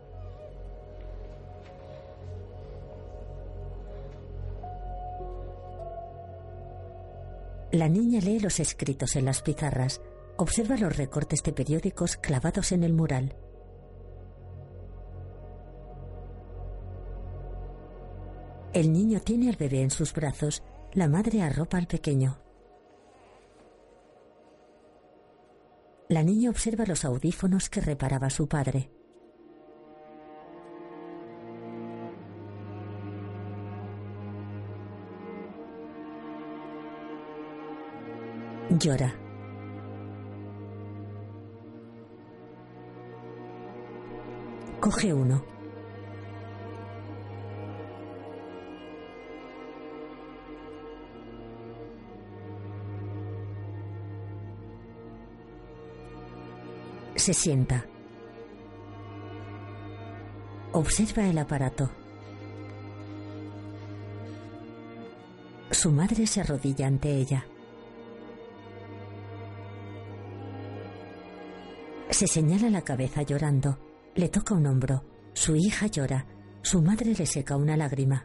La 7.72 7.88
niña 7.88 8.20
lee 8.20 8.38
los 8.38 8.60
escritos 8.60 9.16
en 9.16 9.24
las 9.24 9.40
pizarras. 9.40 10.02
Observa 10.36 10.76
los 10.76 10.94
recortes 10.94 11.42
de 11.42 11.54
periódicos 11.54 12.18
clavados 12.18 12.70
en 12.72 12.84
el 12.84 12.92
mural. 12.92 13.34
El 18.74 18.92
niño 18.92 19.20
tiene 19.20 19.48
al 19.48 19.56
bebé 19.56 19.80
en 19.80 19.90
sus 19.90 20.12
brazos. 20.12 20.62
La 20.92 21.08
madre 21.08 21.40
arropa 21.40 21.78
al 21.78 21.86
pequeño. 21.86 22.45
La 26.08 26.22
niña 26.22 26.50
observa 26.50 26.86
los 26.86 27.04
audífonos 27.04 27.68
que 27.68 27.80
reparaba 27.80 28.30
su 28.30 28.46
padre. 28.46 28.90
Llora. 38.70 39.12
Coge 44.80 45.12
uno. 45.12 45.55
Se 57.26 57.34
sienta. 57.34 57.84
Observa 60.70 61.26
el 61.26 61.36
aparato. 61.38 61.90
Su 65.72 65.90
madre 65.90 66.24
se 66.28 66.42
arrodilla 66.42 66.86
ante 66.86 67.16
ella. 67.16 67.44
Se 72.10 72.28
señala 72.28 72.70
la 72.70 72.82
cabeza 72.82 73.22
llorando. 73.22 73.76
Le 74.14 74.28
toca 74.28 74.54
un 74.54 74.64
hombro. 74.66 75.02
Su 75.32 75.56
hija 75.56 75.88
llora. 75.88 76.26
Su 76.62 76.80
madre 76.80 77.12
le 77.12 77.26
seca 77.26 77.56
una 77.56 77.76
lágrima. 77.76 78.24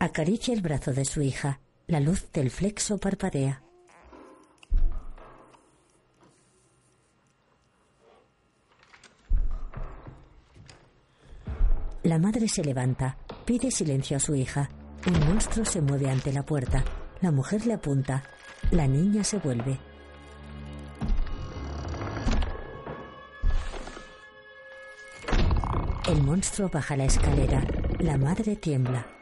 Acaricia 0.00 0.52
el 0.52 0.62
brazo 0.62 0.92
de 0.92 1.04
su 1.04 1.22
hija. 1.22 1.60
La 1.88 2.00
luz 2.00 2.30
del 2.32 2.50
flexo 2.50 2.96
parpadea. 2.96 3.62
La 12.04 12.18
madre 12.18 12.48
se 12.48 12.64
levanta, 12.64 13.16
pide 13.44 13.70
silencio 13.70 14.16
a 14.16 14.20
su 14.20 14.34
hija. 14.34 14.68
Un 15.06 15.26
monstruo 15.26 15.64
se 15.64 15.80
mueve 15.80 16.10
ante 16.10 16.32
la 16.32 16.44
puerta. 16.44 16.84
La 17.20 17.30
mujer 17.30 17.66
le 17.66 17.74
apunta. 17.74 18.22
La 18.70 18.86
niña 18.86 19.22
se 19.24 19.38
vuelve. 19.38 19.78
El 26.08 26.22
monstruo 26.22 26.68
baja 26.68 26.96
la 26.96 27.04
escalera. 27.04 27.64
La 27.98 28.16
madre 28.18 28.56
tiembla. 28.56 29.21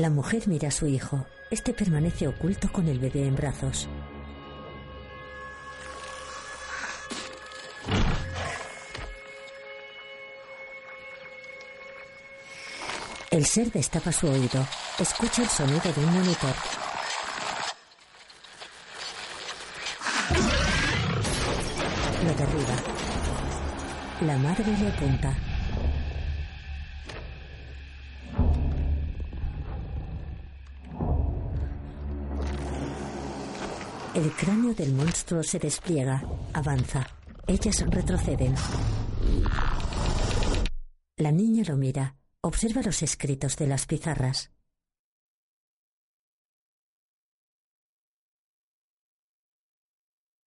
La 0.00 0.08
mujer 0.08 0.48
mira 0.48 0.68
a 0.68 0.70
su 0.70 0.86
hijo. 0.86 1.26
Este 1.50 1.74
permanece 1.74 2.26
oculto 2.26 2.72
con 2.72 2.88
el 2.88 2.98
bebé 2.98 3.26
en 3.26 3.36
brazos. 3.36 3.86
El 13.30 13.44
ser 13.44 13.70
destapa 13.70 14.10
su 14.10 14.26
oído. 14.26 14.66
Escucha 14.98 15.42
el 15.42 15.48
sonido 15.50 15.92
de 15.92 16.02
un 16.02 16.14
monitor. 16.14 16.54
Lo 22.24 22.34
derriba. 22.34 22.76
La 24.22 24.38
madre 24.38 24.64
le 24.64 24.88
apunta. 24.88 25.49
El 34.20 34.36
cráneo 34.36 34.74
del 34.74 34.92
monstruo 34.92 35.42
se 35.42 35.58
despliega, 35.58 36.20
avanza. 36.52 37.06
Ellas 37.46 37.80
retroceden. 37.88 38.54
La 41.16 41.32
niña 41.32 41.64
lo 41.66 41.78
mira, 41.78 42.18
observa 42.42 42.82
los 42.82 43.02
escritos 43.02 43.56
de 43.56 43.66
las 43.66 43.86
pizarras. 43.86 44.52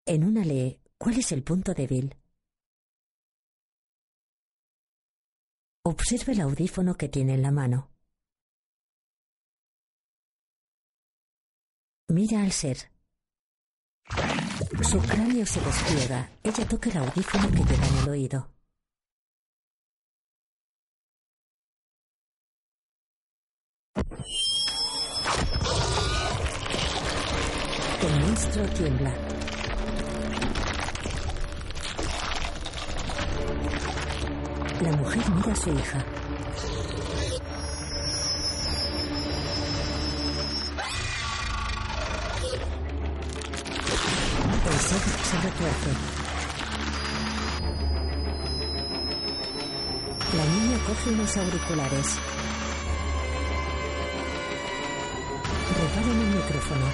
En 0.05 0.23
una 0.23 0.45
lee, 0.45 0.79
¿cuál 0.99 1.17
es 1.17 1.31
el 1.31 1.43
punto 1.43 1.73
débil? 1.73 2.15
Observa 5.83 6.31
el 6.31 6.41
audífono 6.41 6.93
que 6.93 7.09
tiene 7.09 7.33
en 7.33 7.41
la 7.41 7.49
mano. 7.49 7.89
Mira 12.09 12.43
al 12.43 12.51
ser. 12.51 12.92
Su 14.81 14.99
cráneo 14.99 15.45
se 15.45 15.61
despliega. 15.61 16.29
Ella 16.43 16.67
toca 16.67 16.89
el 16.89 16.97
audífono 16.97 17.49
que 17.51 17.63
lleva 17.63 17.87
en 17.87 17.97
el 17.97 18.09
oído. 18.09 18.47
El 28.01 28.19
monstruo 28.21 28.65
tiembla. 28.69 29.13
La 34.81 34.91
mujer 34.97 35.23
mira 35.35 35.53
a 35.53 35.55
su 35.55 35.69
hija. 35.69 36.22
Se 44.93 45.37
retuerce. 45.37 45.89
La 50.37 50.45
niña 50.45 50.77
coge 50.85 51.09
unos 51.09 51.37
auriculares. 51.37 52.07
Reparan 55.81 56.21
el 56.21 56.27
micrófono. 56.35 56.85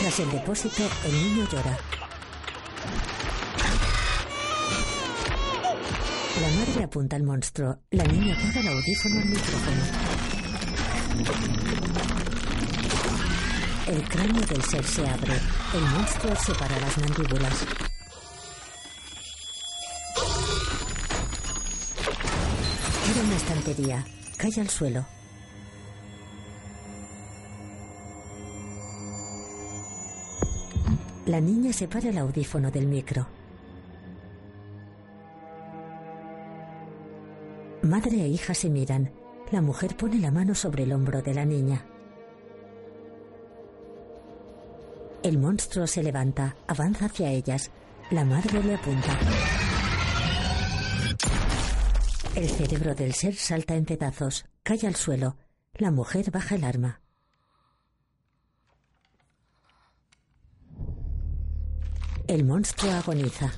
Tras 0.00 0.20
el 0.20 0.30
depósito, 0.30 0.82
el 1.06 1.12
niño 1.12 1.48
llora. 1.50 1.78
La 6.42 6.48
madre 6.50 6.84
apunta 6.84 7.16
al 7.16 7.22
monstruo. 7.22 7.78
La 7.90 8.04
niña 8.04 8.36
pega 8.36 8.60
el 8.60 8.68
audífono 8.68 9.20
al 9.20 9.26
micrófono. 9.26 9.82
El 13.86 14.02
cráneo 14.08 14.44
del 14.44 14.60
ser 14.62 14.84
se 14.84 15.08
abre. 15.08 15.34
El 15.72 15.80
monstruo 15.96 16.34
separa 16.34 16.76
las 16.80 16.98
mandíbulas. 16.98 17.66
Era 23.08 23.22
una 23.24 23.36
estantería. 23.36 24.04
Cae 24.36 24.60
al 24.60 24.68
suelo. 24.68 25.06
La 31.26 31.40
niña 31.40 31.72
separa 31.72 32.08
el 32.08 32.18
audífono 32.18 32.72
del 32.72 32.88
micro. 32.88 33.28
Madre 37.82 38.22
e 38.22 38.28
hija 38.28 38.52
se 38.52 38.68
miran. 38.68 39.12
La 39.52 39.60
mujer 39.60 39.96
pone 39.96 40.18
la 40.18 40.32
mano 40.32 40.56
sobre 40.56 40.82
el 40.82 40.92
hombro 40.92 41.22
de 41.22 41.34
la 41.34 41.44
niña. 41.44 41.86
El 45.26 45.38
monstruo 45.38 45.88
se 45.88 46.04
levanta, 46.04 46.54
avanza 46.68 47.06
hacia 47.06 47.32
ellas. 47.32 47.72
La 48.12 48.24
madre 48.24 48.62
le 48.62 48.76
apunta. 48.76 49.18
El 52.36 52.48
cerebro 52.48 52.94
del 52.94 53.12
ser 53.12 53.34
salta 53.34 53.74
en 53.74 53.84
pedazos, 53.86 54.44
cae 54.62 54.86
al 54.86 54.94
suelo. 54.94 55.36
La 55.74 55.90
mujer 55.90 56.30
baja 56.30 56.54
el 56.54 56.62
arma. 56.62 57.00
El 62.28 62.44
monstruo 62.44 62.92
agoniza. 62.92 63.50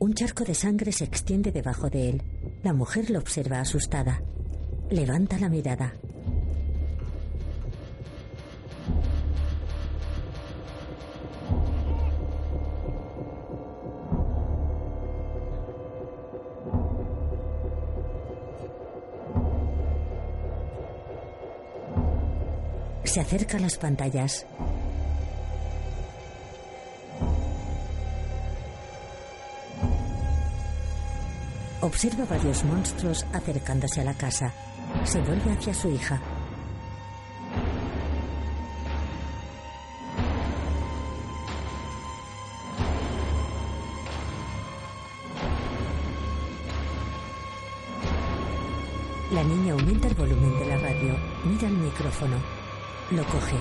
Un 0.00 0.12
charco 0.14 0.42
de 0.42 0.56
sangre 0.56 0.90
se 0.90 1.04
extiende 1.04 1.52
debajo 1.52 1.88
de 1.88 2.08
él. 2.08 2.22
La 2.64 2.72
mujer 2.72 3.10
lo 3.10 3.20
observa 3.20 3.60
asustada. 3.60 4.20
Levanta 4.90 5.38
la 5.38 5.48
mirada. 5.48 5.94
Se 23.16 23.22
acerca 23.22 23.56
a 23.56 23.60
las 23.60 23.78
pantallas. 23.78 24.44
Observa 31.80 32.26
varios 32.26 32.62
monstruos 32.64 33.24
acercándose 33.32 34.02
a 34.02 34.04
la 34.04 34.12
casa. 34.12 34.52
Se 35.04 35.18
vuelve 35.22 35.50
hacia 35.50 35.72
su 35.72 35.88
hija. 35.92 36.20
La 49.32 49.42
niña 49.42 49.72
aumenta 49.72 50.06
el 50.06 50.14
volumen 50.14 50.58
de 50.58 50.66
la 50.66 50.76
radio. 50.76 51.16
Mira 51.46 51.66
el 51.66 51.78
micrófono. 51.78 52.55
Lo 53.12 53.24
coge. 53.24 53.56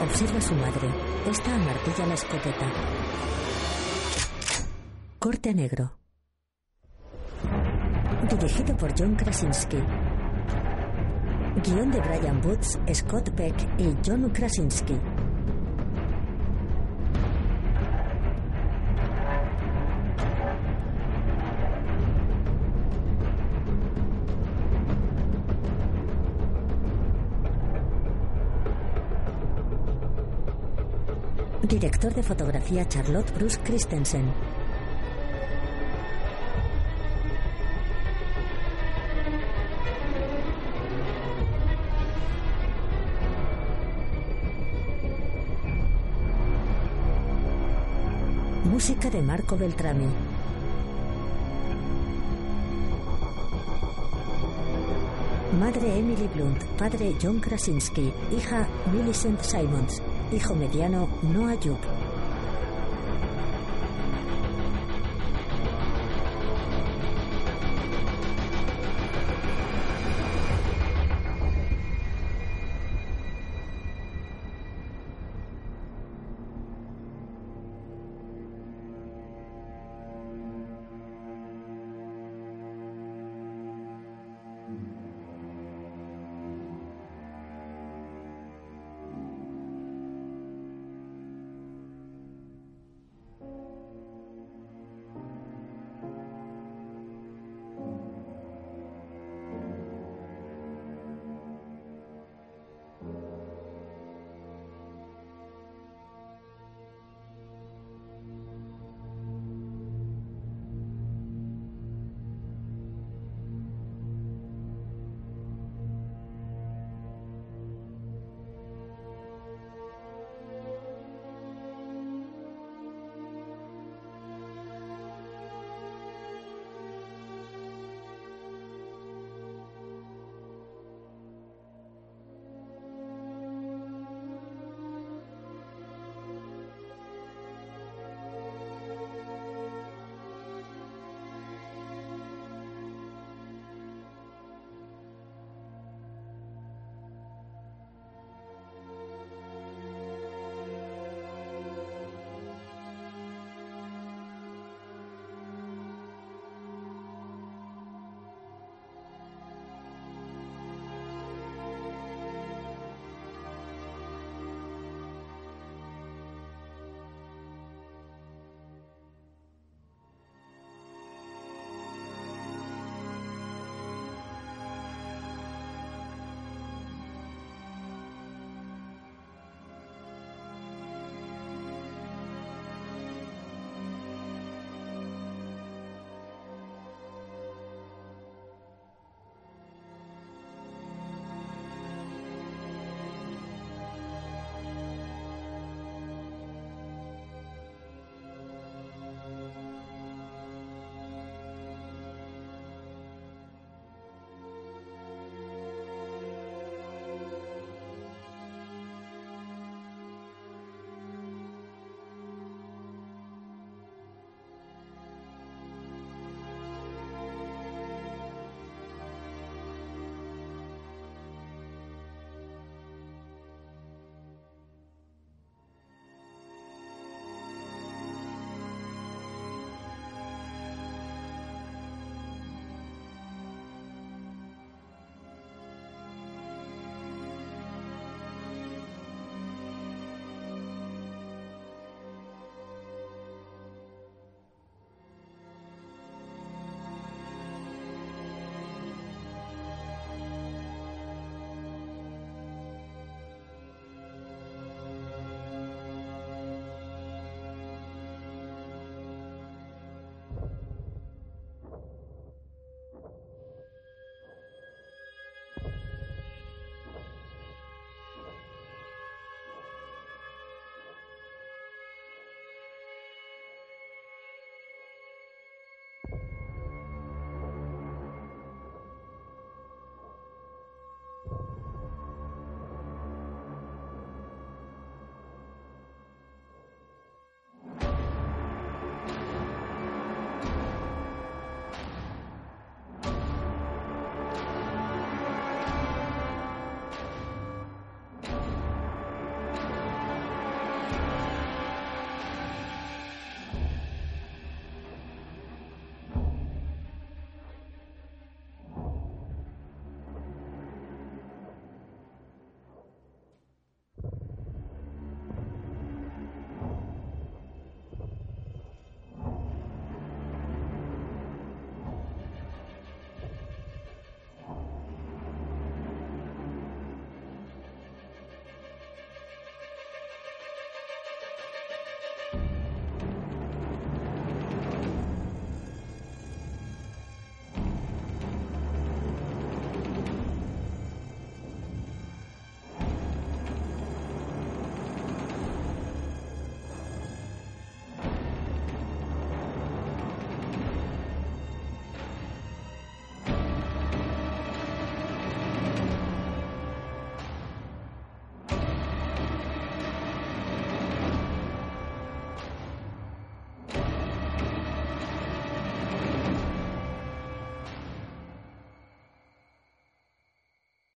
Observa 0.00 0.38
a 0.38 0.40
su 0.40 0.54
madre. 0.54 0.88
Esta 1.28 1.54
amartilla 1.56 2.06
la 2.06 2.14
escopeta. 2.14 2.72
Corte 5.18 5.54
negro. 5.54 5.98
Dirigido 8.30 8.76
por 8.76 8.94
John 8.96 9.16
Krasinski. 9.16 9.78
Guión 11.64 11.90
de 11.90 12.00
Brian 12.00 12.40
Boots, 12.40 12.78
Scott 12.94 13.30
Peck 13.30 13.56
y 13.76 13.96
John 14.06 14.30
Krasinski. 14.30 14.94
Director 31.70 32.12
de 32.12 32.24
fotografía 32.24 32.84
Charlotte 32.88 33.32
Bruce 33.32 33.60
Christensen. 33.62 34.24
Música 48.64 49.08
de 49.08 49.22
Marco 49.22 49.56
Beltrami. 49.56 50.06
Madre 55.60 55.98
Emily 56.00 56.28
Blunt, 56.34 56.64
padre 56.76 57.14
John 57.22 57.38
Krasinski, 57.38 58.12
hija 58.32 58.66
Millicent 58.92 59.40
Simons 59.42 60.02
hijo 60.32 60.54
mediano 60.54 61.08
Noah 61.22 61.56
Jupp. 61.56 61.99